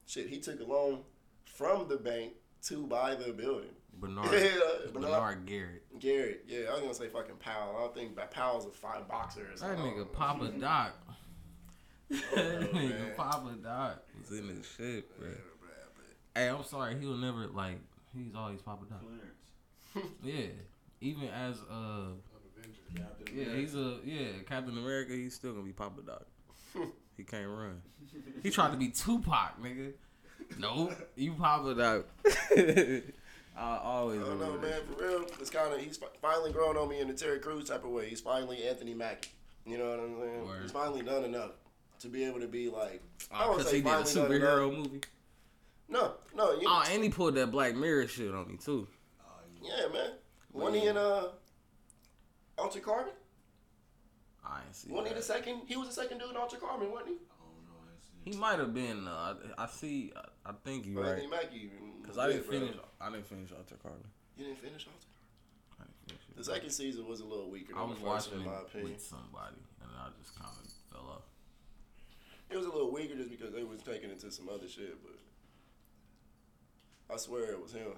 shit, 0.07 0.29
he 0.29 0.39
took 0.41 0.61
a 0.61 0.65
loan 0.65 1.03
from 1.47 1.89
the 1.89 1.97
bank 1.97 2.35
to 2.65 2.87
buy 2.87 3.15
the 3.15 3.33
building. 3.33 3.75
Bernard. 3.95 4.27
Yeah, 4.33 4.91
Bernard, 4.93 5.11
Bernard 5.11 5.47
Garrett. 5.47 5.99
Garrett, 5.99 6.45
yeah, 6.47 6.67
I 6.69 6.73
was 6.75 6.81
gonna 6.83 6.95
say 6.95 7.09
fucking 7.09 7.37
Powell. 7.37 7.77
I 7.77 7.81
don't 7.81 7.95
think 7.95 8.15
that 8.17 8.31
Powell's 8.31 8.67
a 8.67 8.71
five 8.71 9.09
boxer 9.09 9.43
or 9.47 9.51
That 9.51 9.59
something. 9.59 9.85
nigga 9.85 10.13
Papa 10.13 10.49
Doc. 10.61 10.93
that 12.11 12.23
Oh, 12.33 12.37
man. 12.37 12.93
nigga 12.93 13.17
Papa 13.17 13.57
Doc 13.63 14.03
was 14.21 14.39
in 14.39 14.49
his 14.49 14.67
shit, 14.77 15.19
bro. 15.19 15.29
Hey, 16.35 16.49
I'm 16.49 16.63
sorry. 16.65 16.97
He'll 17.01 17.17
never 17.17 17.49
like. 17.49 17.81
He's 18.17 18.35
always 18.37 18.63
Papa 18.63 18.85
Doc. 18.89 19.01
Clarence. 19.01 20.15
Yeah. 20.23 20.47
Even 21.01 21.29
as 21.29 21.57
uh. 21.71 22.11
Of 22.69 22.97
Avengers. 22.97 23.09
Captain 23.19 23.37
Yeah, 23.37 23.43
America. 23.45 23.61
he's 23.61 23.75
a 23.75 23.97
yeah 24.05 24.29
Captain 24.49 24.79
America. 24.79 25.13
He's 25.13 25.35
still 25.35 25.53
gonna 25.53 25.65
be 25.65 25.73
Papa 25.73 26.03
Doc. 26.07 26.27
he 27.17 27.25
can't 27.25 27.49
run. 27.49 27.81
He 28.43 28.51
tried 28.51 28.71
to 28.73 28.77
be 28.77 28.89
Tupac, 28.89 29.61
nigga. 29.63 29.93
Nope, 30.59 30.93
you 31.17 31.33
Papa 31.35 31.75
Doc. 31.75 32.05
I 33.57 33.77
always 33.83 34.21
I 34.21 34.25
don't 34.25 34.41
know, 34.41 34.57
man. 34.59 34.81
For 34.97 35.03
real, 35.05 35.23
it's 35.41 35.51
kind 35.51 35.75
of 35.75 35.81
he's 35.81 35.99
finally 36.23 36.53
grown 36.53 36.77
on 36.77 36.89
me 36.89 37.01
in 37.01 37.09
the 37.09 37.15
Terry 37.15 37.41
Crews 37.41 37.69
type 37.69 37.85
of 37.85 37.91
way. 37.91 38.09
He's 38.09 38.21
finally 38.21 38.67
Anthony 38.69 38.95
Mackie. 38.95 39.31
You 39.67 39.79
know 39.79 39.91
what 39.91 39.99
I'm 40.01 40.17
saying? 40.21 40.47
Word. 40.47 40.63
He's 40.63 40.71
finally 40.71 41.03
done 41.03 41.25
enough 41.25 41.51
to 42.01 42.09
be 42.09 42.25
able 42.25 42.41
to 42.41 42.47
be 42.47 42.69
like. 42.69 43.03
I 43.33 43.45
Oh, 43.45 43.49
won't 43.49 43.59
because 43.59 43.71
say 43.73 43.77
he 43.79 43.83
did 43.83 43.89
a 43.91 44.05
finally 44.05 44.15
done 44.15 44.31
superhero 44.31 44.69
enough. 44.69 44.79
movie. 44.87 45.01
No, 45.91 46.13
no, 46.37 46.53
you, 46.53 46.67
Oh, 46.69 46.85
and 46.91 47.03
he 47.03 47.09
pulled 47.11 47.35
that 47.35 47.51
Black 47.51 47.75
Mirror 47.75 48.07
shit 48.09 48.33
on 48.33 48.47
me 48.49 48.57
too. 48.59 48.87
Yeah. 49.63 49.71
yeah, 49.87 49.93
man. 49.93 50.11
When 50.53 50.75
he 50.75 50.87
in 50.87 50.97
uh, 50.97 51.29
Altered 52.59 52.83
Carbon? 52.83 53.13
I 54.45 54.61
ain't 54.65 54.75
see. 54.75 54.91
When 54.91 55.05
he 55.05 55.11
the 55.11 55.17
that. 55.17 55.25
second? 55.25 55.63
He 55.67 55.77
was 55.77 55.89
the 55.89 55.95
second 55.95 56.19
dude 56.19 56.31
in 56.31 56.37
Altered 56.37 56.61
Carbon, 56.61 56.91
wasn't 56.91 57.09
he? 57.11 57.15
I 57.15 57.35
don't. 57.39 57.53
I 57.71 57.93
ain't 57.93 58.03
seen 58.25 58.33
He 58.33 58.39
might 58.39 58.59
have 58.59 58.75
been. 58.75 59.07
Uh, 59.07 59.35
I, 59.59 59.65
I 59.65 59.67
see. 59.67 60.13
I, 60.17 60.51
I 60.51 60.53
think 60.65 60.87
you 60.87 61.01
right. 61.01 61.11
Anthony 61.23 61.71
Cause 62.07 62.19
I 62.19 62.29
didn't 62.29 62.47
bro. 62.49 62.59
finish. 62.59 62.77
I 63.01 63.11
didn't 63.11 63.27
finish 63.27 63.51
Alter 63.53 63.77
Carbon. 63.83 64.05
You 64.37 64.45
didn't 64.47 64.59
finish 64.59 64.87
Altered 64.87 65.09
I 65.81 65.85
didn't 65.85 65.97
finish 66.09 66.23
it. 66.31 66.37
The 66.37 66.45
second 66.45 66.71
season 66.71 67.07
was 67.07 67.21
a 67.21 67.25
little 67.25 67.51
weaker 67.51 67.75
than 67.75 67.83
I 67.83 67.85
was 67.85 67.99
the 67.99 68.05
first, 68.05 68.31
watching 68.33 68.41
in 68.41 68.47
my 68.47 68.61
opinion. 68.61 68.93
with 68.93 69.03
somebody, 69.03 69.61
and 69.83 69.91
I 69.99 70.09
just 70.19 70.35
kind 70.39 70.51
of 70.57 70.71
fell 70.91 71.11
off. 71.11 71.23
It 72.51 72.57
was 72.57 72.65
a 72.67 72.71
little 72.71 72.91
weaker 72.93 73.15
just 73.15 73.29
because 73.29 73.53
they 73.53 73.63
was 73.63 73.83
taking 73.83 74.09
it 74.11 74.19
to 74.21 74.31
some 74.31 74.49
other 74.49 74.67
shit, 74.67 74.97
but 75.05 75.19
I 77.15 77.19
swear 77.19 77.51
it 77.53 77.61
was 77.63 77.73
him. 77.73 77.93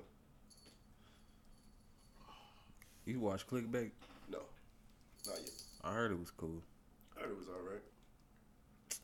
You 3.05 3.21
watch 3.21 3.47
Clickbait? 3.47 3.91
No, 5.27 5.33
not 5.33 5.41
yet. 5.43 5.51
I 5.85 5.93
heard 5.93 6.13
it 6.13 6.19
was 6.19 6.31
cool. 6.31 6.63
I 7.17 7.21
heard 7.23 7.31
it 7.31 7.37
was 7.39 7.49
alright. 7.49 7.83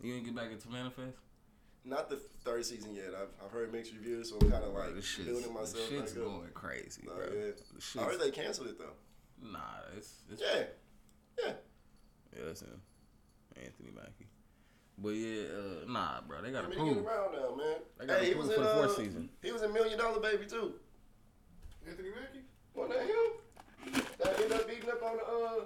You 0.02 0.12
didn't 0.14 0.26
get 0.26 0.34
back 0.36 0.50
into 0.52 0.68
Manifest? 0.70 1.16
Not 1.84 2.10
the 2.10 2.16
third 2.16 2.64
season 2.66 2.94
yet. 2.94 3.10
I've, 3.14 3.28
I've 3.44 3.52
heard 3.52 3.72
mixed 3.72 3.92
reviews, 3.92 4.30
so 4.30 4.36
I'm 4.40 4.50
kind 4.50 4.64
of 4.64 4.74
like 4.74 4.84
Bro, 4.86 4.94
this 4.94 5.04
shit's, 5.04 5.28
building 5.28 5.54
myself 5.54 5.72
this 5.74 5.88
shit's 5.88 6.12
back 6.12 6.22
up. 6.22 6.28
going 6.28 6.48
crazy, 6.52 7.02
Nah, 7.06 7.14
bro. 7.14 7.24
yeah. 7.32 7.50
The 7.94 8.00
I 8.00 8.04
heard 8.04 8.20
they 8.20 8.30
canceled 8.30 8.68
it 8.68 8.78
though. 8.78 9.48
nah, 9.52 9.58
it's, 9.96 10.14
it's 10.32 10.42
Yeah, 10.42 10.64
yeah. 11.44 11.52
yeah, 12.36 12.42
that's 12.46 12.62
him, 12.62 12.80
Anthony 13.56 13.90
Mackie. 13.94 14.26
But 14.98 15.10
yeah, 15.10 15.44
uh, 15.54 15.90
nah, 15.92 16.20
bro, 16.26 16.42
they 16.42 16.50
got 16.50 16.64
I 16.64 16.70
to 16.70 16.76
mean, 16.76 16.94
prove. 16.94 17.06
around 17.06 17.32
now, 17.34 17.54
man. 17.54 17.76
They 18.00 18.06
got 18.06 18.18
Hey, 18.18 18.26
he 18.26 18.32
to 18.32 18.38
was 18.38 18.46
prove 18.48 18.58
in 18.58 18.64
for 18.64 18.68
the 18.68 18.70
uh, 18.72 18.86
fourth 18.86 18.96
season. 18.96 19.28
He 19.42 19.52
was 19.52 19.62
in 19.62 19.72
Million 19.72 19.98
Dollar 19.98 20.20
Baby 20.20 20.46
too. 20.46 20.72
Anthony 21.88 22.08
Mackie? 22.08 22.44
Wasn't 22.74 22.98
that 22.98 23.06
him? 23.06 24.02
That 24.18 24.34
ended 24.40 24.52
up 24.52 24.66
beating 24.68 24.90
up 24.90 25.02
on 25.04 25.16
the 25.18 25.22
uh, 25.22 25.64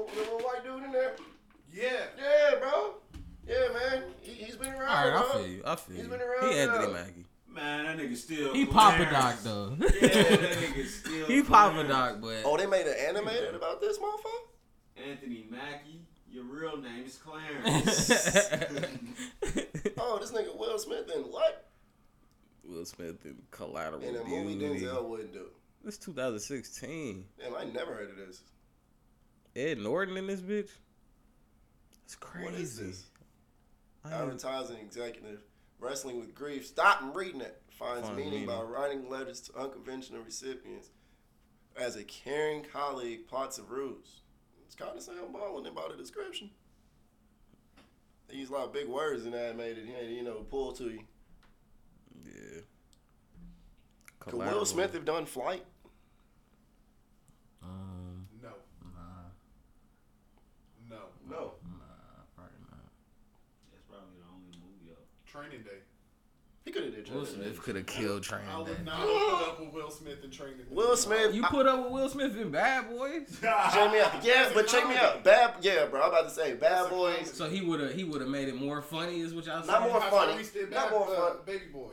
little, 0.00 0.14
the 0.14 0.20
little 0.20 0.38
white 0.40 0.64
dude 0.64 0.82
in 0.84 0.92
there. 0.92 1.12
Yeah. 1.72 2.04
Yeah, 2.18 2.58
bro. 2.60 2.94
Yeah, 3.46 3.68
man. 3.72 4.02
He, 4.20 4.32
he's 4.32 4.56
been 4.56 4.72
All 4.74 4.80
around. 4.80 5.12
right, 5.12 5.24
I 5.24 5.32
feel 5.32 5.46
you. 5.46 5.62
I 5.64 5.76
feel 5.76 5.96
He's 5.96 6.04
you. 6.04 6.10
been 6.10 6.20
around 6.20 6.52
He 6.52 6.58
Anthony 6.58 6.86
now. 6.86 6.92
Mackie. 6.92 7.24
Man, 7.48 7.84
that 7.86 7.96
nigga 8.04 8.16
still. 8.16 8.52
He 8.54 8.66
Papa 8.66 9.06
Clarence. 9.06 9.12
Doc 9.12 9.38
though. 9.44 9.76
Yeah, 9.80 9.86
that 9.88 10.50
nigga 10.58 10.86
still. 10.86 11.26
he 11.26 11.42
Papa 11.42 11.72
Clarence. 11.84 11.88
Doc, 11.90 12.16
but 12.20 12.42
Oh, 12.44 12.56
they 12.56 12.66
made 12.66 12.86
an 12.86 12.94
animated 13.08 13.54
about 13.54 13.80
this 13.80 13.98
motherfucker? 13.98 15.08
Anthony 15.10 15.46
Mackie. 15.50 16.02
Your 16.30 16.44
real 16.44 16.76
name 16.76 17.04
is 17.06 17.16
Clarence. 17.24 18.10
Oh, 19.98 20.18
this 20.18 20.30
nigga 20.32 20.56
Will 20.58 20.78
Smith 20.78 21.10
and 21.14 21.24
what? 21.32 21.68
Will 22.64 22.84
Smith 22.84 23.24
and 23.24 23.42
Collateral 23.50 24.02
In 24.02 24.16
a 24.16 24.24
movie 24.24 24.56
Beauty. 24.56 24.84
Denzel 24.84 25.04
wouldn't 25.08 25.32
do. 25.32 25.46
It's 25.86 25.96
2016. 25.98 27.24
Damn, 27.40 27.54
I 27.56 27.64
never 27.64 27.94
heard 27.94 28.10
of 28.10 28.16
this. 28.16 28.42
Ed 29.56 29.78
Norton 29.78 30.16
in 30.16 30.26
this 30.26 30.40
bitch. 30.40 30.70
It's 32.04 32.14
crazy. 32.14 32.44
What 32.44 32.54
is 32.54 32.78
this? 32.78 33.04
Advertising 34.04 34.76
executive, 34.76 35.42
wrestling 35.80 36.20
with 36.20 36.34
grief. 36.34 36.66
Stop 36.66 37.02
and 37.02 37.16
reading 37.16 37.40
it. 37.40 37.60
Finds 37.70 38.06
Finds 38.06 38.16
meaning, 38.24 38.46
by 38.46 38.60
writing 38.60 39.08
letters 39.10 39.40
to 39.42 39.58
unconventional 39.58 40.22
recipients. 40.22 40.90
As 41.76 41.96
a 41.96 42.04
caring 42.04 42.62
colleague, 42.62 43.26
plots 43.26 43.58
of 43.58 43.70
ruse. 43.70 44.20
It's 44.64 44.74
kind 44.74 44.96
of 44.96 45.02
sound 45.02 45.32
balling 45.32 45.66
about 45.66 45.90
the 45.90 45.96
description. 45.96 46.50
They 48.28 48.36
use 48.36 48.48
a 48.48 48.52
lot 48.52 48.64
of 48.66 48.72
big 48.72 48.88
words 48.88 49.26
in 49.26 49.34
animated, 49.34 49.86
you 49.86 49.92
know, 49.92 50.00
you 50.00 50.22
know, 50.22 50.46
pull 50.50 50.72
to 50.72 50.84
you. 50.84 51.00
Yeah. 52.24 52.60
Could 54.20 54.34
Will 54.34 54.64
Smith 54.64 54.92
have 54.94 55.04
done 55.04 55.26
Flight? 55.26 55.64
Um, 57.62 58.26
No. 58.42 58.50
nah, 58.82 59.30
No. 60.88 61.02
No. 61.28 61.52
nah, 61.62 62.24
probably 62.34 62.58
not. 62.70 62.90
That's 63.70 63.84
probably 63.88 64.16
the 64.18 64.26
only 64.34 64.58
movie 64.58 64.92
up. 64.92 65.04
Training 65.36 65.64
Day. 65.64 65.70
He 66.64 66.72
could 66.72 66.84
have 66.84 66.94
did 66.94 67.08
Will 67.12 67.24
Training 67.24 67.40
Day. 67.40 67.44
Smith 67.46 67.62
could 67.62 67.76
have 67.76 67.86
killed 67.86 68.22
Train 68.24 68.40
I 68.52 68.58
would 68.58 68.66
Day. 68.66 68.82
not 68.84 68.96
have 68.96 69.06
put 69.08 69.48
up 69.48 69.60
with 69.60 69.72
Will 69.72 69.90
Smith 69.90 70.24
in 70.24 70.30
Training 70.30 70.56
Day. 70.58 70.64
Will 70.70 70.96
Smith. 70.96 71.34
You 71.34 71.42
put 71.44 71.66
up 71.66 71.84
with 71.84 71.92
Will 71.92 72.08
Smith 72.08 72.36
in 72.36 72.50
Bad 72.50 72.88
Boys, 72.90 73.38
Check 73.42 73.92
me 73.92 74.00
out. 74.00 74.24
Yeah, 74.24 74.50
but 74.52 74.66
check 74.66 74.88
me 74.88 74.96
out. 74.96 75.22
Bad, 75.22 75.54
yeah, 75.60 75.86
bro. 75.86 76.02
I'm 76.02 76.08
about 76.08 76.24
to 76.28 76.34
say, 76.34 76.54
Bad 76.54 76.72
That's 76.84 76.86
a 76.86 76.90
Boys. 76.90 77.30
so 77.32 77.48
he 77.48 77.60
would 77.60 77.80
have 77.80 77.92
he 77.94 78.02
would 78.04 78.20
have 78.20 78.30
made 78.30 78.48
it 78.48 78.56
more 78.56 78.82
funny, 78.82 79.20
is 79.20 79.32
what 79.34 79.46
y'all 79.46 79.62
saying? 79.62 79.66
Not 79.68 79.82
more 79.90 80.00
How 80.00 80.10
funny. 80.10 80.32
Tyrese 80.42 80.52
did 80.52 80.70
Not 80.70 80.90
Bad- 80.90 80.92
more 80.92 81.08
uh, 81.10 81.28
fun. 81.28 81.36
Baby 81.46 81.64
Boy. 81.72 81.92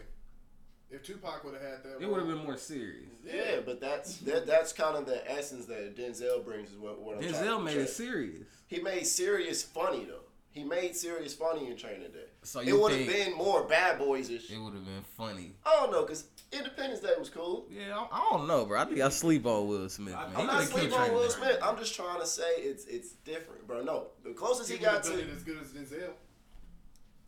If 0.89 1.01
Tupac 1.03 1.43
would 1.43 1.55
have 1.55 1.63
had 1.63 1.83
that, 1.83 2.01
It 2.01 2.07
would 2.07 2.19
have 2.19 2.27
role- 2.27 2.37
been 2.37 2.45
more 2.45 2.57
serious. 2.57 3.09
Yeah, 3.25 3.61
but 3.65 3.79
that's 3.81 4.17
that, 4.17 4.45
that's 4.45 4.73
kind 4.73 4.95
of 4.95 5.05
the 5.07 5.29
essence 5.31 5.65
that 5.65 5.95
Denzel 5.95 6.43
brings. 6.45 6.69
Is 6.71 6.77
what, 6.77 6.99
what 7.01 7.15
I'm 7.17 7.21
trying 7.21 7.33
to 7.33 7.39
Denzel 7.39 7.57
made 7.63 7.71
portray. 7.73 7.83
it 7.83 7.89
serious. 7.89 8.47
He 8.67 8.79
made 8.79 9.05
serious 9.07 9.63
funny 9.63 10.05
though. 10.05 10.19
He 10.53 10.63
made 10.63 10.95
serious 10.95 11.33
funny 11.33 11.69
in 11.69 11.75
Training 11.75 12.11
Day. 12.11 12.25
So 12.43 12.59
it 12.59 12.79
would 12.79 12.91
have 12.91 13.07
been 13.07 13.35
more 13.35 13.63
Bad 13.63 13.97
Boys 13.97 14.29
ish. 14.29 14.51
it 14.51 14.57
would 14.59 14.73
have 14.75 14.85
been 14.85 15.03
funny? 15.17 15.55
I 15.65 15.71
don't 15.81 15.91
know, 15.91 16.03
cause 16.03 16.25
Independence 16.51 16.99
Day 16.99 17.09
was 17.17 17.31
cool. 17.31 17.65
Yeah, 17.71 17.97
I, 17.97 18.07
I 18.11 18.29
don't 18.31 18.47
know, 18.47 18.63
bro. 18.65 18.79
I 18.79 18.85
think 18.85 19.01
I 19.01 19.09
sleep 19.09 19.47
on 19.47 19.67
Will 19.67 19.89
Smith. 19.89 20.13
Man. 20.13 20.23
I'm 20.35 20.45
not 20.45 20.57
coulda 20.57 20.65
sleeping 20.67 20.93
on 20.93 20.97
Training 20.99 21.15
Will 21.15 21.23
Day. 21.23 21.29
Smith. 21.33 21.59
I'm 21.63 21.77
just 21.77 21.95
trying 21.95 22.19
to 22.19 22.27
say 22.27 22.43
it's 22.57 22.85
it's 22.85 23.13
different, 23.25 23.65
bro. 23.65 23.81
No, 23.83 24.07
the 24.23 24.33
closest 24.33 24.69
he 24.69 24.77
He 24.77 24.83
got 24.83 25.03
to. 25.05 25.13
as 25.13 25.43
good 25.43 25.57
as 25.59 25.69
Denzel. 25.69 26.11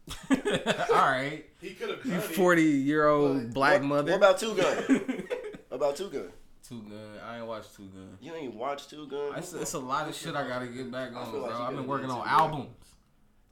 All 0.92 0.96
right, 1.02 1.46
He 1.60 1.72
could 1.72 1.90
have 1.90 2.06
you 2.06 2.20
forty 2.20 2.62
year 2.62 3.08
old 3.08 3.54
black 3.56 3.82
what, 3.82 3.88
mother. 3.88 4.12
What 4.12 4.18
about 4.18 4.38
Two 4.38 4.54
Gun? 4.54 5.24
about 5.72 5.96
Two 5.96 6.10
Gun? 6.10 6.30
Two 6.68 6.82
Gun? 6.84 7.00
I 7.28 7.38
ain't 7.38 7.48
watched 7.48 7.76
Two 7.76 7.88
Gun. 7.88 8.18
You 8.22 8.36
ain't 8.36 8.54
watch 8.54 8.88
Two 8.88 9.08
Gun? 9.08 9.34
It's, 9.36 9.54
it's 9.54 9.74
a 9.74 9.80
lot 9.80 10.08
of 10.08 10.14
shit 10.14 10.36
I 10.36 10.48
gotta 10.48 10.68
get 10.68 10.92
back 10.92 11.16
on, 11.16 11.32
bro. 11.32 11.42
like 11.42 11.56
I've 11.56 11.76
been 11.76 11.88
working 11.88 12.12
on 12.12 12.24
Two 12.24 12.30
albums. 12.30 12.68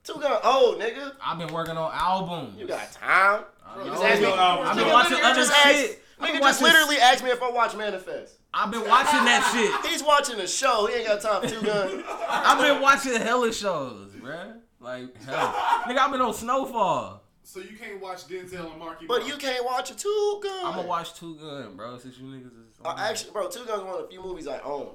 Two 0.04 0.14
Gun. 0.20 0.38
Oh, 0.44 0.76
nigga, 0.78 1.12
I've 1.24 1.38
been 1.38 1.52
working 1.52 1.76
on 1.76 1.90
albums. 1.92 2.58
you 2.60 2.66
got 2.66 2.92
time. 2.92 3.44
I 3.66 3.74
Bro, 3.74 3.84
know. 3.86 3.90
Just 3.92 4.04
ask 4.04 4.20
me- 4.20 4.26
I've 4.28 4.76
been 4.76 4.88
watching 4.92 5.12
literally 5.16 5.30
other 5.32 5.44
shit. 5.44 5.90
asked- 5.90 5.98
Nigga 6.20 6.38
just 6.40 6.62
literally 6.62 6.96
asked 6.98 7.24
me 7.24 7.30
if 7.30 7.42
I 7.42 7.50
watch 7.50 7.74
Manifest. 7.76 8.34
I've 8.54 8.70
been 8.70 8.86
watching 8.88 9.24
that 9.24 9.50
shit. 9.52 9.90
He's 9.90 10.02
watching 10.04 10.38
a 10.38 10.46
show. 10.46 10.86
He 10.86 10.94
ain't 10.98 11.08
got 11.08 11.20
time 11.20 11.42
for 11.42 11.48
Two 11.48 11.60
Gun. 11.66 12.04
I've 12.28 12.60
been 12.60 12.80
watching 12.80 13.16
hella 13.20 13.52
shows, 13.52 14.12
bruh. 14.22 14.58
Like 14.78 15.20
hell, 15.24 15.52
nigga. 15.88 15.98
I've 15.98 16.12
been 16.12 16.20
on 16.20 16.32
Snowfall. 16.34 17.22
So 17.42 17.60
you 17.60 17.76
can't 17.76 18.00
watch 18.00 18.26
Denzel 18.28 18.70
and 18.70 18.78
Marky 18.78 19.06
But 19.06 19.20
Mark. 19.22 19.32
you 19.32 19.38
can't 19.38 19.64
watch 19.64 19.90
a 19.90 19.96
Two 19.96 20.40
Gun. 20.42 20.66
I'm 20.66 20.76
gonna 20.76 20.86
watch 20.88 21.14
Two 21.14 21.34
Gun, 21.36 21.76
bro. 21.76 21.98
Since 21.98 22.18
you 22.18 22.26
niggas 22.26 22.46
is. 22.46 22.76
Uh, 22.84 22.94
actually, 22.98 23.32
bro, 23.32 23.48
Two 23.48 23.64
Gun's 23.64 23.82
one 23.82 23.94
of 23.96 24.02
the 24.02 24.08
few 24.08 24.22
movies 24.22 24.46
I 24.46 24.60
own. 24.60 24.90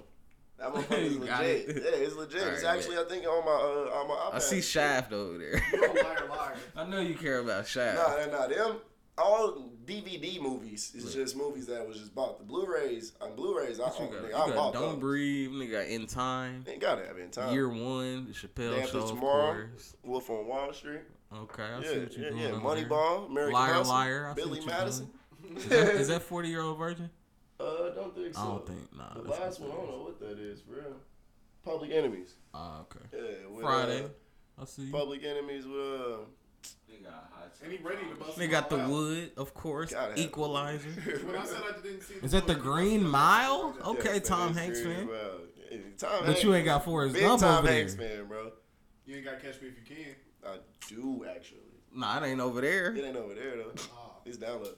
That 0.60 0.74
motherfucker 0.74 0.98
is 1.00 1.14
You 1.14 1.20
got 1.26 1.42
legit. 1.42 1.70
it. 1.70 1.76
Yeah, 1.78 2.06
it's 2.06 2.16
legit. 2.16 2.42
it's 2.42 2.64
Alright, 2.64 2.78
actually, 2.80 2.98
I 2.98 3.04
think, 3.04 3.26
on 3.26 3.46
my 3.46 3.52
uh, 3.52 4.00
on 4.00 4.08
my 4.08 4.14
iPad. 4.16 4.36
I 4.36 4.40
see 4.40 4.62
Shaft 4.62 5.14
over 5.14 5.38
there. 5.38 5.62
Liar, 5.74 6.28
liar. 6.30 6.56
I 6.76 6.84
know 6.86 7.00
you 7.00 7.16
care 7.16 7.40
about 7.40 7.68
Shaft. 7.68 7.98
Nah, 7.98 8.26
nah, 8.26 8.40
nah. 8.42 8.48
Them 8.48 8.78
all 9.18 9.70
DVD 9.86 10.40
movies 10.42 10.94
is 10.96 11.14
just 11.14 11.36
movies 11.36 11.66
that 11.68 11.86
was 11.88 11.98
just 12.00 12.14
bought. 12.16 12.38
The 12.40 12.46
Blu-rays 12.46 13.14
on 13.20 13.36
Blue's, 13.36 13.80
I 13.80 13.84
What 13.84 14.00
you 14.00 14.06
own. 14.06 14.12
got? 14.12 14.22
nigga, 14.24 14.30
You 14.30 14.36
I 14.36 14.48
got 14.48 14.56
bought 14.56 14.74
Don't 14.74 14.92
those. 14.94 15.00
Breathe. 15.00 15.50
Nigga 15.52 15.72
got 15.72 15.86
In 15.88 16.08
Time. 16.08 16.66
Ain't 16.68 16.80
gotta 16.82 17.06
have 17.06 17.18
it 17.18 17.22
in 17.24 17.30
time. 17.32 17.54
Year 17.54 17.68
One. 17.70 18.28
The 18.28 18.34
Chappelle 18.34 18.76
Day 18.76 18.82
After 18.84 19.00
Show. 19.00 19.08
Tomorrow. 19.08 19.54
course. 19.68 19.96
Wolf 20.04 20.30
on 20.30 20.48
Wall 20.48 20.72
Street. 20.74 21.02
Okay, 21.34 21.64
I 21.64 21.80
yeah, 21.80 21.90
see 21.92 22.00
what 22.00 22.18
you're 22.18 22.24
yeah, 22.26 22.30
doing. 22.32 22.42
yeah. 22.42 22.48
over 22.50 22.76
there. 22.76 22.86
Moneyball, 22.86 23.28
American 23.30 23.54
Liar, 23.54 23.74
Hustle, 23.74 23.94
liar. 23.94 24.28
I 24.28 24.30
see 24.36 24.42
Billy 24.42 24.60
what 24.60 24.66
you're 24.68 24.76
Madison. 24.78 25.10
Is 25.56 25.66
that, 25.66 25.88
is 25.96 26.08
that 26.08 26.22
40 26.24 26.50
year 26.50 26.62
old 26.62 26.78
virgin? 26.80 27.10
Uh, 27.60 27.64
I 27.92 27.96
don't 27.96 28.16
think 28.16 28.34
so. 28.34 28.42
I 28.42 28.46
don't 28.46 28.68
think. 28.68 28.80
Nah. 28.98 29.14
The 29.22 29.30
last 29.30 29.60
not 29.60 29.70
one, 29.70 29.78
I 29.78 29.82
don't 29.82 29.92
know 29.92 30.04
what 30.04 30.20
that 30.20 30.40
is, 30.40 30.62
for 30.62 30.72
real. 30.74 30.96
Public 31.64 31.92
Enemies. 31.92 32.36
Ah, 32.54 32.82
okay. 32.82 33.06
Yeah, 33.14 33.48
with, 33.50 33.62
Friday. 33.64 34.04
Uh, 34.06 34.62
I 34.62 34.66
see. 34.66 34.84
you. 34.84 34.92
Public 34.92 35.24
Enemies 35.24 35.66
with 35.66 35.78
uh. 36.02 36.18
They 36.90 36.98
got 36.98 37.30
hot 37.32 37.52
And 37.64 37.72
he 37.72 37.78
ready 37.78 38.02
to 38.10 38.16
bust 38.16 38.38
They 38.38 38.48
got 38.48 38.70
the 38.70 38.80
out. 38.80 38.90
wood, 38.90 39.32
of 39.38 39.54
course. 39.54 39.94
Gotta 39.94 40.20
Equalizer. 40.20 40.90
When 41.26 41.36
I 41.36 41.46
said 41.46 41.62
I 41.64 41.82
didn't 41.82 42.02
see 42.04 42.16
Is 42.16 42.32
that 42.32 42.48
the 42.48 42.56
Green 42.56 43.06
Mile? 43.08 43.76
Okay, 43.86 44.14
that 44.14 44.26
Tom 44.26 44.54
Hanks 44.56 44.82
great. 44.82 44.98
fan. 44.98 45.08
Well, 45.08 45.32
yeah, 45.72 45.78
Tom 45.98 46.10
But 46.20 46.26
Hanks, 46.26 46.44
you 46.44 46.54
ain't 46.56 46.66
got 46.66 46.84
Forrest 46.84 47.14
big 47.14 47.24
Gump 47.24 47.42
Tom 47.42 47.60
over 47.60 47.72
Hanks 47.72 47.94
there. 47.96 48.18
fan, 48.18 48.28
bro. 48.28 48.52
You 49.06 49.16
ain't 49.16 49.26
got 49.26 49.40
to 49.40 49.46
catch 49.46 49.62
me 49.62 49.70
if 49.70 49.76
you 49.90 49.96
can. 49.96 50.16
I 50.46 50.58
do 50.90 51.26
actually. 51.34 51.60
Nah, 51.96 52.22
it 52.22 52.28
ain't 52.28 52.42
over 52.42 52.60
there. 52.62 52.94
It 52.96 53.04
ain't 53.06 53.16
over 53.18 53.34
there 53.34 53.56
though. 53.58 53.72
Oh. 53.94 54.12
It's 54.26 54.38
download. 54.38 54.76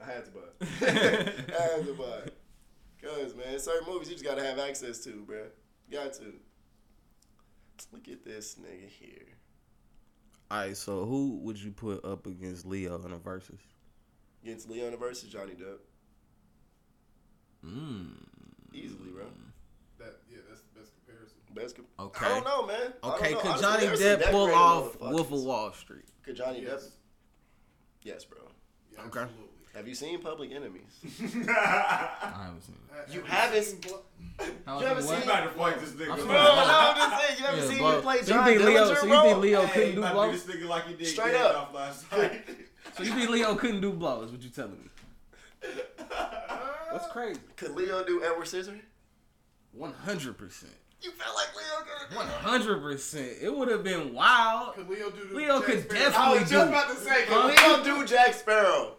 I 0.00 0.04
had 0.12 0.24
to 0.26 0.30
buy. 0.30 0.40
it. 0.60 1.50
I 1.58 1.62
had 1.76 1.86
to 1.86 1.94
buy. 1.94 2.04
it. 2.26 2.34
Cause 3.02 3.34
man, 3.34 3.58
certain 3.58 3.86
movies 3.92 4.08
you 4.08 4.14
just 4.14 4.24
gotta 4.24 4.42
have 4.42 4.58
access 4.58 4.98
to, 5.04 5.10
bro. 5.26 5.44
Got 5.90 6.12
to. 6.14 6.34
Look 7.92 8.08
at 8.08 8.24
this 8.24 8.56
nigga 8.56 8.88
here. 8.88 9.26
All 10.50 10.58
right, 10.58 10.76
so 10.76 11.04
who 11.04 11.38
would 11.42 11.60
you 11.60 11.70
put 11.70 12.04
up 12.04 12.26
against 12.26 12.66
Leo 12.66 13.00
in 13.04 13.12
a 13.12 13.18
versus? 13.18 13.60
Against 14.42 14.68
Leo 14.68 14.88
in 14.88 14.94
a 14.94 14.96
versus 14.96 15.28
Johnny 15.28 15.52
Depp. 15.52 15.78
Mm. 17.64 18.12
Easily, 18.72 19.10
bro. 19.10 19.24
That 19.98 20.16
yeah, 20.30 20.38
that's 20.48 20.62
the 20.62 20.80
best 20.80 20.92
comparison. 21.04 21.36
Best. 21.54 21.76
Com- 21.76 21.86
Okay. 22.06 22.26
I 22.26 22.28
don't 22.28 22.44
know, 22.44 22.66
man. 22.66 22.92
Okay, 23.02 23.32
know. 23.32 23.40
could 23.40 23.50
Honestly, 23.64 23.86
Johnny 23.86 24.22
Depp 24.22 24.30
pull 24.30 24.50
off. 24.54 25.00
Wolf 25.00 25.32
of 25.32 25.42
Wall 25.42 25.72
Street? 25.72 26.04
Could 26.22 26.36
Johnny 26.36 26.62
Yes. 26.62 26.84
Depp? 26.86 26.90
Yes, 28.02 28.24
bro. 28.24 28.38
Yeah, 28.92 29.00
Okay. 29.06 29.20
Absolutely. 29.20 29.47
Have 29.78 29.86
you 29.86 29.94
seen 29.94 30.20
Public 30.20 30.50
Enemies? 30.50 30.82
I 31.48 32.42
haven't 32.46 32.62
seen 32.62 32.74
it. 33.08 33.14
You 33.14 33.20
have 33.22 33.50
haven't- 33.52 33.64
seen 33.64 33.92
How 34.66 34.80
You 34.80 34.86
haven't 34.86 35.06
what? 35.06 35.14
seen- 35.20 35.28
about 35.30 35.44
to 35.44 35.50
fight 35.50 35.80
this 35.80 35.90
nigga. 35.90 36.10
I'm 36.12 36.16
Bro, 36.18 36.26
no, 36.26 36.36
I'm 36.36 36.96
just 36.96 37.22
saying. 37.22 37.38
You 37.38 37.44
haven't 37.46 37.60
Yeah, 37.62 37.68
seen 37.68 37.78
blow- 37.78 37.96
me 37.96 38.02
play 38.02 38.14
so 38.16 38.20
you 38.22 38.26
John 38.26 38.44
think 38.44 38.60
Leo? 38.60 38.68
Dillinger, 38.68 38.96
So 38.96 39.02
you 39.06 39.08
bro? 39.12 39.22
think 39.22 39.38
Leo 39.38 39.66
couldn't 39.68 39.92
do 39.94 39.98
about 40.00 40.08
to 40.08 40.14
blows? 40.14 40.44
this 40.44 40.56
nigga 40.56 40.68
like 40.68 40.86
he 40.88 40.94
did 40.94 41.06
Straight 41.06 41.28
Straight 41.28 41.40
up. 41.40 41.72
last 41.74 42.10
night. 42.12 42.44
So 42.96 43.02
you 43.04 43.12
think 43.14 43.30
Leo 43.30 43.54
couldn't 43.54 43.80
do 43.80 43.92
blows? 43.92 44.32
What 44.32 44.42
you 44.42 44.50
telling 44.50 44.72
me? 44.72 45.70
That's 46.92 47.06
crazy. 47.12 47.40
Could 47.56 47.76
Leo 47.76 48.02
do 48.04 48.24
Edward 48.24 48.46
Scissorhands? 48.46 48.80
One 49.72 49.92
hundred 49.92 50.36
percent. 50.38 50.72
You 51.00 51.12
felt 51.12 51.36
like 51.36 51.54
Leo 51.54 52.08
could 52.08 52.16
One 52.16 52.26
hundred 52.26 52.80
percent. 52.80 53.30
It 53.40 53.54
would 53.56 53.68
have 53.70 53.84
been 53.84 54.12
wild. 54.12 54.74
Could 54.74 54.88
Leo 54.88 55.10
do 55.10 55.28
the 55.28 55.34
Leo 55.36 55.58
Jack 55.60 55.66
could 55.66 55.82
Sparrow? 55.84 56.00
definitely 56.00 56.26
I 56.26 56.40
was 56.40 56.48
do. 56.48 56.54
just 56.56 56.68
about 56.68 56.88
to 56.88 56.96
say, 56.96 57.24
Huh? 57.28 57.54
can 57.54 57.84
Leo 57.84 58.00
do 58.00 58.06
Jack 58.06 58.34
Sparrow? 58.34 58.94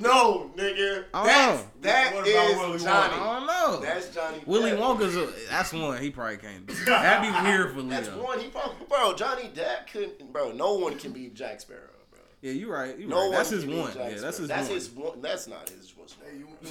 No, 0.00 0.50
nigga. 0.56 1.04
I 1.14 1.18
don't 1.18 1.26
That's, 1.26 1.62
know. 1.62 1.68
that 1.82 2.14
What 2.14 2.28
about 2.28 2.50
is 2.50 2.56
Willy 2.56 2.78
Wonka? 2.78 2.86
I 2.86 3.08
Johnny. 3.08 3.16
don't 3.16 3.46
know. 3.46 3.80
That's 3.80 4.08
Johnny. 4.14 4.38
Willy 4.46 4.70
Depp. 4.72 4.78
Wonka's 4.78 5.16
a, 5.16 5.48
that's 5.50 5.72
one 5.72 6.00
he 6.00 6.10
probably 6.10 6.36
can't 6.38 6.66
do. 6.66 6.74
That'd 6.84 7.32
be 7.32 7.48
weird 7.48 7.72
for 7.74 7.80
Leo. 7.80 7.88
That's 7.90 8.08
one. 8.10 8.40
He 8.40 8.48
probably, 8.48 8.86
bro. 8.88 9.14
Johnny 9.14 9.50
Depp 9.54 9.86
couldn't, 9.92 10.32
bro. 10.32 10.52
No 10.52 10.74
one 10.74 10.98
can 10.98 11.12
beat 11.12 11.34
Jack 11.34 11.60
Sparrow, 11.60 11.80
bro. 12.10 12.20
Yeah, 12.42 12.52
you're 12.52 12.72
right. 12.72 12.98
You 12.98 13.06
No 13.06 13.16
right. 13.16 13.22
one 13.28 13.32
That's 13.32 13.48
can 13.50 13.58
his 13.58 13.66
beat 13.66 13.76
one. 13.78 13.92
Jack 13.94 14.12
Yeah, 14.12 14.18
that's 14.20 14.36
his 14.38 14.48
That's 14.48 14.68
one. 14.68 14.74
his 14.74 14.90
one. 14.90 15.20
That's 15.22 15.46
not 15.48 15.68
his 15.70 15.96
one. 15.96 16.06
Hey, 16.24 16.38
you, 16.38 16.48
you 16.62 16.70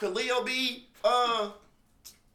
Could 0.00 0.14
Leo 0.16 0.42
be? 0.42 0.86
Uh, 1.04 1.50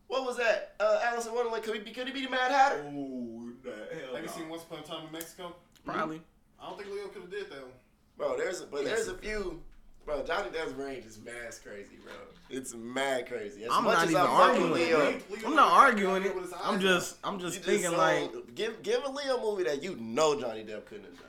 what 0.07 0.25
was 0.25 0.37
that? 0.37 0.75
Uh, 0.79 0.99
Alice 1.05 1.25
in 1.25 1.33
Wonderland. 1.33 1.63
Could 1.63 1.75
he 1.75 1.79
be? 1.81 1.91
Could 1.91 2.07
he 2.07 2.13
be 2.13 2.23
the 2.25 2.29
Mad 2.31 2.51
Hatter? 2.51 2.83
Ooh, 2.93 3.53
the 3.63 3.71
hell 3.71 4.15
have 4.15 4.23
you 4.23 4.29
seen 4.29 4.47
Once 4.49 4.63
Upon 4.63 4.79
a 4.79 4.83
Time 4.83 5.05
in 5.07 5.11
Mexico? 5.11 5.55
Probably. 5.85 6.21
I 6.61 6.67
don't 6.69 6.77
think 6.79 6.93
Leo 6.93 7.07
could 7.07 7.23
have 7.23 7.31
did 7.31 7.49
that 7.49 7.61
one. 7.61 7.71
Bro, 8.17 8.37
there's 8.37 8.61
a, 8.61 8.65
but 8.67 8.85
there's 8.85 9.07
a 9.07 9.15
few. 9.15 9.61
Bro, 10.05 10.23
Johnny 10.25 10.49
Depp's 10.49 10.73
range 10.73 11.05
is 11.05 11.19
mad 11.23 11.33
crazy, 11.63 11.95
bro. 12.03 12.11
It's 12.49 12.73
mad 12.75 13.25
crazy. 13.27 13.63
As 13.63 13.71
I'm 13.71 13.85
much 13.85 13.93
not 13.95 14.03
as 14.03 14.09
even 14.11 14.21
I'm 14.21 14.29
arguing 14.29 14.73
Leo, 14.73 14.99
it. 15.01 15.31
Leo 15.31 15.47
I'm 15.47 15.55
not 15.55 15.71
arguing 15.71 16.23
it. 16.25 16.35
with 16.35 16.43
his 16.45 16.53
I'm 16.61 16.79
just 16.79 17.15
I'm 17.23 17.39
just 17.39 17.55
just 17.55 17.65
thinking 17.65 17.91
so- 17.91 17.97
like, 17.97 18.31
give 18.53 18.83
give 18.83 19.03
a 19.05 19.09
Leo 19.09 19.39
movie 19.41 19.63
that 19.63 19.81
you 19.81 19.95
know 19.95 20.39
Johnny 20.39 20.63
Depp 20.63 20.85
couldn't 20.85 21.05
have 21.05 21.15
done. 21.17 21.27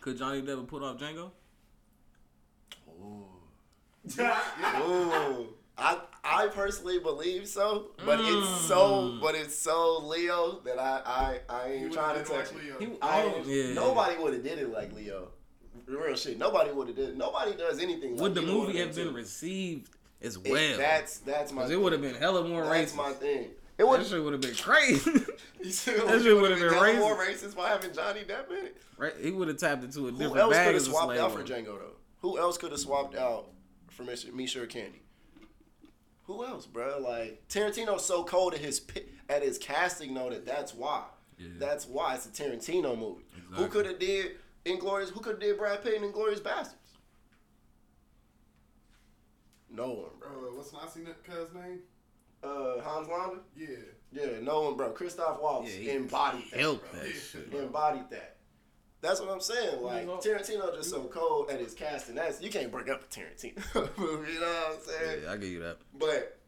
could 0.00 0.18
Johnny 0.18 0.40
Depp 0.42 0.56
have 0.58 0.66
put 0.66 0.82
off 0.82 0.96
Django? 0.98 1.30
Ooh. 3.02 3.26
Ooh. 4.20 5.46
I 5.76 5.98
I 6.22 6.46
personally 6.48 6.98
believe 6.98 7.46
so, 7.48 7.88
but 8.06 8.20
it's 8.20 8.48
so 8.66 9.02
Mm. 9.16 9.20
but 9.20 9.34
it's 9.34 9.54
so 9.56 9.98
Leo 9.98 10.60
that 10.64 10.78
I 10.78 11.02
I, 11.04 11.40
I 11.54 11.68
ain't 11.72 11.82
would've 11.82 11.94
trying 11.96 12.14
to 12.16 12.22
did 12.22 12.30
it 12.30 12.36
like 12.36 12.46
touch 12.48 12.56
it. 12.56 12.64
Leo. 12.64 12.78
He- 12.78 12.98
I 13.02 13.22
oh, 13.22 13.42
yeah. 13.44 13.74
Nobody 13.74 14.16
would 14.22 14.32
have 14.34 14.42
did 14.44 14.58
it 14.58 14.70
like 14.72 14.92
Leo. 14.94 15.28
Real 15.86 16.16
shit. 16.16 16.38
Nobody 16.38 16.72
would 16.72 16.88
have 16.88 16.96
did. 16.96 17.16
Nobody 17.18 17.54
does 17.56 17.78
anything. 17.80 18.16
Would 18.16 18.34
the 18.34 18.40
like 18.42 18.50
movie 18.50 18.78
have 18.78 18.94
been 18.94 19.08
two. 19.08 19.14
received 19.14 19.90
as 20.22 20.36
It- 20.36 20.50
well? 20.50 20.78
that's 20.78 21.18
that's 21.18 21.52
my. 21.52 21.66
It 21.66 21.80
would 21.80 21.92
have 21.92 22.02
been 22.02 22.14
hella 22.14 22.46
more 22.46 22.64
That's 22.64 22.92
racist. 22.92 22.96
That's 22.96 22.96
my 22.96 23.12
thing. 23.12 23.42
It 23.44 23.78
That 23.78 23.86
would. 23.88 24.06
shit 24.06 24.22
would 24.22 24.32
have 24.32 24.40
been 24.42 24.54
crazy. 24.54 25.10
That 25.64 25.64
that 25.64 26.22
shit 26.22 26.34
would 26.34 26.42
would've 26.42 26.58
been 26.60 26.68
been 26.68 26.78
racist. 26.78 26.98
more 26.98 27.16
racist 27.16 27.56
by 27.56 27.68
having 27.70 27.92
Johnny 27.92 28.20
Depp 28.20 28.50
in 28.50 28.66
it. 28.66 28.76
right? 28.98 29.14
He 29.20 29.30
would 29.30 29.48
have 29.48 29.56
tapped 29.56 29.82
into 29.82 30.08
a 30.08 30.10
Who 30.10 30.18
different 30.18 30.36
else 30.36 30.52
bag 30.54 30.66
could 30.66 30.74
have 30.74 30.84
swapped 30.84 31.18
out 31.18 31.32
for. 31.32 31.42
Django 31.42 31.78
though? 31.78 31.96
Who 32.20 32.38
else 32.38 32.58
could 32.58 32.70
have 32.70 32.80
swapped 32.80 33.14
out 33.16 33.46
for 33.90 34.02
Misha 34.04 34.66
Candy? 34.66 35.02
Who 36.24 36.44
else, 36.44 36.66
bro? 36.66 36.98
Like 37.00 37.42
Tarantino's 37.48 38.04
so 38.04 38.24
cold 38.24 38.54
at 38.54 38.60
his 38.60 38.82
at 39.28 39.42
his 39.42 39.58
casting 39.58 40.14
though 40.14 40.30
that 40.30 40.46
that's 40.46 40.74
why. 40.74 41.04
Yeah. 41.38 41.48
That's 41.58 41.86
why 41.86 42.14
it's 42.14 42.26
a 42.26 42.28
Tarantino 42.30 42.96
movie. 42.98 43.24
Who 43.52 43.66
could 43.68 43.86
have 43.86 43.98
did 43.98 44.32
Inglorious? 44.64 45.10
Who 45.10 45.20
could 45.20 45.32
have 45.32 45.40
did 45.40 45.58
Brad 45.58 45.82
Pitt 45.82 45.94
in 45.94 46.02
Inglourious 46.02 46.40
Basterds? 46.40 46.74
No 49.70 49.88
one, 49.88 50.10
bro. 50.18 50.28
Uh, 50.28 50.56
what's 50.56 50.72
Nazi 50.72 51.00
cuz 51.24 51.52
name? 51.54 51.80
Uh, 52.42 52.80
Hans 52.80 53.08
Landa? 53.08 53.40
Yeah. 53.56 53.68
Yeah, 54.12 54.40
no 54.42 54.62
one, 54.62 54.76
bro. 54.76 54.90
Christoph 54.90 55.40
Waltz 55.42 55.74
Yeah, 55.74 55.80
he 55.80 55.90
embodied 55.90 56.44
that. 56.52 56.60
Help 56.60 56.90
bro. 56.92 57.00
that 57.00 57.12
shit. 57.12 57.52
Embodied 57.52 58.10
that. 58.10 58.36
That's 59.00 59.20
what 59.20 59.28
I'm 59.28 59.40
saying. 59.40 59.82
Like 59.82 60.06
Tarantino 60.06 60.74
just 60.74 60.88
so 60.90 61.04
cold 61.04 61.50
at 61.50 61.60
his 61.60 61.74
casting. 61.74 62.14
That's 62.14 62.40
you 62.40 62.48
can't 62.50 62.70
break 62.70 62.88
up 62.88 63.02
a 63.02 63.06
Tarantino 63.06 63.98
movie. 63.98 64.32
You 64.32 64.40
know 64.40 64.46
what 64.46 64.78
I'm 64.78 64.80
saying? 64.82 65.20
Yeah, 65.24 65.32
I 65.32 65.36
give 65.36 65.50
you 65.50 65.60
that. 65.60 65.78
But 65.98 66.38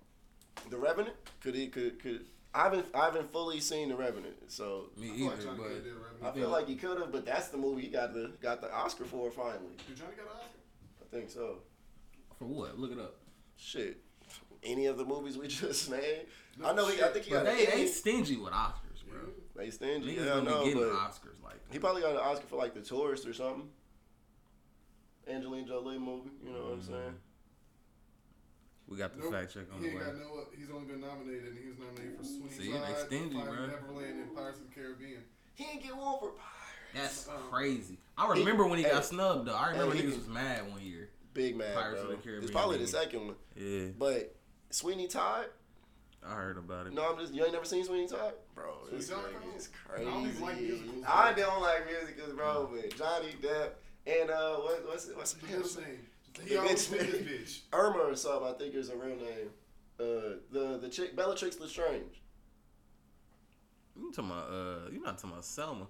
the 0.70 0.78
Revenant 0.78 1.16
could 1.40 1.54
he 1.54 1.66
could 1.68 2.00
could 2.00 2.24
I 2.56 2.62
haven't 2.64 2.86
I 2.94 3.04
haven't 3.04 3.30
fully 3.32 3.60
seen 3.60 3.90
the 3.90 3.96
Revenant, 3.96 4.50
so 4.50 4.86
Me 4.96 5.10
I 5.10 5.14
feel 5.14 5.26
like 5.28 5.38
either, 5.38 5.50
but 5.58 5.68
could 5.68 5.84
have 6.22 6.24
I 6.24 6.32
feel 6.32 6.48
like 6.48 6.68
he 6.68 6.74
could 6.74 6.98
have. 6.98 7.12
But 7.12 7.26
that's 7.26 7.48
the 7.48 7.58
movie 7.58 7.82
he 7.82 7.88
got 7.88 8.14
the 8.14 8.32
got 8.40 8.62
the 8.62 8.72
Oscar 8.74 9.04
for 9.04 9.30
finally. 9.30 9.76
Did 9.86 9.96
Johnny 9.98 10.12
got 10.16 10.24
an 10.24 10.32
Oscar? 10.40 10.58
I 11.02 11.16
think 11.16 11.30
so. 11.30 11.58
for 12.38 12.46
what? 12.46 12.78
Look 12.78 12.92
it 12.92 12.98
up. 12.98 13.16
Shit, 13.56 13.98
any 14.62 14.86
of 14.86 14.96
the 14.96 15.04
movies 15.04 15.36
we 15.36 15.48
just 15.48 15.90
named. 15.90 16.26
No 16.58 16.68
I 16.68 16.74
know. 16.74 16.88
He, 16.88 17.02
I 17.02 17.08
think 17.08 17.26
he 17.26 17.32
But 17.32 17.44
got. 17.44 17.54
they 17.54 17.66
an 17.66 17.72
they 17.72 17.86
stingy 17.88 18.36
with 18.36 18.54
Oscars, 18.54 19.06
bro. 19.06 19.20
They 19.54 19.70
stingy. 19.70 20.16
Niggas 20.16 20.24
Yeah, 20.24 20.34
I 20.36 20.40
know, 20.40 20.64
getting 20.64 20.78
but 20.78 20.92
Oscars 20.92 21.42
like 21.44 21.62
that. 21.62 21.72
he 21.72 21.78
probably 21.78 22.00
got 22.00 22.12
an 22.12 22.18
Oscar 22.18 22.46
for 22.46 22.56
like 22.56 22.72
the 22.72 22.80
tourist 22.80 23.26
or 23.26 23.34
something. 23.34 23.68
Angelina 25.28 25.68
Jolie 25.68 25.98
movie. 25.98 26.30
You 26.42 26.52
know 26.52 26.60
what 26.60 26.72
I'm 26.72 26.80
mm-hmm. 26.80 26.92
saying? 26.92 27.14
We 28.88 28.96
got 28.96 29.14
the 29.16 29.22
Nope. 29.22 29.32
fact 29.32 29.52
check 29.52 29.64
on 29.74 29.80
He 29.82 29.86
the 29.86 29.90
ain't 29.92 29.98
way. 30.00 30.06
got 30.06 30.16
no. 30.16 30.44
He's 30.56 30.70
only 30.70 30.86
been 30.86 31.00
nominated, 31.00 31.48
and 31.48 31.58
he 31.58 31.68
was 31.68 31.78
nominated 31.78 32.16
for 32.18 32.24
Sweeney 32.24 32.50
See, 32.50 32.70
they 32.72 32.78
Todd, 32.78 32.98
stingy, 33.06 33.34
Finding 33.34 33.54
bro. 33.54 33.66
Neverland, 33.66 34.20
and 34.20 34.34
Pirates 34.36 34.60
of 34.60 34.68
the 34.68 34.74
Caribbean. 34.74 35.22
He 35.54 35.64
ain't 35.64 35.82
get 35.82 35.96
one 35.96 36.18
for 36.20 36.30
Pirates. 36.30 36.44
That's 36.94 37.28
Um, 37.28 37.34
crazy. 37.50 37.98
I 38.16 38.28
remember 38.30 38.66
when 38.66 38.78
he 38.78 38.84
hey, 38.84 38.90
got 38.90 39.04
snubbed 39.04 39.48
though. 39.48 39.54
I 39.56 39.70
remember 39.70 39.94
hey, 39.94 40.02
he 40.02 40.06
niggas 40.06 40.10
can- 40.12 40.18
was 40.20 40.28
mad 40.28 40.70
one 40.70 40.80
year. 40.82 41.10
Big 41.34 41.56
man, 41.56 41.74
Pirates 41.74 42.00
of 42.00 42.06
bro. 42.06 42.16
the 42.16 42.22
Caribbean 42.22 42.42
It's 42.44 42.52
probably 42.52 42.78
the 42.78 42.86
second 42.86 43.26
one. 43.26 43.36
Yeah, 43.56 43.88
But 43.98 44.34
Sweeney 44.70 45.08
Todd? 45.08 45.46
I 46.24 46.34
heard 46.34 46.56
about 46.56 46.86
it. 46.86 46.92
No, 46.94 47.10
I'm 47.12 47.18
just 47.18 47.34
you 47.34 47.42
ain't 47.44 47.52
never 47.52 47.64
seen 47.66 47.84
Sweeney 47.84 48.08
Todd, 48.08 48.34
bro. 48.54 48.78
Sweeney 48.84 48.96
This 48.98 49.08
Todd, 49.10 49.18
nigga 49.24 49.32
bro? 49.32 49.94
I 49.96 50.04
don't 50.04 50.22
like 50.40 50.56
crazy. 50.56 50.64
musicals, 50.66 51.04
I 51.06 51.32
bro. 51.32 51.42
don't 51.44 51.62
like 51.62 51.86
musicals, 51.86 52.32
bro. 52.34 52.70
But 52.72 52.96
Johnny 52.96 53.34
Depp 53.42 53.70
and 54.06 54.30
uh, 54.30 54.56
what, 54.56 54.86
what's 54.88 55.08
what's 55.14 55.32
The 55.34 55.46
his 55.46 55.76
bitch 55.76 55.86
name? 55.86 56.06
Name. 56.38 56.46
The 56.48 56.50
He 56.52 56.56
always 56.56 56.86
bitch 56.88 56.90
with 56.90 57.28
this 57.28 57.58
bitch. 57.58 57.60
Irma 57.72 57.98
or 57.98 58.16
something. 58.16 58.48
I 58.48 58.52
think 58.52 58.74
is 58.74 58.90
her 58.90 58.96
real 58.96 59.16
name. 59.16 59.50
Uh, 59.98 60.36
the 60.52 60.78
the 60.80 60.88
chick 60.88 61.16
Bellatrix 61.16 61.58
Lestrange. 61.60 62.20
You 63.98 64.12
talking 64.12 64.30
about? 64.30 64.48
Uh, 64.50 64.90
you 64.92 65.00
not 65.02 65.16
talking 65.18 65.30
about 65.30 65.42
Salma? 65.42 65.86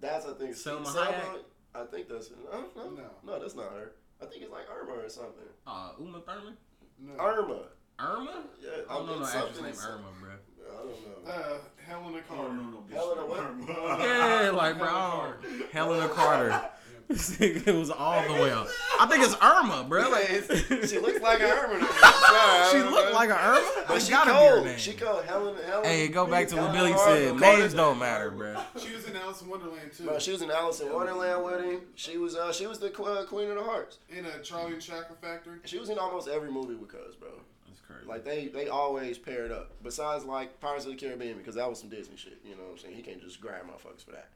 That's 0.00 0.26
I 0.26 0.32
think 0.34 0.50
Salma 0.52 0.84
Salma. 0.84 1.12
Hayek? 1.14 1.38
I 1.74 1.84
think 1.84 2.08
that's 2.08 2.30
no, 2.30 2.64
no, 2.76 2.90
No. 2.90 3.02
no, 3.24 3.38
that's 3.40 3.54
not 3.54 3.72
her. 3.72 3.92
I 4.20 4.26
think 4.26 4.42
it's 4.42 4.52
like 4.52 4.66
Irma 4.70 4.92
or 5.04 5.08
something. 5.08 5.44
Uh, 5.66 5.90
Uma 6.00 6.20
Thurman? 6.20 6.56
No. 6.98 7.12
Irma. 7.22 7.60
Irma? 8.00 8.42
Yeah, 8.60 8.70
I 8.88 8.94
don't 8.94 9.06
know 9.06 9.16
no 9.16 9.22
it's 9.22 9.34
actress 9.34 9.60
named 9.62 9.76
Irma, 9.82 10.08
bro. 10.20 10.30
I 10.70 10.76
don't 10.82 11.26
know. 11.26 11.32
Uh, 11.32 11.58
Helena 11.86 12.20
Carter. 12.28 12.52
know 12.52 12.62
no. 12.62 12.84
Helena 12.90 13.22
named 13.22 13.68
what? 13.68 14.00
Yeah, 14.00 14.50
like 14.50 14.78
bro, 14.78 15.32
Helena 15.72 16.08
Carter. 16.08 16.60
it 17.08 17.74
was 17.74 17.90
all 17.90 18.22
the 18.26 18.34
way 18.34 18.50
up. 18.50 18.68
I 19.00 19.06
think 19.06 19.24
it's 19.24 19.34
Irma, 19.40 19.86
bro. 19.88 20.10
Like, 20.10 20.26
she 20.88 20.98
looks 20.98 21.20
like 21.20 21.40
an 21.40 21.46
Irma. 21.50 21.78
she 22.70 22.78
looked 22.78 23.12
like 23.14 23.30
an 23.30 23.36
Irma. 23.36 23.84
But 23.86 23.96
It's 23.96 24.06
she 24.06 24.12
gotta 24.12 24.30
be 24.30 24.36
her 24.36 24.50
cold. 24.54 24.64
name. 24.66 24.78
She 24.78 24.92
cold. 24.94 25.24
Helen. 25.24 25.56
Helen. 25.66 25.84
Hey, 25.84 26.08
go 26.08 26.26
back 26.26 26.48
to 26.48 26.56
what 26.56 26.72
Billy 26.72 26.92
said. 26.92 27.38
Carter- 27.38 27.58
Names 27.58 27.74
don't 27.74 27.98
matter, 27.98 28.30
bro. 28.30 28.56
She 28.78 28.94
was 28.94 29.06
in 29.06 29.16
Alice 29.16 29.40
in 29.42 29.48
Wonderland 29.48 29.92
too. 29.96 30.04
Bro, 30.04 30.18
she 30.18 30.32
was 30.32 30.42
in 30.42 30.50
Alice 30.50 30.80
in 30.80 30.92
Wonderland 30.92 31.44
with 31.44 31.64
him. 31.64 31.80
She 31.94 32.16
was 32.18 32.34
uh, 32.36 32.52
she 32.52 32.66
was 32.66 32.78
the 32.78 32.88
uh, 32.92 33.24
Queen 33.26 33.48
of 33.50 33.56
the 33.56 33.62
Hearts. 33.62 33.98
in 34.10 34.26
a 34.26 34.40
Charlie 34.42 34.72
and 34.74 34.82
Chocolate 34.82 35.20
Factory. 35.22 35.58
She 35.64 35.78
was 35.78 35.88
in 35.90 35.98
almost 35.98 36.28
every 36.28 36.50
movie 36.50 36.74
with 36.74 36.90
Cuz, 36.90 37.14
bro. 37.14 37.28
That's 37.68 37.80
crazy. 37.80 38.06
Like 38.06 38.24
they 38.24 38.48
they 38.48 38.68
always 38.68 39.16
paired 39.18 39.52
up. 39.52 39.70
Besides 39.82 40.24
like 40.24 40.58
Pirates 40.60 40.84
of 40.86 40.90
the 40.92 40.96
Caribbean 40.96 41.38
because 41.38 41.54
that 41.54 41.68
was 41.68 41.78
some 41.80 41.88
Disney 41.88 42.16
shit. 42.16 42.38
You 42.44 42.52
know 42.56 42.62
what 42.64 42.72
I'm 42.72 42.78
saying? 42.78 42.94
He 42.96 43.02
can't 43.02 43.22
just 43.22 43.40
grab 43.40 43.62
motherfuckers 43.62 44.04
for 44.04 44.10
that. 44.12 44.28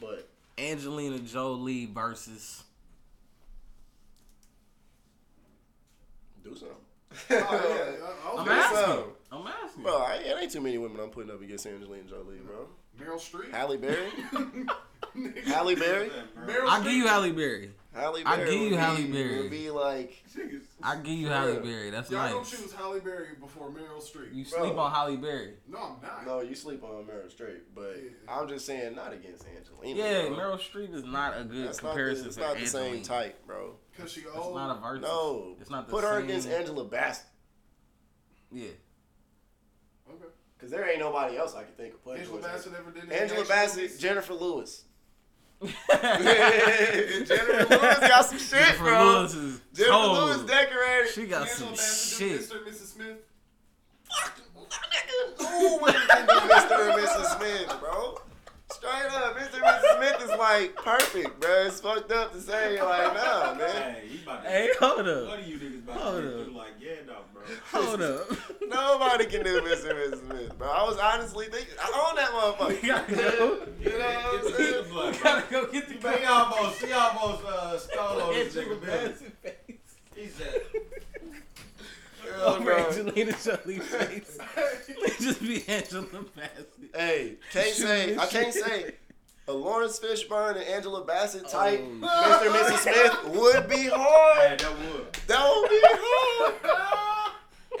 But 0.00 0.28
Angelina 0.58 1.18
Jolie 1.20 1.86
versus. 1.86 2.64
Do 6.48 6.56
something. 6.56 6.76
Oh, 7.30 7.34
yeah. 7.40 8.06
I- 8.06 8.28
I 8.28 8.32
was 8.34 8.40
I'm 8.40 8.46
gonna 8.46 8.60
say 8.62 8.66
asking. 8.66 8.84
so. 8.84 9.12
I'm 9.32 9.46
asking. 9.46 9.82
Bro, 9.82 9.96
I, 9.98 10.14
it 10.16 10.36
ain't 10.42 10.52
too 10.52 10.60
many 10.60 10.78
women 10.78 11.00
I'm 11.00 11.10
putting 11.10 11.30
up 11.30 11.40
against 11.42 11.66
Angelina 11.66 12.04
Jolie, 12.08 12.36
bro. 12.44 12.66
Meryl 13.00 13.16
Streep. 13.18 13.50
Halle 13.52 13.76
Berry, 13.76 14.10
Halle 15.46 15.74
Berry, 15.76 16.10
Meryl 16.46 16.68
I 16.68 16.82
give 16.82 16.92
you 16.92 17.06
Halle 17.06 17.32
Berry. 17.32 17.70
Halle 17.94 18.22
Berry. 18.22 18.24
I 18.26 18.44
give 18.44 18.54
you 18.60 18.76
Halle 18.76 18.96
be- 19.04 19.12
Berry. 19.12 19.38
Would 19.42 19.50
be 19.50 19.70
like 19.70 20.24
I 20.82 20.96
give 20.96 21.14
you 21.14 21.28
Halle. 21.28 21.60
Berry. 21.60 21.90
That's 21.90 22.10
Y'all 22.10 22.28
don't 22.28 22.44
choose 22.46 22.72
Halle 22.72 23.00
Berry 23.00 23.28
before 23.40 23.70
Meryl 23.70 24.02
Streep. 24.02 24.34
You 24.34 24.44
Bro. 24.44 24.66
sleep 24.66 24.78
on 24.78 24.90
Halle 24.92 25.16
Berry. 25.16 25.54
no, 25.68 25.78
I'm 25.78 26.02
not. 26.02 26.26
no, 26.26 26.40
you 26.42 26.54
sleep 26.54 26.82
on 26.84 27.04
Meryl 27.04 27.32
Streep, 27.34 27.60
but 27.74 27.96
Yeah. 28.02 28.10
I'm 28.28 28.48
just 28.48 28.66
saying 28.66 28.94
not 28.96 29.12
against 29.12 29.44
Angelina. 29.46 29.98
Yeah, 29.98 30.28
bro. 30.28 30.36
Meryl 30.36 30.58
Streep 30.60 30.94
is 30.94 31.04
not 31.04 31.38
a 31.40 31.44
good 31.44 31.68
That's 31.68 31.82
not 31.82 31.94
the, 31.94 32.00
comparison 32.00 32.26
it's 32.26 32.36
to 32.36 32.42
not 32.42 32.54
the 32.56 32.60
Angelina. 32.62 32.94
same 32.94 33.02
type, 33.02 33.46
bro. 33.46 33.74
Because 33.98 34.12
she 34.12 34.20
It's 34.20 34.30
old. 34.36 34.54
not 34.54 34.76
a 34.76 34.80
versus. 34.80 35.02
No, 35.02 35.56
it's 35.60 35.70
not 35.70 35.86
the 35.88 35.92
put 35.92 36.04
her 36.04 36.18
same. 36.20 36.24
against 36.28 36.46
Angela 36.48 36.84
Bassett, 36.84 37.26
yeah. 38.52 38.68
okay. 40.08 40.24
cause 40.60 40.70
there 40.70 40.88
ain't 40.88 41.00
nobody 41.00 41.36
else 41.36 41.56
I 41.56 41.64
can 41.64 41.72
think 41.72 41.94
of 41.94 42.04
putting. 42.04 42.20
Angela 42.20 42.40
towards 42.40 42.54
Bassett 42.54 42.74
ever 42.78 42.90
did 42.92 43.10
any 43.10 43.20
Angela 43.20 43.40
action 43.40 43.54
Bassett, 43.56 43.82
movies? 43.82 43.98
Jennifer 43.98 44.34
Lewis. 44.34 44.84
Jennifer 45.60 45.76
Lewis 47.68 47.98
got 47.98 48.24
some 48.26 48.38
shit, 48.38 48.50
Jennifer 48.60 48.84
bro. 48.84 49.02
Lewis 49.18 49.34
is 49.34 49.60
Jennifer 49.74 49.92
cold. 49.92 50.18
Lewis 50.18 50.42
decorated. 50.42 51.10
She 51.12 51.26
got 51.26 51.48
Angela 51.48 51.56
some 51.56 51.70
Bassett 51.70 52.18
shit. 52.18 52.48
do 52.50 52.54
Mr. 52.54 52.58
and 52.58 52.66
Mrs. 52.74 52.86
Smith. 52.94 53.16
Ooh, 55.42 55.78
women 55.82 56.02
can 56.08 56.26
do 56.26 56.34
Mr. 56.34 56.88
and 56.88 56.96
Mrs. 57.02 57.26
Smith, 57.36 57.70
bro. 57.80 58.20
Straight 58.70 59.10
up, 59.10 59.34
Mr. 59.36 59.54
and 59.54 59.64
Mrs. 59.64 59.96
Smith 59.96 60.16
is 60.22 60.27
like 60.38 60.74
perfect, 60.76 61.40
bro. 61.40 61.66
It's 61.66 61.80
fucked 61.80 62.10
up 62.12 62.32
to 62.32 62.40
say 62.40 62.80
like, 62.82 63.14
nah, 63.14 63.54
man. 63.54 63.94
Hey, 63.94 64.02
he 64.08 64.22
about 64.22 64.42
to. 64.44 64.48
Hey, 64.50 64.70
hold 64.78 64.96
What 64.98 65.08
up. 65.08 65.38
are 65.38 65.40
you 65.40 65.58
niggas 65.58 65.78
about 65.84 65.96
Hold 66.00 66.22
to 66.22 66.40
up. 66.42 66.54
Like, 66.54 66.72
yeah, 66.80 66.90
no, 67.06 67.14
bro. 67.32 67.42
Hold 67.72 68.02
up. 68.02 68.30
Nobody 68.68 69.26
can 69.26 69.42
do 69.44 69.60
Mr. 69.62 69.90
and 69.90 70.14
Mrs. 70.14 70.26
Smith, 70.30 70.58
bro. 70.58 70.68
I 70.68 70.82
was 70.84 70.98
honestly 70.98 71.46
thinking, 71.46 71.74
I 71.82 72.08
own 72.08 72.16
that 72.16 72.30
motherfucker. 72.30 72.82
We 72.82 72.88
gotta 72.88 73.14
go. 73.14 73.66
You 73.80 73.98
know 73.98 73.98
what 73.98 74.46
I'm 74.46 74.56
saying? 74.56 75.12
We 75.12 75.18
gotta 75.22 75.50
go 75.50 75.66
get 75.72 75.88
the 75.88 75.94
But 76.00 76.18
he 76.20 76.24
almost, 76.26 76.84
he 76.84 76.92
almost 76.92 77.44
uh, 77.44 77.78
stole 77.78 78.22
on 78.22 78.34
this 78.34 78.56
Angela 78.56 78.76
nigga 78.76 78.80
Billy. 78.84 79.08
Bassett 79.08 79.36
face. 79.42 79.76
He 80.14 80.26
said, 80.28 80.62
Oh, 82.40 82.56
Over 82.56 82.64
bro. 82.64 82.76
Angelina 82.88 83.32
Jolie's 83.32 83.84
face. 83.86 84.38
Just 85.20 85.40
be 85.40 85.64
Angela 85.66 86.06
Bassett. 86.36 86.70
Hey, 86.94 87.36
can't 87.52 87.74
say, 87.74 88.16
I 88.18 88.26
can't 88.26 88.52
say. 88.52 88.94
A 89.48 89.52
Laurence 89.52 89.98
Fishburne 89.98 90.56
and 90.56 90.64
Angela 90.64 91.02
Bassett 91.04 91.48
type 91.48 91.80
Oh, 92.02 92.40
Mr. 92.42 92.46
and 92.46 92.54
Mrs. 92.54 92.78
Smith 92.82 93.14
would 93.40 93.68
be 93.68 93.76
hey, 93.76 93.90
hard. 93.92 94.60
that 94.60 94.78
would. 94.78 95.12
That 95.26 95.56
would 95.56 95.70
be 95.70 95.80
hard. 95.84 96.54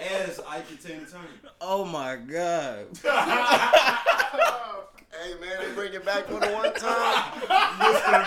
As 0.00 0.40
I 0.48 0.58
and 0.58 0.80
Tina 0.80 1.00
Turner. 1.06 1.52
Oh 1.60 1.84
my 1.84 2.16
god. 2.16 2.86
Hey 5.20 5.34
man, 5.40 5.58
they 5.60 5.74
bring 5.74 5.92
it 5.94 6.04
back 6.04 6.26
for 6.26 6.38
the 6.38 6.46
one 6.52 6.72
time. 6.74 7.32
Mr. 7.80 8.24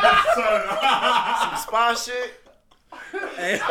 Some 1.39 1.55
spy 1.57 1.93
shit. 1.93 2.33
Hey, 3.37 3.57
Hey. 3.57 3.61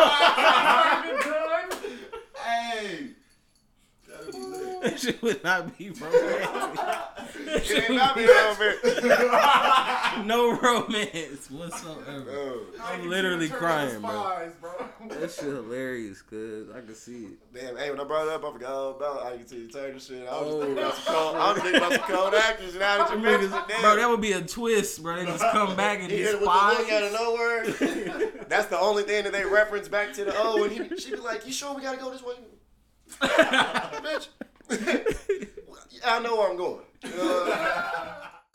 That'd 4.80 4.88
be 4.88 4.88
lit. 4.88 4.92
that 4.92 4.98
shit 5.00 5.22
would 5.22 5.44
not 5.44 5.76
be 5.78 5.90
romantic. 5.90 6.78
It 7.46 7.90
ain't 7.90 7.94
not 7.96 8.16
be 8.16 8.28
over. 8.28 10.24
no 10.24 10.52
romance 10.58 11.50
whatsoever. 11.50 12.24
Oh, 12.30 12.60
I'm 12.82 13.08
literally 13.08 13.48
crying, 13.48 14.00
bro. 14.00 14.50
Bro. 14.60 14.70
That 15.08 15.30
shit 15.30 15.44
hilarious, 15.44 16.22
cuz 16.22 16.68
I 16.70 16.80
can 16.80 16.94
see 16.94 17.24
it. 17.26 17.38
damn, 17.54 17.76
hey, 17.76 17.90
when 17.90 18.00
I 18.00 18.04
brought 18.04 18.26
it 18.28 18.32
up, 18.32 18.44
I 18.44 18.52
forgot 18.52 18.70
all 18.72 18.90
about 18.90 19.24
I 19.26 19.36
can 19.36 19.46
tell 19.46 19.58
you 19.58 19.68
Turner 19.68 19.98
shit. 20.00 20.26
I 20.28 20.40
was 20.40 20.54
Oh. 20.54 20.60
thinking 20.60 20.78
about 20.78 20.94
some 20.96 21.14
cold, 21.14 21.36
I 21.36 21.52
was 21.52 21.62
thinking 21.62 21.82
about 21.82 21.92
some 21.92 22.16
cold 22.16 22.34
actors 22.34 22.74
now 22.74 22.98
that 22.98 23.10
you 23.12 23.18
mentioned 23.18 23.54
it. 23.54 23.80
Bro, 23.80 23.96
that 23.96 24.08
would 24.08 24.20
be 24.20 24.32
a 24.32 24.40
twist, 24.42 25.02
bro. 25.02 25.16
They 25.16 25.26
just 25.26 25.44
come 25.52 25.76
back 25.76 26.00
and 26.00 26.10
he 26.10 26.16
be 26.18 26.22
hit 26.22 26.34
it 26.34 26.40
with 26.40 26.48
the 26.48 26.54
look 26.54 26.92
out 26.92 27.02
of 27.02 27.12
nowhere. 27.12 28.30
That's 28.48 28.66
the 28.66 28.78
only 28.78 29.02
thing 29.04 29.24
that 29.24 29.32
they 29.32 29.44
reference 29.44 29.88
back 29.88 30.12
to 30.14 30.24
the 30.24 30.34
O. 30.36 30.64
And 30.64 30.72
he, 30.72 30.96
she'd 30.98 31.12
be 31.12 31.16
like, 31.20 31.46
"You 31.46 31.52
sure 31.52 31.74
we 31.74 31.82
gotta 31.82 31.98
go 31.98 32.10
this 32.10 32.22
way, 32.22 32.34
bitch?" 33.20 34.28
I 36.04 36.20
know 36.20 36.36
where 36.36 36.50
I'm 36.50 36.56
going. 36.56 36.84
Uh, 37.04 38.26